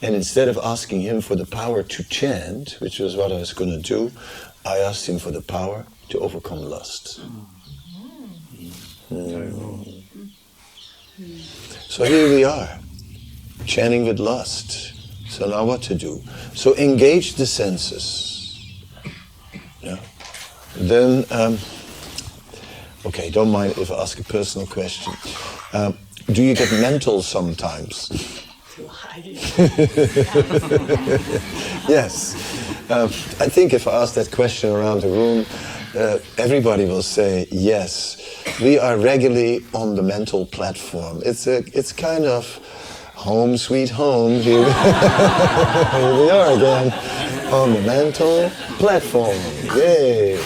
And 0.00 0.14
instead 0.14 0.48
of 0.48 0.58
asking 0.62 1.00
him 1.00 1.20
for 1.20 1.34
the 1.34 1.46
power 1.46 1.82
to 1.82 2.04
chant, 2.04 2.76
which 2.80 2.98
was 3.00 3.16
what 3.16 3.32
I 3.32 3.36
was 3.36 3.52
going 3.52 3.70
to 3.70 3.82
do, 3.82 4.12
I 4.68 4.80
asked 4.80 5.08
him 5.08 5.18
for 5.18 5.30
the 5.30 5.40
power 5.40 5.86
to 6.10 6.18
overcome 6.18 6.60
lust. 6.60 7.20
Mm. 9.10 10.02
So 11.88 12.04
here 12.04 12.28
we 12.28 12.44
are, 12.44 12.78
chanting 13.64 14.06
with 14.06 14.20
lust. 14.20 14.92
So 15.30 15.48
now 15.48 15.64
what 15.64 15.80
to 15.82 15.94
do? 15.94 16.22
So 16.54 16.76
engage 16.76 17.34
the 17.34 17.46
senses. 17.46 18.84
Yeah. 19.80 19.96
Then, 20.76 21.24
um, 21.30 21.56
okay, 23.06 23.30
don't 23.30 23.50
mind 23.50 23.78
if 23.78 23.90
I 23.90 24.02
ask 24.02 24.20
a 24.20 24.24
personal 24.24 24.66
question. 24.66 25.14
Um, 25.72 25.96
do 26.26 26.42
you 26.42 26.54
get 26.54 26.70
mental 26.72 27.22
sometimes? 27.22 28.10
yes. 31.88 32.36
Um, 32.90 33.08
I 33.38 33.50
think 33.50 33.74
if 33.74 33.86
I 33.86 34.00
ask 34.00 34.14
that 34.14 34.30
question 34.30 34.70
around 34.70 35.02
the 35.02 35.08
room, 35.08 35.44
uh, 35.94 36.20
everybody 36.38 36.86
will 36.86 37.02
say 37.02 37.46
yes. 37.50 38.16
We 38.62 38.78
are 38.78 38.96
regularly 38.96 39.62
on 39.74 39.94
the 39.94 40.02
mental 40.02 40.46
platform. 40.46 41.20
It's 41.22 41.46
a, 41.46 41.58
it's 41.76 41.92
kind 41.92 42.24
of 42.24 42.46
home 43.14 43.58
sweet 43.58 43.90
home. 43.90 44.40
Here, 44.40 44.64
Here 44.72 46.14
we 46.14 46.30
are 46.30 46.56
again 46.56 46.90
on 47.52 47.74
the 47.74 47.82
mental 47.82 48.48
platform. 48.78 49.36
Yay! 49.76 50.38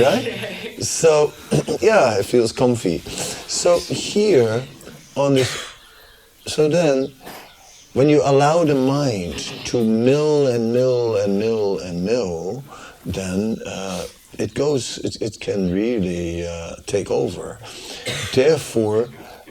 Right? 0.00 0.78
So, 0.80 1.32
yeah, 1.80 2.16
it 2.18 2.26
feels 2.26 2.52
comfy. 2.52 2.98
So 2.98 3.80
here 3.80 4.62
on 5.16 5.34
this, 5.34 5.68
so 6.46 6.68
then 6.68 7.12
when 7.94 8.08
you 8.08 8.22
allow 8.24 8.64
the 8.64 8.74
mind 8.74 9.38
to 9.66 9.82
mill 9.84 10.46
and 10.46 10.72
mill 10.72 11.16
and 11.16 11.38
mill 11.38 11.78
and 11.80 12.04
mill, 12.04 12.64
then 13.04 13.58
uh, 13.66 14.06
it 14.38 14.54
goes, 14.54 14.98
it, 14.98 15.20
it 15.20 15.40
can 15.40 15.70
really 15.72 16.46
uh, 16.46 16.76
take 16.86 17.10
over. 17.10 17.58
Therefore, 18.32 19.08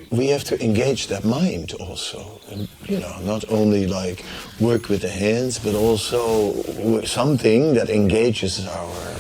we 0.10 0.28
have 0.28 0.44
to 0.46 0.64
engage 0.64 1.08
that 1.08 1.24
mind 1.24 1.74
also. 1.74 2.42
And, 2.50 2.68
you 2.86 3.00
know, 3.00 3.16
not 3.22 3.46
only 3.50 3.86
like 3.88 4.26
work 4.60 4.90
with 4.90 5.02
the 5.02 5.10
hands, 5.10 5.60
but 5.60 5.76
also 5.76 6.54
something 7.04 7.74
that 7.76 7.90
engages 7.90 8.68
our 8.68 9.16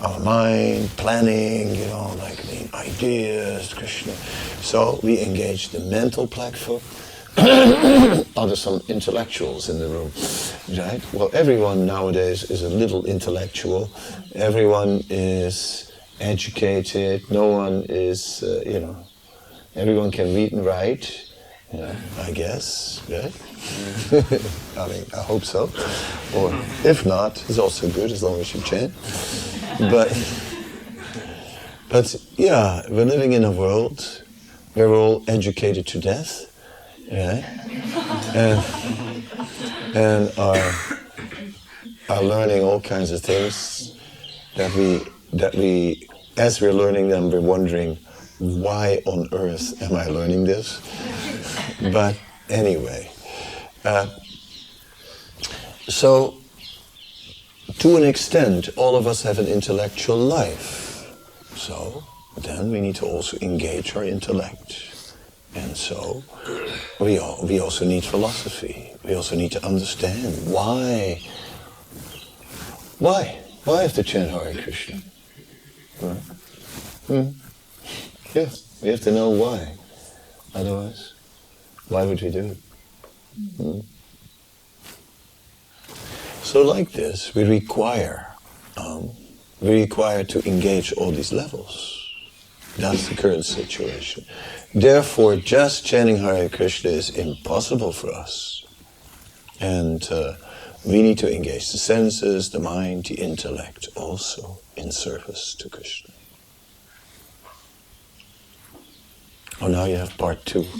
our 0.00 0.18
mind, 0.18 0.90
planning, 0.96 1.76
you 1.76 1.86
know, 1.86 2.12
like 2.18 2.44
mean, 2.48 2.68
ideas, 2.74 3.72
Krishna. 3.72 4.12
So 4.60 4.98
we 5.00 5.22
engage 5.22 5.68
the 5.68 5.78
mental 5.78 6.26
platform 6.26 6.82
are 7.38 8.46
there 8.46 8.56
some 8.56 8.82
intellectuals 8.88 9.70
in 9.70 9.78
the 9.78 9.88
room? 9.88 10.12
Right? 10.78 11.00
Well, 11.14 11.30
everyone 11.32 11.86
nowadays 11.86 12.50
is 12.50 12.62
a 12.62 12.68
little 12.68 13.06
intellectual. 13.06 13.90
Everyone 14.34 15.02
is 15.08 15.90
educated. 16.20 17.22
No 17.30 17.46
one 17.46 17.86
is, 17.88 18.42
uh, 18.42 18.62
you 18.66 18.80
know, 18.80 19.06
everyone 19.74 20.10
can 20.10 20.34
read 20.34 20.52
and 20.52 20.62
write. 20.66 21.26
You 21.72 21.78
know, 21.78 21.96
I 22.18 22.32
guess, 22.32 23.02
right? 23.08 23.32
I 24.78 24.88
mean, 24.88 25.06
I 25.16 25.22
hope 25.22 25.44
so. 25.44 25.70
Or 26.36 26.52
if 26.84 27.06
not, 27.06 27.42
it's 27.48 27.58
also 27.58 27.88
good 27.88 28.10
as 28.10 28.22
long 28.22 28.40
as 28.40 28.54
you 28.54 28.60
chant. 28.60 28.92
But, 29.78 30.12
but 31.88 32.14
yeah, 32.36 32.82
we're 32.90 33.06
living 33.06 33.32
in 33.32 33.42
a 33.42 33.50
world 33.50 34.22
where 34.74 34.90
we're 34.90 34.98
all 34.98 35.24
educated 35.26 35.86
to 35.86 35.98
death 35.98 36.51
yeah, 37.12 37.44
and 38.34 39.24
and 39.94 40.38
are 40.38 40.72
are 42.08 42.22
learning 42.22 42.62
all 42.62 42.80
kinds 42.80 43.10
of 43.10 43.20
things 43.20 43.96
that 44.56 44.74
we 44.74 45.02
that 45.32 45.54
we 45.54 46.08
as 46.36 46.60
we're 46.60 46.72
learning 46.72 47.08
them 47.08 47.30
we're 47.30 47.40
wondering 47.40 47.98
why 48.38 49.02
on 49.06 49.28
earth 49.32 49.80
am 49.82 49.94
I 49.94 50.06
learning 50.06 50.44
this? 50.44 50.80
But 51.92 52.18
anyway, 52.48 53.12
uh, 53.84 54.06
so 55.86 56.38
to 57.78 57.96
an 57.96 58.04
extent, 58.04 58.70
all 58.76 58.96
of 58.96 59.06
us 59.06 59.22
have 59.22 59.38
an 59.38 59.46
intellectual 59.46 60.16
life. 60.16 61.06
So 61.54 62.04
then 62.38 62.72
we 62.72 62.80
need 62.80 62.96
to 62.96 63.06
also 63.06 63.36
engage 63.40 63.94
our 63.94 64.02
intellect. 64.02 64.91
And 65.54 65.76
so 65.76 66.22
we, 66.98 67.18
all, 67.18 67.44
we 67.46 67.60
also 67.60 67.84
need 67.84 68.04
philosophy. 68.04 68.94
We 69.04 69.14
also 69.14 69.36
need 69.36 69.52
to 69.52 69.64
understand 69.64 70.50
why. 70.50 71.20
Why? 72.98 73.40
Why 73.64 73.82
have 73.82 73.94
to 73.94 74.02
chant 74.02 74.30
Hare 74.30 74.54
Krishna? 74.62 75.02
Right? 76.00 76.16
Hmm? 77.06 77.28
Yeah, 78.34 78.48
we 78.80 78.88
have 78.88 79.00
to 79.02 79.12
know 79.12 79.30
why. 79.30 79.74
Otherwise, 80.54 81.12
why 81.88 82.04
would 82.04 82.22
we 82.22 82.30
do 82.30 82.38
it? 82.46 82.56
Hmm? 83.56 83.80
So 86.42 86.62
like 86.62 86.92
this, 86.92 87.34
we 87.34 87.44
require, 87.44 88.34
um, 88.76 89.10
we 89.60 89.82
require 89.82 90.24
to 90.24 90.46
engage 90.48 90.92
all 90.94 91.10
these 91.10 91.32
levels. 91.32 91.98
That's 92.76 93.08
the 93.08 93.14
current 93.14 93.44
situation. 93.44 94.24
Therefore, 94.74 95.36
just 95.36 95.84
chanting 95.84 96.16
Hare 96.18 96.48
Krishna 96.48 96.90
is 96.90 97.10
impossible 97.10 97.92
for 97.92 98.10
us. 98.12 98.64
And 99.60 100.06
uh, 100.10 100.34
we 100.84 101.02
need 101.02 101.18
to 101.18 101.32
engage 101.34 101.70
the 101.72 101.78
senses, 101.78 102.50
the 102.50 102.58
mind, 102.58 103.04
the 103.06 103.14
intellect 103.14 103.88
also 103.96 104.58
in 104.76 104.90
service 104.90 105.54
to 105.56 105.68
Krishna. 105.68 106.12
Oh, 109.60 109.68
now 109.68 109.84
you 109.84 109.96
have 109.96 110.16
part 110.18 110.44
two. 110.44 110.64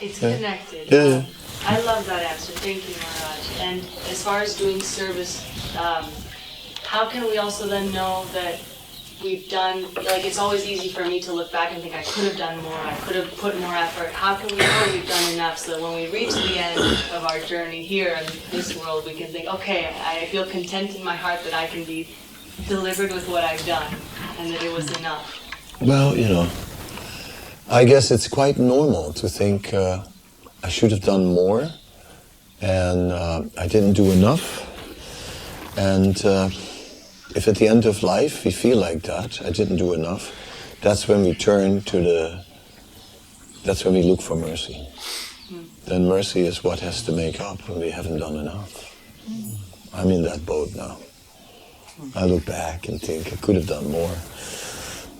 It's 0.00 0.22
Yeah. 0.22 0.36
connected. 0.36 0.88
Yeah. 0.92 1.16
Um, 1.16 1.26
I 1.66 1.80
love 1.80 2.06
that 2.06 2.22
answer. 2.22 2.52
Thank 2.52 2.88
you, 2.88 2.94
Maharaj. 2.94 3.60
And 3.60 3.80
as 4.08 4.22
far 4.22 4.40
as 4.40 4.54
doing 4.56 4.80
service, 4.80 5.42
um, 5.76 6.04
how 6.84 7.08
can 7.08 7.24
we 7.24 7.38
also 7.38 7.66
then 7.66 7.90
know 7.90 8.24
that 8.34 8.60
we've 9.24 9.48
done, 9.48 9.82
like, 9.94 10.24
it's 10.24 10.38
always 10.38 10.66
easy 10.66 10.90
for 10.90 11.04
me 11.04 11.18
to 11.20 11.32
look 11.32 11.50
back 11.50 11.72
and 11.72 11.82
think 11.82 11.94
I 11.94 12.02
could 12.02 12.24
have 12.24 12.36
done 12.36 12.62
more, 12.62 12.76
I 12.76 12.94
could 13.04 13.16
have 13.16 13.34
put 13.38 13.58
more 13.58 13.74
effort. 13.74 14.12
How 14.12 14.36
can 14.36 14.48
we 14.48 14.58
know 14.58 14.88
we've 14.92 15.08
done 15.08 15.32
enough 15.32 15.58
so 15.58 15.72
that 15.72 15.82
when 15.82 15.94
we 15.94 16.08
reach 16.10 16.34
the 16.34 16.58
end 16.58 16.78
of 17.12 17.24
our 17.24 17.40
journey 17.40 17.82
here 17.82 18.18
in 18.20 18.26
this 18.50 18.76
world, 18.78 19.06
we 19.06 19.14
can 19.14 19.32
think, 19.32 19.48
okay, 19.48 19.96
I 20.04 20.26
feel 20.26 20.46
content 20.46 20.94
in 20.94 21.02
my 21.02 21.16
heart 21.16 21.42
that 21.44 21.54
I 21.54 21.66
can 21.66 21.84
be 21.84 22.08
delivered 22.68 23.12
with 23.12 23.28
what 23.28 23.42
I've 23.42 23.64
done 23.64 23.92
and 24.38 24.52
that 24.52 24.62
it 24.62 24.72
was 24.72 24.90
enough. 24.98 25.40
Well, 25.80 26.16
you 26.16 26.28
know, 26.28 26.48
I 27.68 27.84
guess 27.86 28.10
it's 28.10 28.28
quite 28.28 28.58
normal 28.58 29.14
to 29.14 29.28
think 29.28 29.72
uh, 29.72 30.04
I 30.62 30.68
should 30.68 30.90
have 30.90 31.00
done 31.00 31.24
more 31.24 31.70
and 32.60 33.10
uh, 33.10 33.42
I 33.58 33.66
didn't 33.68 33.94
do 33.94 34.12
enough. 34.12 34.70
And 35.76 36.24
uh, 36.24 36.50
if 37.34 37.48
at 37.48 37.56
the 37.56 37.68
end 37.68 37.84
of 37.84 38.02
life 38.02 38.44
we 38.44 38.50
feel 38.50 38.78
like 38.78 39.02
that, 39.02 39.42
I 39.42 39.50
didn't 39.50 39.76
do 39.76 39.92
enough, 39.92 40.32
that's 40.80 41.08
when 41.08 41.22
we 41.22 41.34
turn 41.34 41.82
to 41.82 42.00
the, 42.00 42.44
that's 43.64 43.84
when 43.84 43.94
we 43.94 44.02
look 44.02 44.20
for 44.20 44.36
mercy. 44.36 44.88
Then 45.86 46.06
mercy 46.06 46.42
is 46.42 46.64
what 46.64 46.80
has 46.80 47.02
to 47.02 47.12
make 47.12 47.40
up 47.40 47.68
when 47.68 47.80
we 47.80 47.90
haven't 47.90 48.18
done 48.18 48.36
enough. 48.36 48.96
I'm 49.92 50.10
in 50.10 50.22
that 50.22 50.46
boat 50.46 50.74
now. 50.74 50.98
I 52.14 52.24
look 52.24 52.44
back 52.44 52.88
and 52.88 53.00
think 53.00 53.32
I 53.32 53.36
could 53.36 53.56
have 53.56 53.66
done 53.66 53.90
more, 53.90 54.14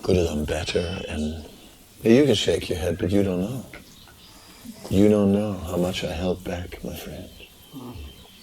could 0.03 0.15
have 0.17 0.27
done 0.27 0.45
better, 0.45 1.01
and 1.07 1.45
you 2.03 2.25
can 2.25 2.35
shake 2.35 2.69
your 2.69 2.77
head, 2.77 2.97
but 2.97 3.11
you 3.11 3.23
don't 3.23 3.41
know. 3.41 3.65
You 4.89 5.09
don't 5.09 5.31
know 5.31 5.53
how 5.53 5.77
much 5.77 6.03
I 6.03 6.11
held 6.11 6.43
back, 6.43 6.83
my 6.83 6.95
friend. 6.95 7.29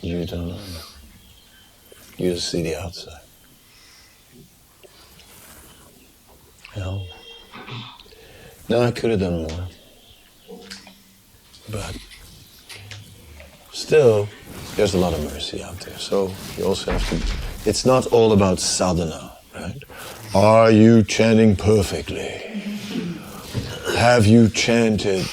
You 0.00 0.26
don't 0.26 0.48
know. 0.48 0.60
You 2.16 2.34
just 2.34 2.50
see 2.50 2.62
the 2.62 2.76
outside. 2.76 3.21
No. 6.76 7.06
No, 8.68 8.82
I 8.82 8.90
could 8.90 9.10
have 9.10 9.20
done 9.20 9.42
more. 9.42 9.68
But 11.70 11.96
still, 13.72 14.28
there's 14.76 14.94
a 14.94 14.98
lot 14.98 15.12
of 15.12 15.22
mercy 15.24 15.62
out 15.62 15.78
there. 15.80 15.98
So 15.98 16.32
you 16.56 16.64
also 16.64 16.92
have 16.92 17.08
to, 17.10 17.68
it's 17.68 17.84
not 17.84 18.06
all 18.06 18.32
about 18.32 18.58
sadhana, 18.60 19.36
right? 19.54 19.82
Are 20.34 20.70
you 20.70 21.02
chanting 21.02 21.56
perfectly? 21.56 22.28
Have 23.96 24.26
you 24.26 24.48
chanted 24.48 25.26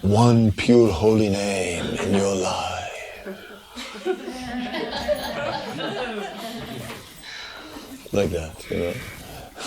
one 0.00 0.52
pure 0.52 0.90
holy 0.90 1.28
name 1.28 1.84
in 1.96 2.14
your 2.14 2.34
life? 2.34 2.80
like 8.12 8.30
that, 8.30 8.70
you 8.70 8.78
know? 8.78 8.94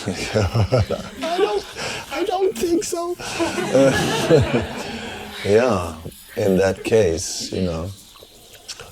I 0.05 1.37
don't, 1.37 1.65
I 2.11 2.23
don't 2.25 2.57
think 2.57 2.83
so. 2.83 3.15
Uh, 3.19 3.91
yeah, 5.45 5.95
in 6.35 6.57
that 6.57 6.83
case, 6.83 7.51
you 7.53 7.61
know, 7.61 7.89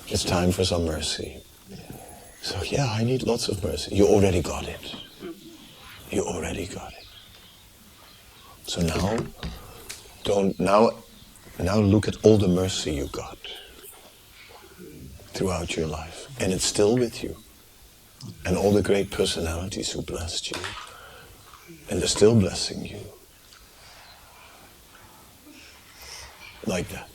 it's 0.08 0.24
time 0.24 0.52
for 0.52 0.64
some 0.64 0.86
mercy. 0.86 1.42
So 2.40 2.62
yeah, 2.64 2.90
I 2.90 3.04
need 3.04 3.24
lots 3.24 3.48
of 3.48 3.62
mercy. 3.62 3.94
You 3.94 4.06
already 4.06 4.40
got 4.40 4.66
it. 4.66 4.94
You 6.10 6.22
already 6.22 6.66
got 6.66 6.92
it. 6.92 7.06
So 8.66 8.80
now, 8.80 9.18
don't 10.24 10.58
now, 10.58 10.92
now 11.58 11.78
look 11.78 12.08
at 12.08 12.16
all 12.24 12.38
the 12.38 12.48
mercy 12.48 12.94
you 12.94 13.06
got 13.08 13.38
throughout 15.34 15.76
your 15.76 15.86
life, 15.86 16.28
and 16.40 16.52
it's 16.52 16.64
still 16.64 16.96
with 16.96 17.22
you. 17.22 17.36
And 18.46 18.56
all 18.56 18.72
the 18.72 18.82
great 18.82 19.10
personalities 19.10 19.92
who 19.92 20.02
blessed 20.02 20.52
you, 20.52 20.56
and 21.90 22.00
they're 22.00 22.08
still 22.08 22.34
blessing 22.34 22.84
you. 22.84 23.00
Like 26.66 26.88
that. 26.88 27.08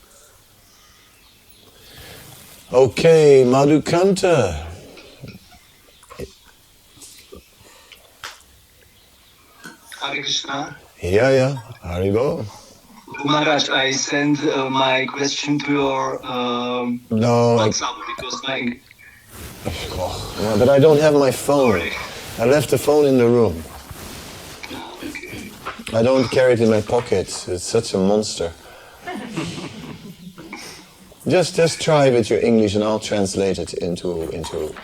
Okay, 2.72 3.44
Madhukanta. 3.46 4.66
Hare 10.00 10.22
Krishna. 10.22 10.76
Yeah, 11.02 11.30
yeah, 11.30 11.56
Haribol. 11.82 12.44
Maharaj, 13.24 13.70
I 13.70 13.90
sent 13.90 14.44
uh, 14.44 14.68
my 14.70 15.06
question 15.06 15.58
to 15.60 15.72
your 15.72 16.26
um, 16.26 17.00
No, 17.10 17.56
I, 17.58 17.68
because 17.68 18.42
my 18.46 18.78
oh, 19.66 20.56
but 20.58 20.68
I 20.68 20.78
don't 20.78 21.00
have 21.00 21.14
my 21.14 21.30
phone. 21.30 21.80
sorry. 21.80 21.92
I 22.38 22.44
left 22.44 22.70
the 22.70 22.78
phone 22.78 23.06
in 23.06 23.18
the 23.18 23.26
room. 23.26 23.64
I 25.92 26.02
don't 26.02 26.30
carry 26.30 26.52
it 26.52 26.60
in 26.60 26.70
my 26.70 26.80
pocket. 26.82 27.28
It's 27.48 27.64
such 27.64 27.94
a 27.94 27.98
monster. 27.98 28.52
Just, 31.26 31.56
just 31.56 31.80
try 31.80 32.10
with 32.10 32.30
your 32.30 32.40
English, 32.40 32.74
and 32.74 32.84
I'll 32.84 33.00
translate 33.00 33.58
it 33.58 33.74
into, 33.74 34.28
into. 34.30 34.74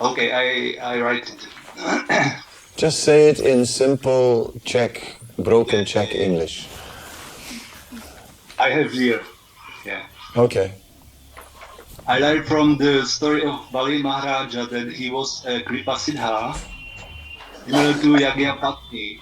Okay, 0.00 0.30
I 0.32 0.94
I 0.94 1.00
write 1.00 1.28
it. 1.30 1.46
Just 2.76 3.02
say 3.02 3.28
it 3.28 3.40
in 3.40 3.66
simple 3.66 4.54
Czech, 4.64 5.18
broken 5.36 5.84
Czech 5.84 6.14
English. 6.14 6.68
I 8.58 8.70
have 8.70 8.92
here. 8.92 9.20
Yeah. 9.84 10.06
Okay. 10.36 10.72
I 12.06 12.20
learned 12.20 12.46
from 12.46 12.78
the 12.78 13.04
story 13.04 13.44
of 13.44 13.60
Bali 13.72 14.02
Maharaja 14.02 14.66
that 14.66 14.92
he 14.92 15.10
was 15.10 15.44
a 15.46 15.60
Kripa 15.62 15.96
Siddha, 15.96 16.56
similar 17.68 17.92
to 17.94 18.24
Yagyapatni. 18.24 19.20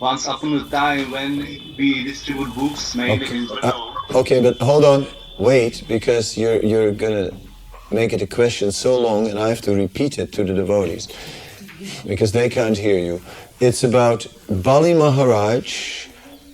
Once 0.00 0.26
upon 0.26 0.54
a 0.54 0.64
time, 0.70 1.10
when 1.10 1.38
we 1.78 2.04
distribute 2.04 2.54
books, 2.54 2.94
mainly 2.94 3.24
Okay. 3.26 3.36
in 3.38 3.46
Brno, 3.46 3.64
uh, 3.64 4.18
Okay, 4.18 4.40
but 4.42 4.58
hold 4.60 4.84
on, 4.84 5.06
wait, 5.38 5.82
because 5.88 6.36
you're 6.36 6.60
you're 6.62 6.92
gonna 6.92 7.30
make 7.90 8.12
it 8.12 8.20
a 8.20 8.26
question 8.26 8.70
so 8.72 8.98
long, 9.00 9.28
and 9.28 9.38
I 9.38 9.48
have 9.48 9.62
to 9.62 9.72
repeat 9.74 10.18
it 10.18 10.32
to 10.32 10.44
the 10.44 10.52
devotees 10.52 11.08
because 12.06 12.32
they 12.32 12.48
can't 12.48 12.76
hear 12.76 12.98
you. 12.98 13.20
It's 13.60 13.82
about 13.84 14.26
Bali 14.50 14.94
Maharaj 14.94 16.06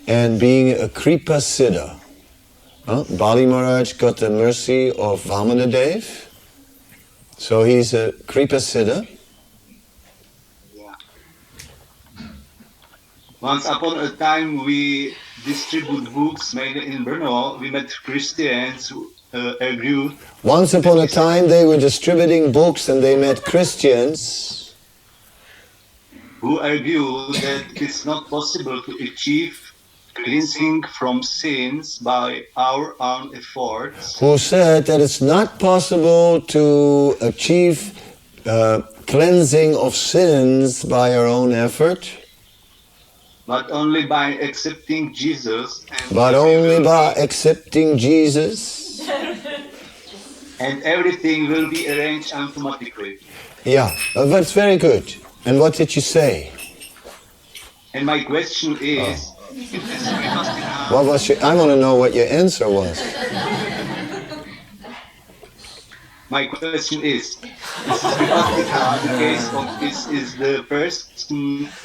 and 0.07 0.39
being 0.39 0.81
a 0.81 0.89
Kripa 0.89 1.39
Siddha. 1.41 1.99
Huh? 2.87 3.05
Bali 3.19 3.47
Maharaj 3.47 3.95
got 3.95 4.17
the 4.19 4.31
mercy 4.31 4.91
of 4.93 5.25
Vamanadev, 5.25 6.27
so 7.37 7.65
he's 7.65 7.95
a 7.95 8.13
Kripa 8.27 8.57
Siddha. 8.57 9.07
Once 13.41 13.65
upon 13.65 13.99
a 13.99 14.11
time, 14.11 14.67
we 14.67 15.17
distribute 15.47 16.13
books 16.13 16.55
mainly 16.55 16.87
in 16.87 17.07
Brno. 17.07 17.59
We 17.59 17.71
met 17.71 17.91
Christians 18.05 18.89
who 18.89 19.11
uh, 19.33 19.55
agreed 19.63 20.13
Once 20.43 20.75
upon 20.75 20.99
a 20.99 21.07
time, 21.07 21.49
they 21.49 21.65
were 21.65 21.79
distributing 21.79 22.53
books 22.53 22.91
and 22.91 23.03
they 23.03 23.17
met 23.17 23.43
Christians. 23.45 24.75
Who 26.41 26.61
argue 26.61 27.33
that 27.41 27.65
it's 27.77 28.05
not 28.05 28.29
possible 28.29 28.83
to 28.83 28.93
achieve 29.01 29.73
cleansing 30.15 30.83
from 30.99 31.23
sins 31.23 31.99
by 31.99 32.45
our 32.57 32.95
own 33.01 33.35
efforts, 33.35 34.19
who 34.19 34.37
said 34.37 34.85
that 34.87 35.01
it's 35.01 35.23
not 35.23 35.59
possible 35.59 36.41
to 36.43 37.17
achieve 37.23 37.97
uh, 38.45 38.83
cleansing 39.07 39.77
of 39.77 39.95
sins 39.95 40.85
by 40.85 41.15
our 41.17 41.27
own 41.27 41.53
effort, 41.53 42.20
but 43.51 43.69
only 43.73 44.07
by 44.07 44.29
accepting 44.35 45.13
Jesus 45.13 45.85
and, 45.91 46.15
but 46.15 46.37
only 46.37 46.85
by 46.85 47.13
accepting 47.15 47.99
Jesus. 47.99 49.01
and 50.61 50.81
everything 50.85 51.49
will 51.49 51.69
be 51.69 51.91
arranged 51.91 52.33
automatically. 52.33 53.19
Yeah, 53.65 53.91
that's 54.15 54.53
very 54.53 54.77
good. 54.77 55.13
And 55.45 55.59
what 55.59 55.75
did 55.75 55.97
you 55.97 56.01
say? 56.01 56.53
And 57.93 58.07
my 58.07 58.23
question 58.23 58.79
is, 58.81 59.33
Vipastina- 59.51 60.93
What 60.93 61.07
was 61.07 61.29
your, 61.29 61.43
I 61.45 61.57
want 61.57 61.71
to 61.73 61.77
know 61.77 61.97
what 61.97 62.15
your 62.15 62.29
answer 62.29 62.69
was. 62.71 63.03
My 66.31 66.47
question 66.47 67.03
is, 67.03 67.37
is 67.37 67.39
the 67.43 69.15
case 69.19 69.53
of 69.53 69.81
this 69.81 70.07
is 70.09 70.37
the 70.37 70.65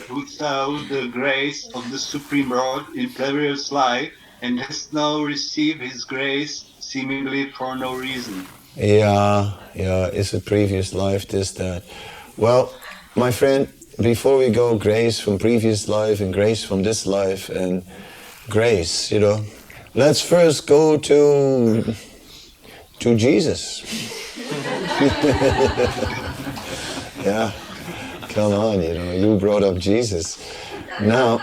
who 0.08 0.28
saw 0.28 0.78
the 0.88 1.08
grace 1.08 1.68
of 1.74 1.90
the 1.92 1.98
Supreme 1.98 2.52
Lord 2.52 2.86
in 2.96 3.10
previous 3.10 3.72
life 3.72 4.12
and 4.44 4.60
has 4.60 4.94
now 4.94 5.24
received 5.24 5.82
his 5.82 6.04
grace 6.04 6.66
seemingly 6.80 7.50
for 7.52 7.76
no 7.76 7.96
reason. 7.96 8.46
Yeah, 8.76 9.54
yeah, 9.74 10.08
is 10.08 10.34
a 10.34 10.40
previous 10.40 10.94
life, 10.94 11.28
this, 11.28 11.52
that? 11.54 11.84
Well, 12.38 12.72
my 13.16 13.32
friend, 13.32 13.68
before 14.00 14.38
we 14.38 14.50
go 14.50 14.78
grace 14.78 15.20
from 15.20 15.40
previous 15.40 15.88
life 15.88 16.20
and 16.20 16.32
grace 16.34 16.64
from 16.64 16.84
this 16.84 17.08
life 17.08 17.50
and 17.50 17.84
grace, 18.50 19.12
you 19.12 19.20
know, 19.20 19.44
let's 19.96 20.22
first 20.22 20.68
go 20.68 20.98
to 20.98 21.96
to 23.00 23.16
Jesus. 23.16 23.82
yeah, 27.24 27.52
come 28.30 28.54
on, 28.54 28.82
you 28.82 28.94
know, 28.94 29.12
you 29.12 29.38
brought 29.38 29.64
up 29.64 29.78
Jesus. 29.78 30.38
Now, 31.02 31.42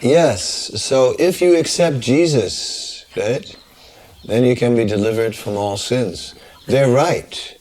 yes, 0.00 0.82
so 0.82 1.14
if 1.18 1.40
you 1.40 1.56
accept 1.56 2.00
Jesus, 2.00 3.04
right? 3.16 3.56
then 4.24 4.44
you 4.44 4.54
can 4.54 4.76
be 4.76 4.84
delivered 4.84 5.34
from 5.34 5.56
all 5.56 5.76
sins. 5.76 6.34
They're 6.66 6.90
right. 6.90 7.59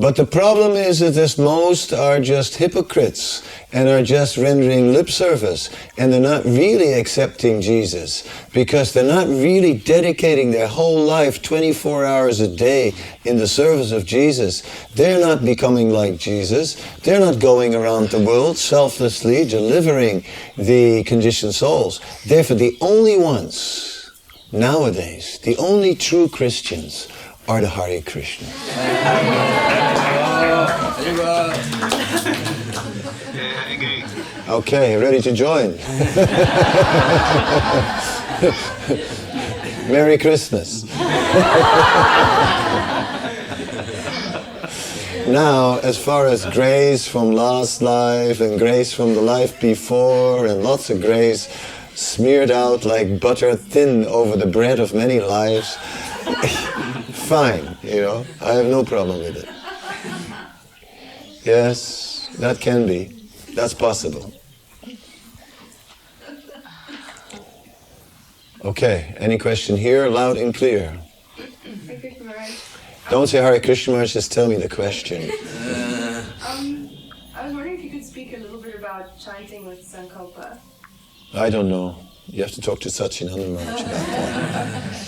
But 0.00 0.14
the 0.14 0.26
problem 0.26 0.72
is 0.72 1.00
that 1.00 1.38
most 1.42 1.92
are 1.92 2.20
just 2.20 2.54
hypocrites 2.54 3.42
and 3.72 3.88
are 3.88 4.04
just 4.04 4.36
rendering 4.36 4.92
lip 4.92 5.10
service 5.10 5.70
and 5.96 6.12
they're 6.12 6.20
not 6.20 6.44
really 6.44 6.92
accepting 6.92 7.60
Jesus 7.60 8.22
because 8.54 8.92
they're 8.92 9.02
not 9.02 9.26
really 9.26 9.76
dedicating 9.76 10.52
their 10.52 10.68
whole 10.68 11.02
life 11.02 11.42
24 11.42 12.04
hours 12.04 12.38
a 12.38 12.46
day 12.46 12.94
in 13.24 13.38
the 13.38 13.48
service 13.48 13.90
of 13.90 14.06
Jesus. 14.06 14.62
They're 14.94 15.20
not 15.20 15.44
becoming 15.44 15.90
like 15.90 16.16
Jesus. 16.16 16.76
They're 16.98 17.18
not 17.18 17.40
going 17.40 17.74
around 17.74 18.10
the 18.10 18.24
world 18.24 18.56
selflessly 18.56 19.46
delivering 19.46 20.22
the 20.56 21.02
conditioned 21.04 21.56
souls. 21.56 22.00
Therefore, 22.24 22.56
the 22.56 22.78
only 22.80 23.18
ones 23.18 23.98
Nowadays, 24.50 25.38
the 25.40 25.58
only 25.58 25.94
true 25.94 26.26
Christians 26.26 27.06
are 27.48 27.62
the 27.62 27.68
Hare 27.68 28.02
Krishna. 28.02 28.46
Okay, 34.48 34.96
ready 34.96 35.20
to 35.22 35.32
join? 35.32 35.76
Merry 39.90 40.18
Christmas. 40.18 40.84
now, 45.26 45.78
as 45.82 45.96
far 45.96 46.26
as 46.26 46.44
grace 46.46 47.08
from 47.08 47.32
last 47.32 47.80
life 47.80 48.40
and 48.40 48.58
grace 48.58 48.92
from 48.92 49.14
the 49.14 49.22
life 49.22 49.58
before 49.60 50.46
and 50.46 50.62
lots 50.62 50.90
of 50.90 51.00
grace 51.00 51.48
smeared 51.94 52.50
out 52.50 52.84
like 52.84 53.18
butter 53.18 53.56
thin 53.56 54.04
over 54.06 54.36
the 54.36 54.46
bread 54.46 54.78
of 54.78 54.92
many 54.94 55.20
lives, 55.20 55.78
fine, 57.28 57.76
you 57.82 58.00
know, 58.00 58.24
I 58.40 58.52
have 58.52 58.66
no 58.66 58.82
problem 58.82 59.18
with 59.18 59.36
it. 59.36 59.48
Yes, 61.44 62.30
that 62.38 62.58
can 62.58 62.86
be. 62.86 63.28
That's 63.54 63.74
possible. 63.74 64.32
Okay, 68.64 69.14
any 69.18 69.36
question 69.36 69.76
here? 69.76 70.08
Loud 70.08 70.38
and 70.38 70.54
clear. 70.54 70.98
Don't 73.10 73.26
say 73.26 73.38
Hare 73.38 73.60
Krishna 73.60 73.92
Maharaj, 73.92 74.14
just 74.14 74.32
tell 74.32 74.48
me 74.48 74.56
the 74.56 74.68
question. 74.68 75.30
Um, 76.48 76.90
I 77.34 77.44
was 77.44 77.52
wondering 77.52 77.74
if 77.74 77.84
you 77.84 77.90
could 77.90 78.04
speak 78.06 78.34
a 78.34 78.38
little 78.38 78.60
bit 78.60 78.74
about 78.74 79.18
chanting 79.20 79.66
with 79.66 79.80
Sankalpa. 79.80 80.58
I 81.34 81.50
don't 81.50 81.68
know. 81.68 81.96
You 82.26 82.42
have 82.42 82.52
to 82.52 82.62
talk 82.62 82.80
to 82.80 82.88
Sachinanda 82.88 83.52
Maharaj 83.52 83.80
about 83.82 84.06
that. 84.06 85.04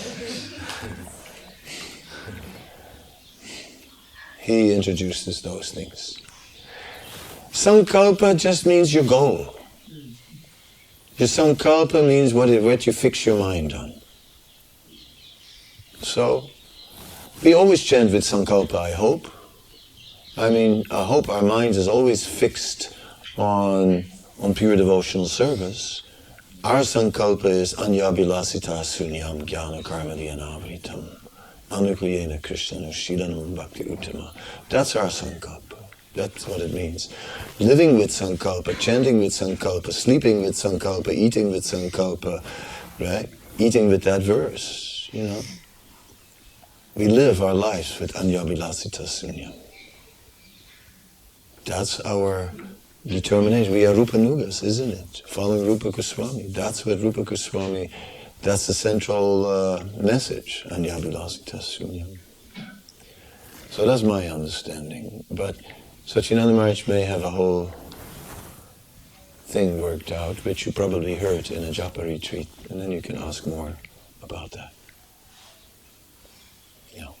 He 4.51 4.73
introduces 4.73 5.41
those 5.41 5.71
things. 5.71 6.19
Sankalpa 7.51 8.37
just 8.37 8.65
means 8.65 8.93
your 8.93 9.03
goal. 9.03 9.55
Your 11.17 11.27
sankalpa 11.27 12.05
means 12.07 12.33
what, 12.33 12.49
it, 12.49 12.63
what 12.63 12.87
you 12.87 12.93
fix 12.93 13.25
your 13.25 13.37
mind 13.39 13.73
on. 13.73 13.93
So, 16.01 16.49
we 17.43 17.53
always 17.53 17.83
chant 17.83 18.11
with 18.11 18.23
sankalpa, 18.23 18.75
I 18.75 18.91
hope. 18.91 19.27
I 20.37 20.49
mean, 20.49 20.83
I 20.91 21.03
hope 21.03 21.29
our 21.29 21.41
mind 21.41 21.75
is 21.75 21.87
always 21.87 22.25
fixed 22.25 22.95
on, 23.37 24.05
on 24.41 24.53
pure 24.53 24.75
devotional 24.75 25.27
service. 25.27 26.03
Our 26.63 26.81
sankalpa 26.81 27.45
is 27.45 27.73
anyabhilasita 27.73 28.81
sunyam 28.83 29.43
jnana 29.43 29.83
karma 29.83 31.20
anukulyena 31.71 32.41
krishna 32.41 32.87
shilanam 32.89 33.55
bhakti 33.55 33.83
uttama. 33.83 34.31
That's 34.69 34.95
our 34.95 35.07
sankalpa. 35.07 35.77
That's 36.13 36.47
what 36.47 36.59
it 36.59 36.73
means. 36.73 37.09
Living 37.59 37.97
with 37.97 38.09
sankalpa, 38.09 38.77
chanting 38.79 39.19
with 39.19 39.31
sankalpa, 39.31 39.93
sleeping 39.93 40.41
with 40.41 40.55
sankalpa, 40.55 41.13
eating 41.13 41.51
with 41.51 41.63
sankalpa, 41.63 42.43
right? 42.99 43.29
Eating 43.57 43.87
with 43.87 44.03
that 44.03 44.21
verse, 44.21 45.09
you 45.13 45.23
know. 45.23 45.41
We 46.95 47.07
live 47.07 47.41
our 47.41 47.53
lives 47.53 47.99
with 47.99 48.13
anyabhilasita 48.13 49.03
sunyam. 49.03 49.53
That's 51.65 52.01
our 52.01 52.51
determination. 53.05 53.73
We 53.73 53.85
are 53.85 53.93
Rupanugas, 53.93 54.63
isn't 54.63 54.91
it? 54.91 55.21
Following 55.27 55.65
Rupa 55.65 55.91
Goswami. 55.91 56.47
That's 56.47 56.85
what 56.85 56.99
Rupa 56.99 57.23
Goswami, 57.23 57.89
that's 58.41 58.67
the 58.67 58.73
central 58.73 59.45
uh, 59.45 59.83
message, 59.97 60.65
Anyabhilasita 60.69 61.59
Sunyam. 61.59 62.17
So 63.69 63.85
that's 63.85 64.03
my 64.03 64.27
understanding. 64.27 65.23
But 65.31 65.57
Sachinanda 66.05 66.53
Maharaj 66.53 66.87
may 66.87 67.01
have 67.01 67.23
a 67.23 67.29
whole 67.29 67.73
thing 69.45 69.81
worked 69.81 70.11
out, 70.11 70.43
which 70.43 70.65
you 70.65 70.71
probably 70.71 71.15
heard 71.15 71.51
in 71.51 71.63
a 71.63 71.69
japa 71.69 72.03
retreat, 72.03 72.47
and 72.69 72.81
then 72.81 72.91
you 72.91 73.01
can 73.01 73.17
ask 73.17 73.45
more 73.45 73.73
about 74.23 74.51
that. 74.51 74.73
Yeah. 76.93 77.11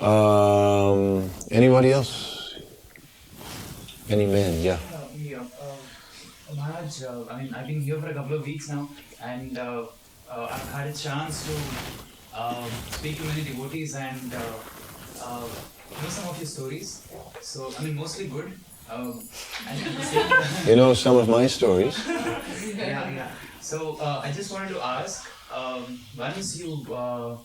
Um, 0.00 1.30
anybody 1.50 1.92
else? 1.92 2.54
Any 4.08 4.26
men? 4.26 4.62
Yeah. 4.62 4.78
Maharaj. 6.56 7.02
Uh, 7.02 7.24
I 7.30 7.42
mean, 7.42 7.54
I've 7.54 7.66
been 7.66 7.80
here 7.80 8.00
for 8.00 8.08
a 8.08 8.14
couple 8.14 8.36
of 8.36 8.44
weeks 8.46 8.68
now, 8.68 8.88
and 9.22 9.58
uh, 9.58 9.86
uh, 10.30 10.48
I've 10.50 10.72
had 10.72 10.86
a 10.88 10.92
chance 10.92 11.46
to 11.46 11.54
uh, 12.34 12.68
speak 12.90 13.16
to 13.18 13.24
many 13.24 13.42
devotees 13.44 13.94
and 13.94 14.34
uh, 14.34 15.22
uh, 15.22 15.48
know 16.02 16.08
some 16.08 16.28
of 16.28 16.36
your 16.38 16.46
stories. 16.46 17.06
So, 17.40 17.72
I 17.78 17.84
mean, 17.84 17.96
mostly 17.96 18.26
good. 18.26 18.52
Um, 18.90 19.28
and 19.68 19.86
at 19.86 19.96
the 19.96 20.02
same 20.02 20.28
time, 20.28 20.66
You 20.68 20.76
know 20.76 20.94
some 20.94 21.16
of 21.16 21.28
my 21.28 21.46
stories. 21.46 21.96
yeah, 22.08 23.10
yeah. 23.10 23.30
So 23.60 23.96
uh, 24.00 24.22
I 24.24 24.32
just 24.32 24.52
wanted 24.52 24.70
to 24.70 24.84
ask, 24.84 25.28
um, 25.54 25.98
once 26.16 26.58
you 26.58 26.86
uh, 26.94 27.36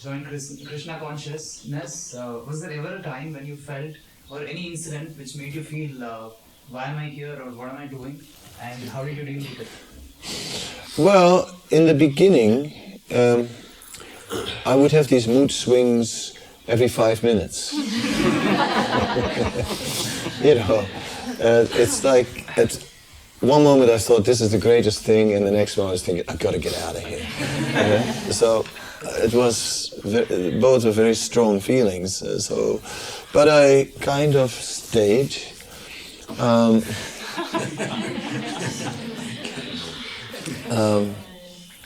joined 0.00 0.26
Krishna 0.26 0.98
consciousness, 0.98 2.14
uh, 2.14 2.40
was 2.46 2.60
there 2.62 2.72
ever 2.72 2.96
a 2.96 3.02
time 3.02 3.32
when 3.32 3.46
you 3.46 3.56
felt, 3.56 3.94
or 4.30 4.40
any 4.42 4.66
incident 4.68 5.16
which 5.16 5.36
made 5.36 5.54
you 5.54 5.62
feel, 5.62 6.02
uh, 6.02 6.30
why 6.70 6.84
am 6.86 6.98
I 6.98 7.08
here, 7.08 7.40
or 7.40 7.50
what 7.50 7.68
am 7.68 7.76
I 7.76 7.86
doing, 7.86 8.20
and 8.62 8.88
how 8.90 9.04
did 9.04 9.16
you 9.16 9.24
deal 9.24 9.42
with 9.50 9.60
it? 9.60 9.68
Well, 11.02 11.54
in 11.70 11.86
the 11.86 11.94
beginning, 11.94 12.72
um, 13.14 13.48
I 14.66 14.74
would 14.74 14.92
have 14.92 15.08
these 15.08 15.26
mood 15.28 15.50
swings 15.52 16.32
every 16.66 16.88
five 16.88 17.22
minutes. 17.22 17.72
you 20.42 20.54
know, 20.56 20.84
uh, 21.40 21.66
it's 21.72 22.02
like 22.04 22.58
at 22.58 22.84
one 23.40 23.62
moment 23.62 23.90
I 23.90 23.98
thought 23.98 24.24
this 24.24 24.40
is 24.40 24.50
the 24.52 24.58
greatest 24.58 25.02
thing, 25.04 25.32
and 25.34 25.46
the 25.46 25.50
next 25.52 25.76
moment 25.76 25.90
I 25.90 25.92
was 25.92 26.02
thinking 26.04 26.24
I've 26.28 26.38
got 26.40 26.52
to 26.52 26.58
get 26.58 26.74
out 26.78 26.96
of 26.96 27.02
here. 27.04 27.24
So 28.32 28.64
uh, 29.04 29.10
it 29.24 29.32
was 29.32 29.94
ve- 30.04 30.58
both 30.60 30.84
were 30.84 30.90
very 30.90 31.14
strong 31.14 31.60
feelings. 31.60 32.22
uh, 32.22 32.38
So, 32.40 32.80
but 33.32 33.48
I 33.48 33.88
kind 34.00 34.34
of 34.34 34.50
stayed. 34.50 35.36
Um, 36.38 36.82
um, 40.70 41.14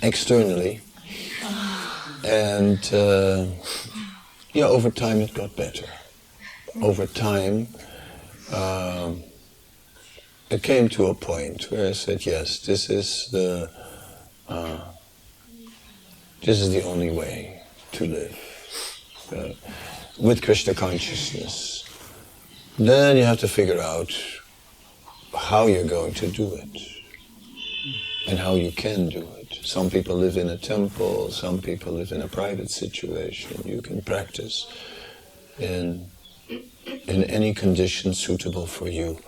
externally, 0.03 0.81
and 2.25 2.95
uh, 2.95 3.47
yeah, 4.55 4.65
over 4.65 4.91
time 4.91 5.21
it 5.21 5.35
got 5.35 5.55
better. 5.57 5.85
Over 6.81 7.07
time, 7.07 7.69
um, 8.53 9.23
it 10.49 10.63
came 10.63 10.89
to 10.91 11.07
a 11.07 11.15
point 11.15 11.71
where 11.71 11.89
I 11.89 11.93
said, 11.93 12.25
"Yes, 12.25 12.61
this 12.61 12.89
is 12.89 13.29
the 13.31 13.71
uh, 14.49 14.79
this 16.43 16.61
is 16.61 16.71
the 16.71 16.83
only 16.83 17.11
way 17.11 17.63
to 17.93 18.07
live 18.07 18.39
uh, 19.37 19.51
with 20.19 20.43
Krishna 20.43 20.73
consciousness." 20.73 21.85
Then 22.79 23.19
you 23.19 23.25
have 23.25 23.41
to 23.41 23.49
figure 23.49 23.81
out 23.81 24.15
how 25.37 25.67
you're 25.67 25.87
going 25.87 26.15
to 26.15 26.29
do 26.29 26.55
it 26.55 26.79
and 28.27 28.39
how 28.39 28.55
you 28.55 28.71
can 28.73 29.09
do 29.09 29.27
it. 29.39 29.59
Some 29.63 29.91
people 29.91 30.17
live 30.17 30.37
in 30.37 30.49
a 30.49 30.57
temple, 30.57 31.31
some 31.31 31.61
people 31.61 31.93
live 31.93 32.13
in 32.13 32.23
a 32.23 32.29
private 32.29 32.71
situation. 32.71 33.63
You 33.65 33.83
can 33.83 34.03
practice 34.03 34.67
in, 35.59 36.07
in 36.49 37.25
any 37.25 37.55
condition 37.55 38.15
suitable 38.15 38.67
for 38.67 38.89
you. 38.89 39.19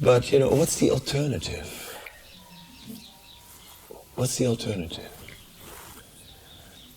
But, 0.00 0.32
you 0.32 0.38
know, 0.38 0.48
what's 0.48 0.76
the 0.76 0.90
alternative? 0.90 1.86
What's 4.14 4.36
the 4.36 4.46
alternative? 4.46 5.10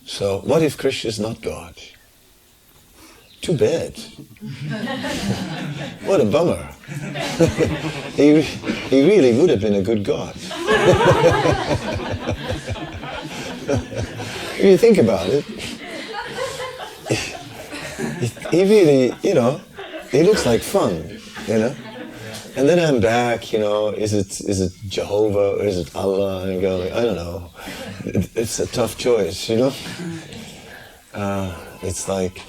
So, 0.06 0.40
what 0.40 0.62
if 0.62 0.76
Krishna 0.76 1.08
is 1.08 1.18
not 1.18 1.40
God? 1.40 1.74
Too 3.44 3.58
bad. 3.58 3.92
what 6.06 6.18
a 6.18 6.24
bummer. 6.24 6.66
he, 8.16 8.40
he 8.40 9.06
really 9.06 9.38
would 9.38 9.50
have 9.50 9.60
been 9.60 9.74
a 9.74 9.82
good 9.82 10.02
God. 10.02 10.34
if 14.56 14.64
you 14.64 14.78
think 14.78 14.96
about 14.96 15.28
it, 15.28 15.44
he 18.50 18.62
really, 18.62 19.14
you 19.22 19.34
know, 19.34 19.60
he 20.10 20.22
looks 20.22 20.46
like 20.46 20.62
fun, 20.62 21.20
you 21.46 21.58
know. 21.58 21.76
And 22.56 22.66
then 22.66 22.78
I'm 22.78 22.98
back, 22.98 23.52
you 23.52 23.58
know, 23.58 23.90
is 23.90 24.14
it 24.14 24.40
is 24.40 24.62
it 24.62 24.72
Jehovah 24.88 25.58
or 25.58 25.64
is 25.64 25.76
it 25.76 25.94
Allah? 25.94 26.44
And 26.44 26.52
I 26.52 26.60
go, 26.62 26.82
I 26.84 27.02
don't 27.02 27.16
know. 27.16 27.50
It, 28.06 28.30
it's 28.36 28.58
a 28.58 28.66
tough 28.66 28.96
choice, 28.96 29.50
you 29.50 29.56
know. 29.56 29.74
Uh, 31.12 31.54
it's 31.82 32.08
like 32.08 32.40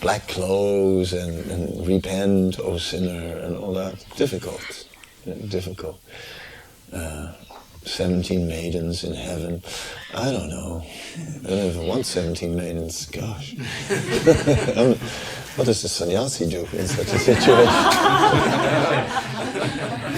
black 0.00 0.26
clothes 0.28 1.12
and, 1.12 1.50
and 1.50 1.86
repent, 1.86 2.58
O 2.60 2.78
sinner, 2.78 3.38
and 3.38 3.56
all 3.56 3.72
that. 3.74 4.04
Difficult, 4.16 4.86
difficult. 5.48 6.00
Uh, 6.92 7.32
17 7.84 8.46
maidens 8.46 9.04
in 9.04 9.14
heaven. 9.14 9.62
I 10.14 10.30
don't 10.30 10.50
know. 10.50 10.84
I 11.44 11.48
don't 11.48 11.66
even 11.66 11.86
want 11.86 12.04
17 12.06 12.54
maidens. 12.54 13.06
Gosh. 13.06 13.56
Um, 14.76 14.94
what 15.56 15.66
does 15.66 15.82
the 15.82 15.88
sannyasi 15.88 16.48
do 16.48 16.60
in 16.72 16.86
such 16.86 17.12
a 17.12 17.18
situation? 17.18 17.66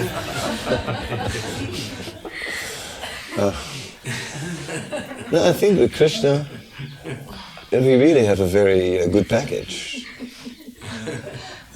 Uh, 3.35 3.51
no, 5.31 5.49
I 5.49 5.53
think 5.53 5.79
with 5.79 5.95
Krishna, 5.95 6.47
we 7.81 7.95
really 7.95 8.23
have 8.25 8.39
a 8.39 8.45
very 8.45 9.01
uh, 9.01 9.07
good 9.07 9.27
package. 9.27 10.05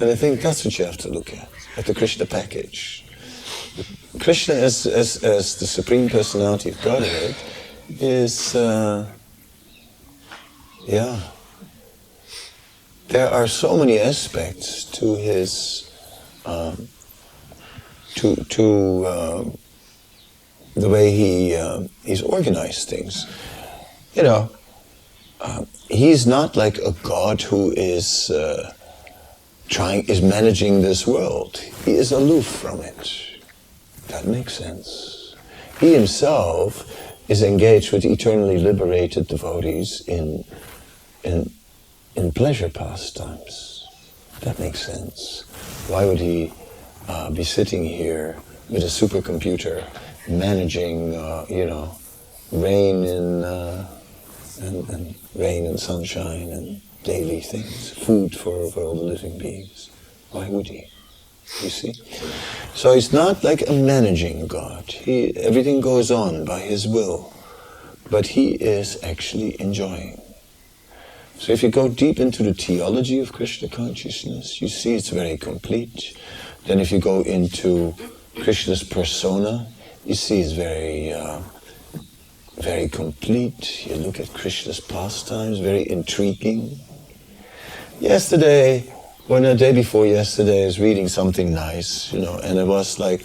And 0.00 0.10
I 0.10 0.14
think 0.14 0.40
that's 0.40 0.64
what 0.64 0.78
you 0.78 0.84
have 0.84 0.96
to 0.98 1.08
look 1.08 1.32
at, 1.32 1.48
at 1.76 1.86
the 1.86 1.94
Krishna 1.94 2.24
package. 2.24 3.04
Krishna 4.20 4.54
as, 4.54 4.86
as, 4.86 5.24
as 5.24 5.56
the 5.56 5.66
Supreme 5.66 6.08
Personality 6.08 6.70
of 6.70 6.80
Godhead 6.82 7.34
is, 7.88 8.54
uh, 8.54 9.10
yeah, 10.86 11.20
there 13.08 13.28
are 13.28 13.48
so 13.48 13.76
many 13.76 13.98
aspects 13.98 14.84
to 14.84 15.16
his, 15.16 15.90
um, 16.46 16.88
to, 18.14 18.36
to 18.36 19.04
uh, 19.04 19.44
the 20.74 20.88
way 20.88 21.10
he, 21.10 21.56
uh, 21.56 21.88
he's 22.04 22.22
organized 22.22 22.88
things. 22.88 23.26
You 24.14 24.22
know, 24.22 24.50
uh, 25.40 25.64
he's 25.88 26.26
not 26.26 26.56
like 26.56 26.78
a 26.78 26.92
God 27.02 27.42
who 27.42 27.72
is 27.76 28.30
uh, 28.30 28.72
trying, 29.68 30.04
is 30.08 30.20
managing 30.20 30.82
this 30.82 31.06
world. 31.06 31.58
He 31.84 31.92
is 31.92 32.10
aloof 32.12 32.46
from 32.46 32.80
it. 32.80 33.40
That 34.08 34.26
makes 34.26 34.54
sense. 34.54 35.36
He 35.78 35.94
himself 35.94 36.84
is 37.28 37.42
engaged 37.42 37.92
with 37.92 38.04
eternally 38.04 38.58
liberated 38.58 39.28
devotees 39.28 40.02
in, 40.08 40.44
in, 41.22 41.50
in 42.16 42.32
pleasure 42.32 42.70
pastimes. 42.70 43.86
That 44.40 44.58
makes 44.58 44.84
sense. 44.84 45.44
Why 45.88 46.04
would 46.06 46.20
he 46.20 46.52
uh, 47.06 47.30
be 47.30 47.44
sitting 47.44 47.84
here 47.84 48.38
with 48.68 48.82
a 48.82 48.86
supercomputer 48.86 49.84
managing, 50.28 51.14
uh, 51.14 51.46
you 51.48 51.66
know, 51.66 51.96
rain 52.50 53.04
in? 53.04 53.44
uh, 53.44 53.97
and, 54.58 54.88
and 54.90 55.14
rain 55.34 55.66
and 55.66 55.78
sunshine 55.78 56.50
and 56.50 56.80
daily 57.04 57.40
things, 57.40 57.90
food 57.90 58.36
for, 58.36 58.70
for 58.70 58.82
all 58.82 58.94
the 58.94 59.02
living 59.02 59.38
beings? 59.38 59.90
Why 60.30 60.48
would 60.48 60.68
he? 60.68 60.88
You 61.62 61.70
see? 61.70 61.94
So 62.74 62.94
he's 62.94 63.12
not 63.12 63.42
like 63.42 63.68
a 63.68 63.72
managing 63.72 64.46
God. 64.46 64.84
He, 64.90 65.34
everything 65.36 65.80
goes 65.80 66.10
on 66.10 66.44
by 66.44 66.60
his 66.60 66.86
will. 66.86 67.32
But 68.10 68.26
he 68.26 68.52
is 68.52 69.02
actually 69.02 69.60
enjoying. 69.60 70.20
So 71.38 71.52
if 71.52 71.62
you 71.62 71.70
go 71.70 71.88
deep 71.88 72.18
into 72.18 72.42
the 72.42 72.54
theology 72.54 73.20
of 73.20 73.32
Krishna 73.32 73.68
consciousness, 73.68 74.60
you 74.60 74.68
see 74.68 74.94
it's 74.94 75.10
very 75.10 75.36
complete. 75.36 76.16
Then 76.66 76.80
if 76.80 76.90
you 76.90 76.98
go 76.98 77.20
into 77.22 77.94
Krishna's 78.42 78.82
persona, 78.82 79.68
you 80.04 80.14
see 80.14 80.40
it's 80.40 80.52
very, 80.52 81.12
uh, 81.12 81.40
very 82.60 82.88
complete. 82.88 83.86
You 83.86 83.96
look 83.96 84.20
at 84.20 84.32
Krishna's 84.34 84.80
pastimes, 84.80 85.58
very 85.58 85.88
intriguing. 85.88 86.78
Yesterday, 88.00 88.80
when 89.26 89.42
the 89.42 89.54
day 89.54 89.72
before 89.72 90.06
yesterday, 90.06 90.62
I 90.62 90.66
was 90.66 90.80
reading 90.80 91.08
something 91.08 91.52
nice, 91.52 92.12
you 92.12 92.20
know, 92.20 92.38
and 92.42 92.58
it 92.58 92.66
was 92.66 92.98
like 92.98 93.24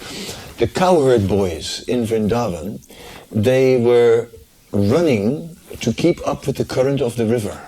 the 0.57 0.67
cowherd 0.67 1.27
boys 1.27 1.83
in 1.87 2.05
Vrindavan, 2.05 2.85
they 3.31 3.81
were 3.81 4.29
running 4.71 5.55
to 5.81 5.93
keep 5.93 6.25
up 6.27 6.45
with 6.45 6.57
the 6.57 6.65
current 6.65 7.01
of 7.01 7.15
the 7.15 7.25
river. 7.25 7.59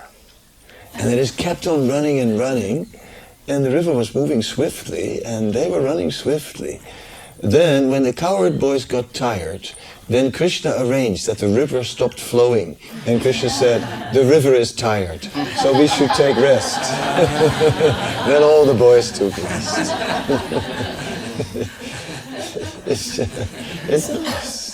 And 0.94 1.08
they 1.10 1.16
just 1.16 1.36
kept 1.36 1.66
on 1.66 1.88
running 1.88 2.18
and 2.18 2.38
running, 2.38 2.86
and 3.48 3.64
the 3.64 3.70
river 3.70 3.92
was 3.92 4.14
moving 4.14 4.42
swiftly, 4.42 5.24
and 5.24 5.52
they 5.52 5.68
were 5.70 5.80
running 5.80 6.10
swiftly. 6.10 6.80
Then, 7.42 7.90
when 7.90 8.02
the 8.02 8.12
cowherd 8.12 8.58
boys 8.58 8.84
got 8.84 9.12
tired, 9.12 9.70
then 10.08 10.30
Krishna 10.30 10.72
arranged 10.78 11.26
that 11.26 11.38
the 11.38 11.48
river 11.48 11.82
stopped 11.82 12.20
flowing. 12.20 12.76
And 13.06 13.20
Krishna 13.20 13.50
said, 13.50 14.14
The 14.14 14.24
river 14.24 14.54
is 14.54 14.72
tired, 14.72 15.24
so 15.60 15.76
we 15.76 15.88
should 15.88 16.10
take 16.10 16.36
rest. 16.36 16.80
then 18.26 18.42
all 18.42 18.64
the 18.64 18.74
boys 18.74 19.10
took 19.10 19.36
rest. 19.36 19.92
it's, 22.86 23.18
it's 23.18 24.08
nice. 24.08 24.66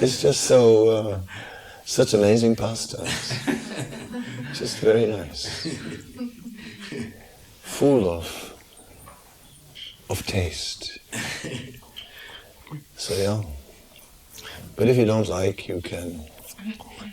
It's 0.00 0.22
just 0.22 0.42
so, 0.42 0.88
uh, 0.88 1.20
such 1.84 2.14
amazing 2.14 2.56
pastimes. 2.56 3.32
Just 4.54 4.78
very 4.78 5.06
nice. 5.06 5.78
Full 7.62 8.08
of, 8.08 8.54
of 10.08 10.26
taste. 10.26 10.98
So 12.96 13.14
yeah. 13.14 13.55
But 14.76 14.88
if 14.88 14.96
you 14.96 15.06
don't 15.06 15.28
like, 15.28 15.68
you 15.68 15.80
can 15.80 16.22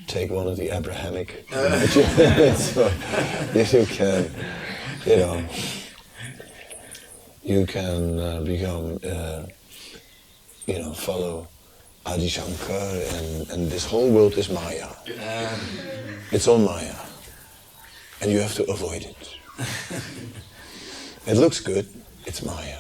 take 0.07 0.29
one 0.29 0.47
of 0.47 0.57
the 0.57 0.69
Abrahamic. 0.69 1.45
so, 1.49 2.91
if 3.55 3.73
you 3.77 3.85
can, 3.85 4.29
you 5.05 5.15
know, 5.15 5.43
you 7.43 7.65
can 7.65 8.19
uh, 8.19 8.41
become, 8.41 8.99
uh, 9.03 9.45
you 10.65 10.79
know, 10.79 10.93
follow 10.93 11.47
Adi 12.05 12.27
Shankar, 12.27 12.95
and, 13.15 13.49
and 13.51 13.71
this 13.71 13.85
whole 13.85 14.11
world 14.11 14.37
is 14.37 14.49
Maya. 14.49 14.89
It's 16.31 16.47
all 16.47 16.59
Maya. 16.59 16.95
And 18.21 18.31
you 18.31 18.39
have 18.39 18.55
to 18.55 18.63
avoid 18.69 19.03
it. 19.03 19.37
It 21.25 21.37
looks 21.37 21.61
good, 21.61 21.87
it's 22.25 22.43
Maya. 22.43 22.79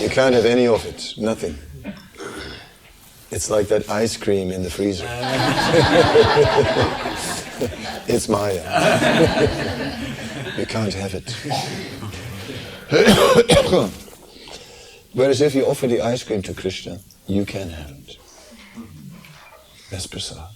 You 0.00 0.08
can't 0.08 0.34
have 0.34 0.44
any 0.44 0.66
of 0.66 0.84
it, 0.86 1.14
nothing. 1.16 1.56
It's 3.30 3.48
like 3.48 3.68
that 3.68 3.88
ice 3.88 4.16
cream 4.16 4.50
in 4.50 4.62
the 4.62 4.70
freezer. 4.70 5.06
it's 8.08 8.28
Maya. 8.28 8.62
you 10.58 10.66
can't 10.66 10.92
have 10.94 11.14
it. 11.14 11.30
Whereas 15.12 15.40
if 15.40 15.54
you 15.54 15.64
offer 15.66 15.86
the 15.86 16.00
ice 16.00 16.24
cream 16.24 16.42
to 16.42 16.54
Krishna, 16.54 16.98
you 17.26 17.44
can 17.46 17.70
have 17.70 17.90
it. 17.90 18.16
That's 19.90 20.06
prasad. 20.06 20.48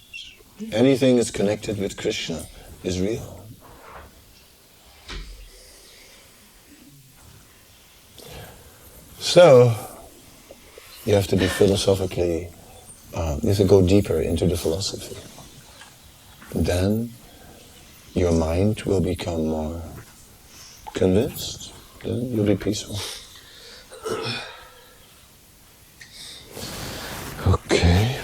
Anything 0.71 1.15
that's 1.15 1.31
connected 1.31 1.77
with 1.79 1.95
Krishna 1.97 2.45
is 2.83 2.99
real. 2.99 3.44
So, 9.35 9.75
you 11.03 11.13
have 11.13 11.27
to 11.27 11.35
be 11.35 11.47
philosophically, 11.47 12.47
uh, 13.13 13.37
you 13.41 13.49
have 13.49 13.57
to 13.57 13.65
go 13.65 13.85
deeper 13.85 14.21
into 14.21 14.47
the 14.47 14.55
philosophy. 14.55 15.17
Then 16.53 17.11
your 18.13 18.31
mind 18.31 18.83
will 18.83 19.01
become 19.01 19.47
more 19.47 19.81
convinced. 20.93 21.73
Then 22.01 22.31
you'll 22.31 22.45
be 22.45 22.55
peaceful. 22.55 22.97
Okay. 27.45 28.17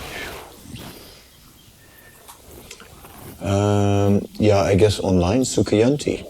Um, 3.41 4.25
yeah, 4.39 4.61
I 4.61 4.75
guess 4.75 5.01
online, 5.01 5.41
Sukhayanti. 5.41 6.25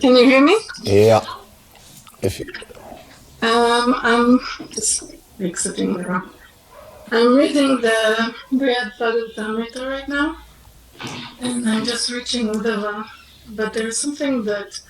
Can 0.00 0.14
you 0.16 0.24
hear 0.24 0.40
me? 0.40 0.56
Yeah. 0.82 1.24
If 2.22 2.38
you, 2.38 2.46
Um, 3.42 3.94
I'm 4.02 4.38
just 4.70 5.14
exiting 5.40 5.96
the 5.96 6.04
room. 6.04 6.30
I'm 7.10 7.36
reading 7.36 7.80
the 7.80 8.32
Bhagavatamrita 8.52 9.88
right 9.90 10.08
now, 10.08 10.36
and 11.40 11.68
I'm 11.68 11.84
just 11.84 12.10
reaching 12.10 12.48
Uddhava, 12.48 13.06
but 13.48 13.72
there's 13.72 13.96
something 13.98 14.44
that 14.44 14.80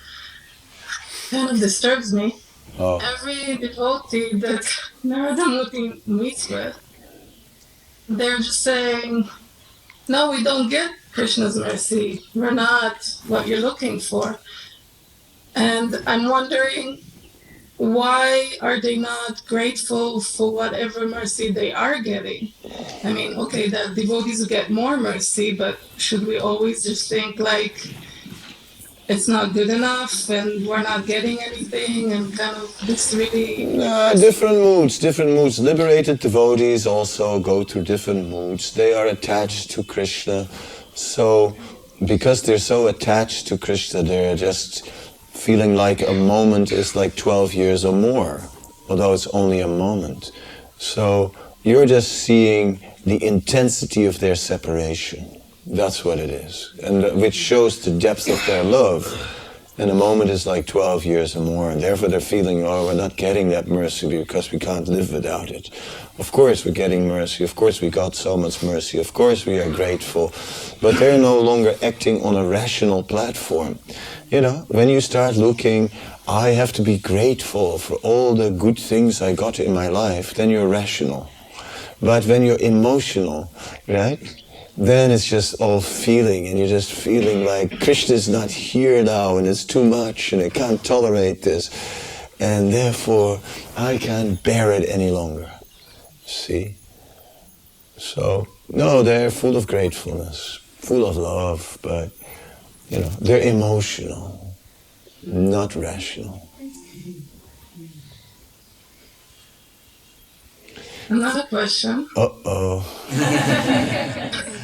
kind 1.31 1.48
of 1.51 1.59
disturbs 1.59 2.12
me. 2.12 2.36
oh, 2.78 2.98
Every 3.12 3.56
devotee 3.56 4.35
that 4.40 4.65
Narada 5.02 5.47
Muni 5.47 6.02
meets 6.06 6.48
with, 6.51 6.77
they're 8.09 8.39
just 8.39 8.62
saying, 8.62 9.28
No, 10.09 10.31
we 10.31 10.43
don't 10.43 10.69
get 10.69 10.90
Krishna's 11.18 11.58
mercy. 11.58 12.22
We're 12.32 12.52
not 12.52 12.96
what 13.26 13.48
you're 13.48 13.60
looking 13.68 13.98
for. 13.98 14.38
And 15.56 16.00
I'm 16.06 16.28
wondering, 16.28 17.02
why 17.76 18.52
are 18.60 18.80
they 18.80 18.96
not 18.96 19.42
grateful 19.46 20.20
for 20.20 20.52
whatever 20.52 21.08
mercy 21.08 21.50
they 21.50 21.72
are 21.72 22.00
getting? 22.00 22.52
I 23.02 23.12
mean, 23.12 23.34
okay, 23.44 23.68
the 23.68 23.92
devotees 23.96 24.46
get 24.46 24.70
more 24.70 24.96
mercy, 24.96 25.48
but 25.52 25.78
should 25.96 26.24
we 26.24 26.38
always 26.38 26.84
just 26.84 27.08
think 27.08 27.40
like 27.40 27.76
it's 29.08 29.26
not 29.26 29.54
good 29.54 29.70
enough 29.70 30.28
and 30.28 30.66
we're 30.68 30.82
not 30.82 31.06
getting 31.06 31.40
anything 31.40 32.12
and 32.12 32.36
kind 32.38 32.56
of 32.56 32.68
this 32.86 33.14
really 33.14 33.80
Uh, 33.80 34.14
different 34.14 34.58
moods, 34.58 34.98
different 34.98 35.32
moods. 35.32 35.58
Liberated 35.58 36.20
devotees 36.20 36.86
also 36.86 37.40
go 37.40 37.64
through 37.64 37.84
different 37.84 38.28
moods. 38.28 38.72
They 38.72 38.92
are 38.92 39.06
attached 39.06 39.70
to 39.72 39.82
Krishna. 39.82 40.46
So, 40.98 41.56
because 42.04 42.42
they're 42.42 42.58
so 42.58 42.88
attached 42.88 43.46
to 43.48 43.58
Krishna, 43.58 44.02
they're 44.02 44.34
just 44.34 44.88
feeling 44.88 45.76
like 45.76 46.02
a 46.02 46.12
moment 46.12 46.72
is 46.72 46.96
like 46.96 47.14
12 47.14 47.54
years 47.54 47.84
or 47.84 47.92
more, 47.92 48.42
although 48.88 49.12
it's 49.12 49.28
only 49.28 49.60
a 49.60 49.68
moment. 49.68 50.32
So, 50.78 51.32
you're 51.62 51.86
just 51.86 52.10
seeing 52.24 52.80
the 53.06 53.24
intensity 53.24 54.06
of 54.06 54.18
their 54.18 54.34
separation. 54.34 55.40
That's 55.66 56.04
what 56.04 56.18
it 56.18 56.30
is. 56.30 56.74
And 56.82 57.04
uh, 57.04 57.10
which 57.10 57.34
shows 57.34 57.80
the 57.84 57.92
depth 57.92 58.28
of 58.28 58.44
their 58.46 58.64
love. 58.64 59.06
And 59.78 59.90
a 59.90 59.94
moment 59.94 60.30
is 60.30 60.44
like 60.44 60.66
12 60.66 61.05
years 61.05 61.36
or 61.36 61.40
more, 61.40 61.70
and 61.70 61.80
therefore 61.80 62.09
they're 62.09 62.20
feeling, 62.20 62.64
oh, 62.64 62.86
we're 62.86 62.94
not 62.94 63.16
getting 63.16 63.50
that 63.50 63.68
mercy 63.68 64.09
because 64.09 64.50
we 64.50 64.59
can't 64.59 64.88
live 64.88 65.12
without 65.12 65.50
it. 65.50 65.70
Of 66.18 66.32
course 66.32 66.64
we're 66.64 66.72
getting 66.72 67.06
mercy, 67.06 67.44
of 67.44 67.55
course 67.55 67.80
we 67.80 67.88
got 67.88 68.16
so 68.16 68.36
much 68.36 68.60
mercy, 68.60 68.98
of 68.98 69.12
course 69.14 69.46
we 69.46 69.60
are 69.60 69.70
grateful, 69.70 70.32
but 70.82 70.96
they're 70.96 71.16
no 71.16 71.40
longer 71.40 71.76
acting 71.80 72.24
on 72.24 72.34
a 72.34 72.44
rational 72.44 73.05
platform. 73.05 73.78
You 74.30 74.40
know, 74.40 74.66
when 74.66 74.88
you 74.88 75.00
start 75.00 75.36
looking, 75.36 75.90
I 76.26 76.48
have 76.48 76.72
to 76.72 76.82
be 76.82 76.98
grateful 76.98 77.78
for 77.78 77.94
all 78.02 78.34
the 78.34 78.50
good 78.50 78.80
things 78.80 79.22
I 79.22 79.34
got 79.34 79.60
in 79.60 79.72
my 79.72 79.86
life, 79.86 80.34
then 80.34 80.50
you're 80.50 80.66
rational. 80.66 81.30
But 82.00 82.24
when 82.26 82.42
you're 82.42 82.60
emotional, 82.60 83.52
right? 83.86 84.18
Then 84.78 85.10
it's 85.10 85.26
just 85.26 85.60
all 85.60 85.80
feeling, 85.80 86.46
and 86.46 86.56
you're 86.56 86.68
just 86.68 86.92
feeling 86.92 87.44
like 87.44 87.80
Krishna's 87.80 88.28
not 88.28 88.48
here 88.48 89.02
now, 89.02 89.36
and 89.36 89.44
it's 89.44 89.64
too 89.64 89.82
much, 89.82 90.32
and 90.32 90.40
I 90.40 90.50
can't 90.50 90.82
tolerate 90.84 91.42
this, 91.42 91.68
and 92.38 92.72
therefore 92.72 93.40
I 93.76 93.98
can't 93.98 94.40
bear 94.40 94.70
it 94.70 94.88
any 94.88 95.10
longer. 95.10 95.50
See? 96.26 96.76
So, 97.96 98.46
no, 98.68 99.02
they're 99.02 99.32
full 99.32 99.56
of 99.56 99.66
gratefulness, 99.66 100.60
full 100.76 101.05
of 101.05 101.16
love, 101.16 101.76
but, 101.82 102.12
you 102.88 103.00
know, 103.00 103.09
they're 103.20 103.42
emotional, 103.42 104.55
not 105.24 105.74
rational. 105.74 106.48
Another 111.09 111.42
question. 111.48 112.09
Uh 112.14 112.28
oh. 112.44 114.44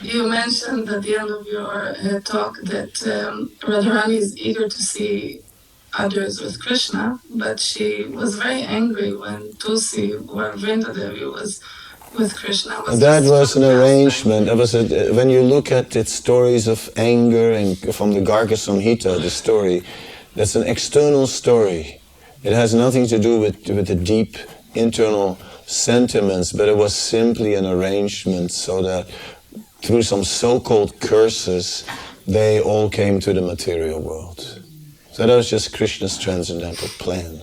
You 0.00 0.28
mentioned 0.28 0.88
at 0.88 1.02
the 1.02 1.16
end 1.18 1.30
of 1.30 1.46
your 1.46 1.70
uh, 1.90 2.20
talk 2.20 2.56
that 2.62 2.94
um, 3.06 3.50
Radharani 3.60 4.14
is 4.14 4.36
eager 4.38 4.68
to 4.68 4.82
see 4.82 5.40
others 5.94 6.40
with 6.40 6.60
Krishna, 6.60 7.18
but 7.34 7.58
she 7.58 8.04
was 8.04 8.36
very 8.36 8.62
angry 8.62 9.16
when 9.16 9.52
Tulsi 9.54 10.14
or 10.14 10.52
Vrindadevi 10.52 11.32
was 11.32 11.60
with 12.16 12.36
Krishna. 12.36 12.80
Was 12.86 13.00
That 13.00 13.24
was 13.24 13.56
an 13.56 13.62
from 13.62 13.62
the 13.62 13.74
outside. 13.74 13.80
arrangement. 13.82 14.46
That 14.46 14.56
was 14.56 14.74
a, 14.74 15.12
when 15.12 15.30
you 15.30 15.42
look 15.42 15.72
at 15.72 15.96
its 15.96 16.12
stories 16.12 16.68
of 16.68 16.88
anger 16.96 17.50
and 17.52 17.76
from 17.94 18.12
the 18.12 18.20
Garga 18.20 18.56
Samhita, 18.56 19.20
the 19.20 19.30
story, 19.30 19.82
that's 20.36 20.54
an 20.54 20.66
external 20.66 21.26
story. 21.26 22.00
It 22.44 22.52
has 22.52 22.72
nothing 22.72 23.08
to 23.08 23.18
do 23.18 23.40
with, 23.40 23.68
with 23.68 23.88
the 23.88 23.96
deep 23.96 24.36
internal 24.74 25.38
sentiments, 25.66 26.52
but 26.52 26.68
it 26.68 26.76
was 26.76 26.94
simply 26.94 27.54
an 27.54 27.66
arrangement 27.66 28.52
so 28.52 28.80
that 28.82 29.08
through 29.82 30.02
some 30.02 30.24
so-called 30.24 31.00
curses, 31.00 31.84
they 32.26 32.60
all 32.60 32.90
came 32.90 33.20
to 33.20 33.32
the 33.32 33.40
material 33.40 34.00
world. 34.00 34.62
So 35.12 35.26
that 35.26 35.34
was 35.34 35.48
just 35.50 35.76
Krishna's 35.76 36.18
transcendental 36.18 36.88
plan. 36.98 37.42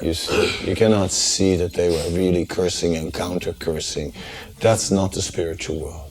You 0.00 0.14
see, 0.14 0.68
you 0.68 0.76
cannot 0.76 1.10
see 1.10 1.56
that 1.56 1.72
they 1.72 1.88
were 1.90 2.16
really 2.16 2.46
cursing 2.46 2.96
and 2.96 3.12
counter 3.12 3.52
cursing. 3.52 4.12
That's 4.60 4.90
not 4.90 5.12
the 5.12 5.22
spiritual 5.22 5.80
world. 5.80 6.04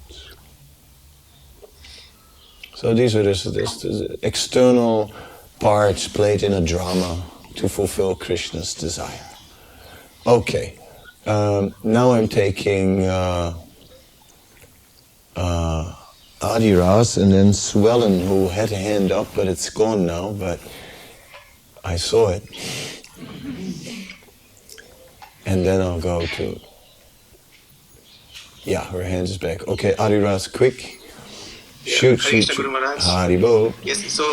So 2.75 2.93
these 2.93 3.15
were 3.15 3.23
just, 3.23 3.51
just, 3.53 3.81
just 3.81 4.23
external 4.23 5.11
parts 5.59 6.07
played 6.07 6.43
in 6.43 6.53
a 6.53 6.61
drama 6.61 7.23
to 7.55 7.67
fulfill 7.67 8.13
Krishna's 8.13 8.75
desire. 8.75 9.25
Okay, 10.27 10.77
um, 11.25 11.73
now 11.83 12.11
I'm 12.11 12.27
taking 12.27 13.05
uh, 13.05 13.53
uh, 15.37 15.93
Adi 16.41 16.73
Ras 16.73 17.17
and 17.17 17.31
then 17.31 17.53
Sue 17.53 17.87
Ellen, 17.87 18.19
who 18.27 18.47
had 18.49 18.71
a 18.71 18.75
hand 18.75 19.11
up, 19.11 19.27
but 19.35 19.47
it's 19.47 19.69
gone 19.69 20.05
now, 20.05 20.31
but 20.33 20.59
I 21.85 21.95
saw 21.95 22.29
it. 22.29 22.43
And 25.45 25.65
then 25.65 25.81
I'll 25.81 26.01
go 26.01 26.25
to. 26.25 26.59
Yeah, 28.63 28.83
her 28.85 29.03
hand 29.03 29.29
is 29.29 29.37
back. 29.37 29.65
Okay, 29.67 29.95
Adi 29.95 30.17
Ras, 30.17 30.47
quick. 30.47 30.99
Shoot, 31.85 32.21
Hare 32.21 32.41
shoot, 32.41 32.53
shoot. 32.53 32.65
Haribol. 32.99 33.73
Yes, 33.81 34.03
so 34.11 34.25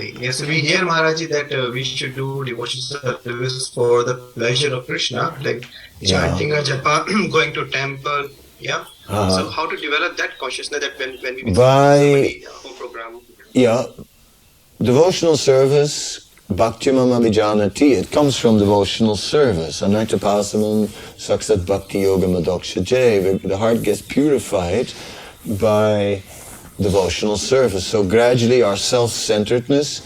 yes, 0.00 0.42
we 0.42 0.58
hear 0.60 0.78
Maharaji 0.78 1.28
that 1.28 1.52
uh, 1.52 1.70
we 1.70 1.84
should 1.84 2.16
do 2.16 2.44
devotional 2.44 3.16
service 3.22 3.68
for 3.68 4.02
the 4.02 4.14
pleasure 4.34 4.74
of 4.74 4.86
Krishna, 4.86 5.36
like 5.42 5.64
Yeah. 6.00 6.26
chanting 6.26 6.50
a 6.52 6.56
japa, 6.56 7.06
going 7.32 7.52
to 7.54 7.66
temple. 7.68 8.28
Yeah. 8.58 8.84
Uh-huh. 9.08 9.30
So 9.30 9.50
how 9.50 9.66
to 9.68 9.76
develop 9.76 10.16
that 10.16 10.38
consciousness 10.38 10.80
that 10.80 10.98
when 10.98 11.16
when 11.22 11.34
we 11.34 11.52
By- 11.52 11.98
somebody, 11.98 12.46
uh, 12.46 12.72
program. 12.78 13.20
Yeah, 13.52 13.86
devotional 14.80 15.36
service, 15.36 16.28
Bhakti 16.48 16.92
mama 16.92 17.18
Mamabhijanati, 17.20 17.92
it 17.92 18.10
comes 18.10 18.36
from 18.36 18.58
devotional 18.58 19.16
service. 19.16 19.80
Anaktapasamam 19.80 20.86
Saksat 21.16 21.66
Bhakti 21.66 22.00
Yoga 22.00 22.26
Madoksha 22.26 22.82
Jay. 22.82 23.38
The 23.38 23.56
heart 23.56 23.82
gets 23.82 24.02
purified 24.02 24.92
by 25.46 26.22
devotional 26.80 27.36
service. 27.38 27.86
So 27.86 28.04
gradually 28.04 28.62
our 28.62 28.76
self-centeredness 28.76 30.02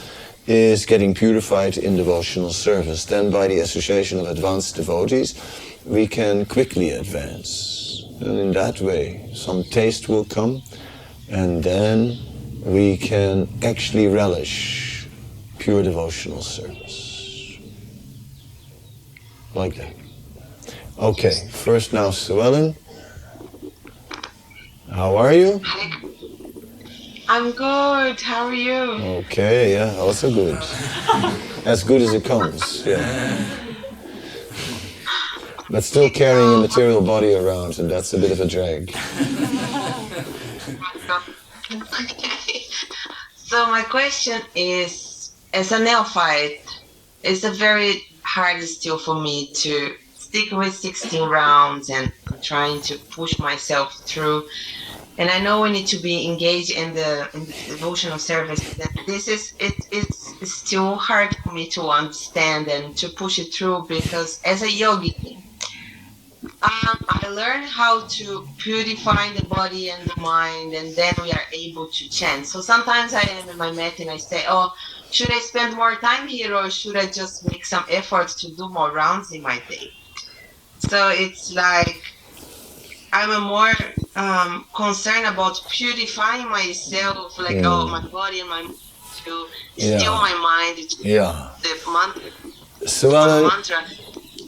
is 0.47 0.87
getting 0.87 1.15
purified 1.15 1.77
in 1.79 1.97
devotional 1.97 2.53
service. 2.53 3.05
Then 3.05 3.31
by 3.31 3.49
the 3.49 3.59
association 3.61 4.21
of 4.21 4.27
advanced 4.27 4.77
devotees, 4.77 5.35
we 5.85 6.07
can 6.07 6.45
quickly 6.47 6.91
advance. 6.91 7.76
And 8.21 8.39
in 8.39 8.53
that 8.53 8.81
way, 8.81 9.31
some 9.35 9.63
taste 9.65 10.09
will 10.09 10.25
come, 10.25 10.63
and 11.29 11.63
then 11.63 12.19
we 12.65 12.97
can 12.97 13.49
actually 13.63 14.09
relish 14.09 15.07
pure 15.59 15.83
devotional 15.83 16.43
service. 16.43 17.59
Like 19.55 19.77
that. 19.77 19.95
Okay, 20.99 21.49
first 21.51 21.93
now 21.93 22.11
Sue 22.11 22.41
Ellen. 22.41 22.75
How 24.91 25.17
are 25.17 25.33
you? 25.33 25.61
I'm 27.29 27.51
good. 27.51 28.21
How 28.21 28.47
are 28.47 28.55
you? 28.55 28.81
Okay, 29.25 29.75
yeah, 29.75 29.97
also 29.99 30.33
good. 30.33 30.57
As 31.67 31.83
good 31.83 32.01
as 32.01 32.15
it 32.15 32.25
comes, 32.25 32.87
yeah. 32.87 33.66
But 35.69 35.83
still 35.83 36.09
carrying 36.11 36.55
a 36.55 36.59
material 36.59 37.01
body 37.03 37.35
around, 37.35 37.79
and 37.79 37.91
that's 37.91 38.13
a 38.15 38.19
bit 38.19 38.31
of 38.31 38.41
a 38.41 38.47
drag. 38.47 38.95
okay. 41.71 42.63
So 43.47 43.65
my 43.69 43.83
question 43.83 44.41
is, 44.57 45.31
as 45.55 45.71
a 45.71 45.79
neophyte, 45.79 46.67
it's 47.23 47.45
a 47.45 47.53
very 47.53 48.03
hard 48.23 48.61
still 48.65 48.99
for 48.99 49.15
me 49.15 49.53
to 49.55 49.95
stick 50.15 50.51
with 50.51 50.75
16 50.75 51.29
rounds 51.29 51.89
and 51.89 52.13
trying 52.43 52.81
to 52.83 52.99
push 52.99 53.39
myself 53.39 53.95
through. 54.05 54.49
And 55.17 55.31
I 55.31 55.39
know 55.41 55.63
we 55.63 55.71
need 55.71 55.87
to 55.87 55.97
be 55.97 56.27
engaged 56.27 56.73
in 56.73 56.93
the, 56.93 57.29
in 57.35 57.47
the 57.47 57.53
devotional 57.69 58.19
service. 58.19 58.61
This 59.07 59.29
is 59.29 59.55
it, 59.61 59.75
it's, 59.93 60.35
it's 60.43 60.53
still 60.53 60.97
hard 60.97 61.37
for 61.45 61.53
me 61.53 61.69
to 61.69 61.83
understand 61.83 62.67
and 62.67 62.97
to 62.97 63.09
push 63.09 63.39
it 63.39 63.55
through 63.55 63.87
because 63.89 64.43
as 64.45 64.63
a 64.63 64.71
yogi, 64.71 65.39
um, 66.63 66.97
I 67.09 67.29
learned 67.29 67.67
how 67.67 68.07
to 68.07 68.47
purify 68.59 69.33
the 69.35 69.45
body 69.45 69.91
and 69.91 70.09
the 70.09 70.21
mind, 70.21 70.75
and 70.75 70.95
then 70.97 71.15
we 71.23 71.31
are 71.33 71.47
able 71.53 71.89
to 71.89 72.09
chant. 72.09 72.47
So 72.47 72.61
sometimes 72.61 73.13
I 73.15 73.23
am 73.23 73.49
in 73.49 73.57
my 73.59 73.71
mat 73.73 73.99
and 74.01 74.11
I 74.11 74.17
say, 74.17 74.45
"Oh, 74.49 74.73
should 75.11 75.31
I 75.31 75.39
spend 75.41 75.77
more 75.77 75.97
time 75.97 76.29
here, 76.29 76.55
or 76.55 76.71
should 76.71 76.97
I 76.97 77.07
just 77.07 77.49
make 77.51 77.65
some 77.65 77.85
effort 77.91 78.29
to 78.41 78.55
do 78.55 78.69
more 78.69 78.91
rounds 78.93 79.33
in 79.33 79.43
my 79.43 79.59
day?" 79.69 79.91
So 80.79 81.09
it's 81.11 81.53
like 81.53 82.03
I'm 83.13 83.31
a 83.31 83.41
more 83.41 83.73
um, 84.17 84.67
concerned 84.75 85.27
about 85.27 85.61
purifying 85.71 86.49
myself, 86.49 87.39
like 87.39 87.57
Mm. 87.57 87.67
oh, 87.67 87.87
my 87.89 88.01
body 88.09 88.41
and 88.41 88.49
my 88.51 88.63
to 88.63 89.49
Yeah. 89.77 89.99
still 89.99 90.17
my 90.17 90.35
mind. 90.35 90.77
To 90.91 91.09
Yeah. 91.09 91.49
The 91.63 91.73
mantra. 91.91 92.31
So 92.87 93.15
Ellen, 93.15 93.47
mantra. 93.47 93.85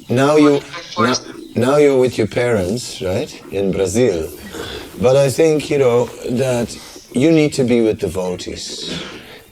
Now 0.08 0.36
you 0.36 0.60
now, 0.98 1.14
now 1.54 1.76
you're 1.76 1.98
with 1.98 2.18
your 2.18 2.26
parents, 2.26 3.02
right, 3.02 3.30
in 3.52 3.72
Brazil. 3.72 4.30
But 5.00 5.16
I 5.16 5.30
think 5.30 5.70
you 5.70 5.78
know 5.78 6.06
that 6.30 6.76
you 7.12 7.30
need 7.30 7.52
to 7.54 7.64
be 7.64 7.80
with 7.80 8.00
devotees. 8.00 9.02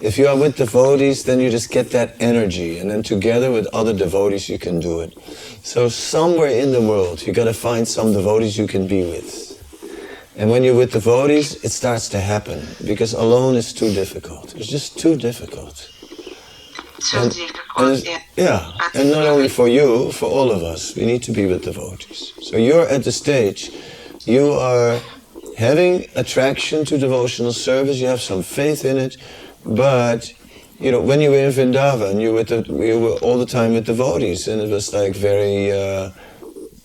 If 0.01 0.19
you 0.19 0.29
are 0.29 0.37
with 0.37 0.57
devotees, 0.57 1.25
then 1.25 1.41
you 1.41 1.51
just 1.51 1.71
get 1.71 1.91
that 1.91 2.17
energy, 2.21 2.79
and 2.79 2.91
then 2.91 3.03
together 3.03 3.51
with 3.51 3.67
other 3.73 3.95
devotees, 3.95 4.49
you 4.49 4.59
can 4.59 4.79
do 4.79 5.01
it. 5.01 5.17
So 5.63 5.89
somewhere 5.89 6.51
in 6.51 6.73
the 6.73 6.83
world, 6.83 7.27
you 7.27 7.33
got 7.33 7.45
to 7.45 7.55
find 7.55 7.89
some 7.89 8.13
devotees 8.13 8.59
you 8.59 8.67
can 8.67 8.87
be 8.87 9.03
with. 9.03 9.47
And 10.37 10.51
when 10.51 10.63
you're 10.63 10.77
with 10.77 10.93
devotees, 10.93 11.65
it 11.65 11.71
starts 11.71 12.11
to 12.11 12.21
happen 12.21 12.67
because 12.85 13.15
alone 13.15 13.57
is 13.57 13.73
too 13.73 13.93
difficult. 13.95 14.55
It's 14.55 14.67
just 14.67 14.99
too 14.99 15.17
difficult. 15.17 15.91
And- 17.23 17.33
and 17.77 17.93
it's- 17.99 18.05
yeah, 18.37 18.73
and 18.95 19.11
not 19.11 19.27
only 19.27 19.49
for 19.49 19.69
you, 19.69 20.11
for 20.13 20.27
all 20.27 20.51
of 20.51 20.63
us, 20.63 20.95
we 20.97 21.05
need 21.05 21.23
to 21.25 21.33
be 21.33 21.47
with 21.47 21.63
devotees. 21.65 22.33
So 22.43 22.57
you're 22.57 22.89
at 22.89 23.05
the 23.05 23.13
stage, 23.13 23.71
you 24.25 24.53
are 24.53 24.99
having 25.57 26.07
attraction 26.15 26.85
to 26.87 26.99
devotional 26.99 27.53
service, 27.53 27.97
you 27.99 28.07
have 28.09 28.21
some 28.21 28.43
faith 28.43 28.85
in 28.85 28.97
it, 28.99 29.17
but 29.65 30.33
you 30.79 30.91
know, 30.91 31.01
when 31.01 31.21
you 31.23 31.31
were 31.31 31.39
in 31.39 31.53
Vrindavan, 31.53 32.21
you 32.21 32.33
were, 32.35 32.45
the, 32.45 32.63
you 32.69 32.99
were 33.01 33.17
all 33.25 33.39
the 33.39 33.47
time 33.47 33.73
with 33.73 33.87
devotees, 33.87 34.47
and 34.49 34.61
it 34.61 34.69
was 34.69 34.93
like 34.93 35.15
very, 35.17 35.73
uh, 35.73 36.11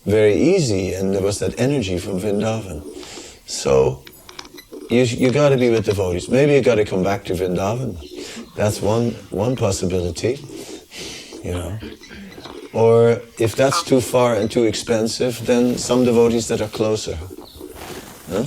very 0.06 0.34
easy, 0.34 0.94
and 0.94 1.14
there 1.14 1.22
was 1.22 1.38
that 1.40 1.58
energy 1.60 1.98
from 1.98 2.18
Vrindavan. 2.20 2.82
So 3.46 4.02
you, 4.88 5.02
you 5.02 5.30
got 5.30 5.50
to 5.50 5.58
be 5.58 5.68
with 5.68 5.84
devotees. 5.84 6.28
Maybe 6.28 6.54
you 6.54 6.62
got 6.62 6.76
to 6.76 6.84
come 6.86 7.02
back 7.02 7.24
to 7.26 7.34
Vrindavan. 7.34 7.96
That's 8.54 8.80
one 8.82 9.12
one 9.30 9.56
possibility, 9.56 10.38
you 11.42 11.52
know. 11.52 11.78
Or 12.72 13.20
if 13.38 13.54
that's 13.56 13.82
too 13.82 14.00
far 14.00 14.34
and 14.34 14.50
too 14.50 14.64
expensive, 14.64 15.44
then 15.46 15.76
some 15.78 16.04
devotees 16.04 16.48
that 16.48 16.60
are 16.60 16.68
closer. 16.68 17.16
Huh? 18.30 18.46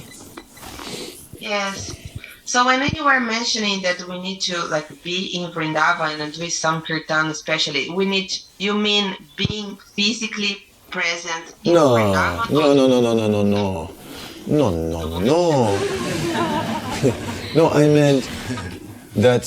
Yes. 1.40 1.94
So 2.46 2.66
when 2.66 2.88
you 2.96 3.04
were 3.04 3.20
mentioning 3.20 3.82
that 3.82 4.08
we 4.08 4.20
need 4.20 4.40
to 4.42 4.64
like 4.66 4.88
be 5.04 5.28
in 5.38 5.52
Vrindavan 5.52 6.20
and 6.20 6.34
do 6.34 6.50
some 6.50 6.82
kirtan, 6.82 7.28
especially, 7.28 7.90
we 7.90 8.06
need. 8.06 8.34
You 8.58 8.74
mean 8.74 9.18
being 9.36 9.78
physically 9.96 10.66
present 10.92 11.54
in 11.64 11.74
No, 11.74 11.90
Vrindavan? 11.96 12.52
no, 12.52 12.74
no, 12.74 12.88
no, 12.88 13.02
no, 13.02 13.14
no, 13.14 13.28
no, 13.28 13.44
no, 13.44 13.90
no, 14.48 14.70
no, 14.90 15.20
no. 15.20 15.78
no, 17.56 17.70
I 17.82 17.88
meant 17.88 18.30
that 19.16 19.44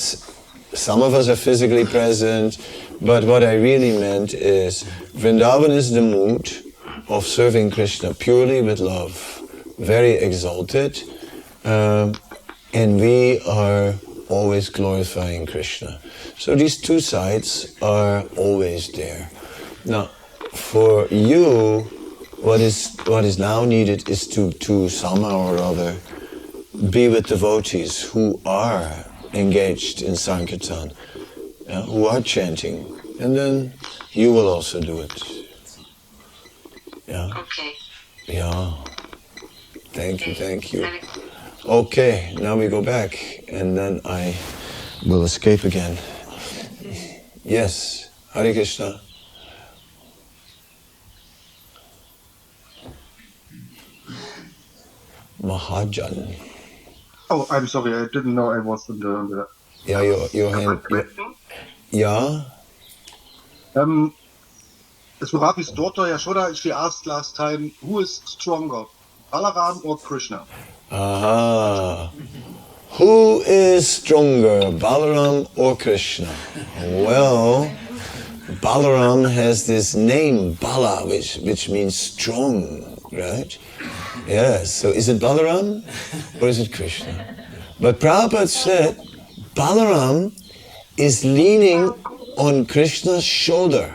some 0.73 1.01
of 1.01 1.13
us 1.13 1.27
are 1.27 1.35
physically 1.35 1.85
present, 1.85 2.57
but 3.01 3.23
what 3.23 3.43
I 3.43 3.55
really 3.55 3.97
meant 3.97 4.33
is 4.33 4.83
Vrindavan 5.15 5.69
is 5.69 5.91
the 5.91 6.01
mood 6.01 6.51
of 7.07 7.25
serving 7.25 7.71
Krishna 7.71 8.13
purely 8.13 8.61
with 8.61 8.79
love, 8.79 9.41
very 9.79 10.11
exalted, 10.11 11.01
um, 11.65 12.13
and 12.73 12.99
we 12.99 13.41
are 13.47 13.95
always 14.29 14.69
glorifying 14.69 15.45
Krishna. 15.45 15.99
So 16.37 16.55
these 16.55 16.77
two 16.77 16.99
sides 16.99 17.75
are 17.81 18.23
always 18.37 18.91
there. 18.91 19.29
Now, 19.85 20.09
for 20.53 21.07
you, 21.07 21.81
what 22.41 22.61
is 22.61 22.95
what 23.05 23.25
is 23.25 23.37
now 23.37 23.65
needed 23.65 24.07
is 24.07 24.27
to 24.29 24.51
to 24.51 24.87
somehow 24.87 25.53
or 25.53 25.57
other 25.57 25.97
be 26.89 27.09
with 27.09 27.27
devotees 27.27 28.01
who 28.01 28.39
are 28.45 29.05
engaged 29.33 30.01
in 30.01 30.15
Sankirtan, 30.15 30.93
uh, 31.69 31.83
who 31.83 32.05
are 32.07 32.21
chanting, 32.21 32.99
and 33.19 33.35
then 33.35 33.73
you 34.11 34.33
will 34.33 34.47
also 34.47 34.81
do 34.81 34.99
it. 35.01 35.23
Yeah. 37.07 37.29
Okay. 37.35 37.73
Yeah. 38.27 38.73
Thank 39.93 40.27
you, 40.27 40.35
thank 40.35 40.71
you. 40.71 40.87
Okay, 41.65 42.33
now 42.39 42.55
we 42.55 42.67
go 42.67 42.81
back, 42.81 43.43
and 43.51 43.77
then 43.77 44.01
I 44.05 44.35
will 45.05 45.23
escape 45.23 45.63
again. 45.63 45.97
Yes, 47.43 48.09
Hare 48.33 48.53
Krishna. 48.53 49.01
Mahajan. 55.41 56.48
Oh, 57.29 57.47
I'm 57.49 57.67
sorry. 57.67 57.93
I 57.93 58.07
didn't 58.11 58.33
know 58.35 58.51
I 58.51 58.59
was 58.59 58.89
in 58.89 58.99
the. 58.99 59.15
In 59.15 59.29
the 59.29 59.47
Yeah, 59.85 60.01
your, 60.01 60.27
your 60.33 60.55
hand. 60.55 60.81
Yeah? 61.91 62.43
um, 63.75 64.13
Surabi's 65.21 65.71
daughter 65.71 66.03
Yashoda, 66.03 66.55
she 66.55 66.71
asked 66.71 67.05
last 67.05 67.35
time, 67.35 67.71
who 67.81 67.99
is 67.99 68.21
stronger, 68.25 68.85
Balaram 69.33 69.83
or 69.85 69.97
Krishna? 69.97 70.45
Aha. 70.91 72.11
Who 72.91 73.41
is 73.41 73.87
stronger, 73.87 74.71
Balaram 74.77 75.49
or 75.55 75.75
Krishna? 75.77 76.33
Well, 76.79 77.71
Balaram 78.61 79.29
has 79.31 79.67
this 79.67 79.93
name, 79.93 80.53
Bala, 80.53 81.05
which, 81.07 81.37
which 81.37 81.69
means 81.69 81.95
strong, 81.95 82.97
right? 83.11 83.57
Yes, 84.27 84.73
so 84.73 84.89
is 84.89 85.09
it 85.09 85.19
Balaram 85.19 85.83
or 86.41 86.47
is 86.47 86.59
it 86.59 86.73
Krishna? 86.73 87.35
But 87.79 87.99
Prabhupada 87.99 88.47
said 88.47 88.97
Balaram 89.55 90.31
is 90.97 91.23
leaning 91.23 91.93
on 92.37 92.65
Krishna's 92.65 93.23
shoulder. 93.23 93.93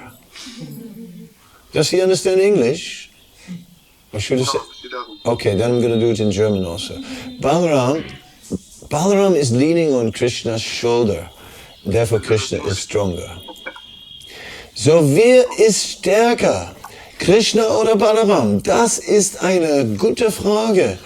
Does 1.72 1.90
he 1.90 2.00
understand 2.00 2.40
English? 2.40 3.10
Or 4.12 4.20
should 4.20 4.38
I 4.38 4.44
say? 4.44 4.58
Okay, 5.26 5.56
then 5.56 5.70
I'm 5.70 5.80
going 5.80 5.92
to 5.92 6.00
do 6.00 6.10
it 6.10 6.20
in 6.20 6.30
German 6.30 6.64
also. 6.64 6.94
Balaram, 7.40 8.04
Balaram 8.88 9.34
is 9.34 9.50
leaning 9.50 9.92
on 9.92 10.12
Krishna's 10.12 10.62
shoulder. 10.62 11.28
Therefore, 11.84 12.20
Krishna 12.20 12.62
is 12.64 12.78
stronger. 12.78 13.28
So, 14.74 15.02
wer 15.02 15.44
ist 15.58 15.98
stärker? 15.98 16.74
Krishna 17.24 17.66
oder 17.78 17.96
Balaram? 17.96 18.62
Das 18.62 18.98
ist 18.98 19.42
eine 19.42 19.86
gute 19.96 20.30
Frage. 20.30 20.98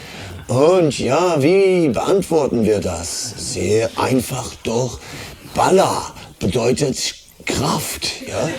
Und 0.49 0.99
ja, 0.99 1.41
wie 1.41 1.91
beantworten 1.91 2.65
wir 2.65 2.81
das? 2.81 3.35
Sehr 3.37 3.89
einfach 3.95 4.53
doch. 4.65 4.99
Bala 5.55 6.13
bedeutet 6.41 7.15
Kraft, 7.47 8.23
ja. 8.27 8.51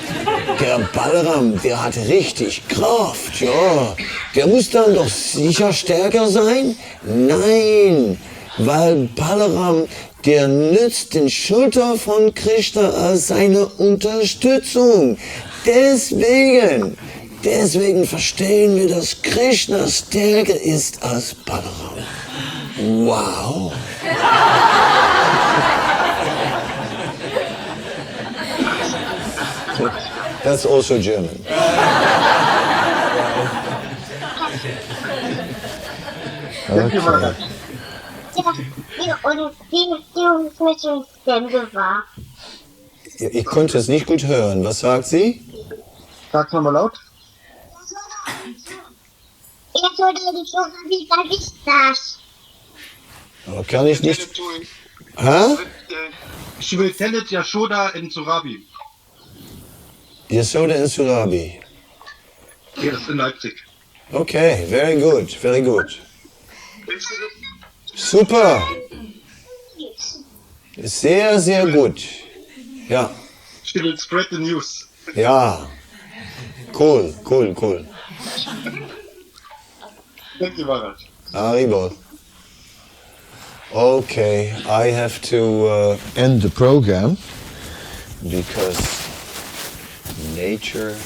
Der 0.62 0.80
Balaram, 0.96 1.62
der 1.62 1.84
hat 1.84 1.98
richtig 2.08 2.66
Kraft, 2.70 3.42
ja. 3.42 3.94
Der 4.38 4.48
muss 4.48 4.70
dann 4.70 4.96
doch 4.96 5.10
sicher 5.10 5.74
stärker 5.74 6.30
sein? 6.30 6.78
Nein, 7.04 8.18
weil 8.58 9.10
Balaram, 9.18 9.86
der 10.26 10.48
nützt 10.48 11.14
den 11.14 11.30
Schulter 11.30 11.98
von 11.98 12.34
Krishna 12.34 12.90
als 12.90 13.28
seine 13.28 13.66
Unterstützung. 13.66 15.18
Deswegen, 15.66 16.98
deswegen 17.44 18.06
verstehen 18.06 18.76
wir, 18.76 18.90
dass 18.90 19.22
Krishna 19.22 19.88
stärker 19.88 20.60
ist 20.60 21.02
als 21.04 21.34
Balaram. 21.34 22.04
Wow. 22.78 23.74
That's 30.44 30.66
also 30.66 31.00
German. 31.00 31.30
Ja, 36.68 36.90
und 39.24 39.40
war. 41.74 42.04
Ich 43.18 43.46
konnte 43.46 43.78
es 43.78 43.88
nicht 43.88 44.06
gut 44.06 44.26
hören. 44.26 44.64
Was 44.64 44.80
sagt 44.80 45.06
sie? 45.06 45.42
Sag's 46.32 46.54
nochmal 46.54 46.74
laut. 46.74 46.94
So 49.74 50.06
die 50.14 50.50
Führer, 50.50 50.72
wie 50.88 51.36
ich 51.36 51.52
das? 51.66 52.20
Aber 53.48 53.64
kann 53.64 53.88
ich 53.88 54.02
nicht. 54.02 54.30
Hä? 55.18 55.58
She 56.60 56.78
will 56.78 56.94
tell 56.94 57.14
it 57.16 57.30
Yashoda 57.32 57.90
in 57.96 58.10
Surabi. 58.10 58.66
Yasoda 60.30 60.76
and 60.76 60.90
Surabi. 60.90 61.60
Yes, 62.78 63.10
in 63.10 63.18
Leipzig. 63.18 63.56
Okay, 64.14 64.66
very 64.70 65.00
good, 65.00 65.30
very 65.42 65.62
good. 65.62 65.90
Super. 67.96 68.62
Sehr, 70.78 71.40
sehr 71.40 71.68
gut. 71.68 72.02
Ja, 72.88 73.10
She 73.64 73.82
will 73.82 73.98
spread 73.98 74.28
the 74.32 74.38
news. 74.40 74.88
ja. 75.16 75.68
Cool, 76.74 77.14
cool, 77.26 77.54
cool. 77.56 77.86
Thank 80.40 80.58
you, 80.58 80.66
Maharaj. 80.66 81.06
Haribol. 81.32 81.96
Okay, 83.74 84.52
I 84.68 84.88
have 84.88 85.22
to 85.24 85.68
uh, 85.68 85.98
end 86.16 86.42
the 86.42 86.50
program 86.50 87.18
because 88.24 88.80
nature 90.36 90.98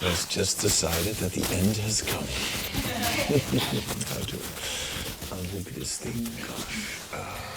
has 0.00 0.26
just 0.28 0.60
decided 0.60 1.16
that 1.16 1.32
the 1.32 1.42
end 1.56 1.76
has 1.78 2.02
come. 2.02 2.22
How 4.12 4.20
to 4.26 4.36
unhook 5.34 5.72
this 5.74 5.98
thing? 5.98 6.28
Gosh. 6.46 7.00
Uh, 7.14 7.56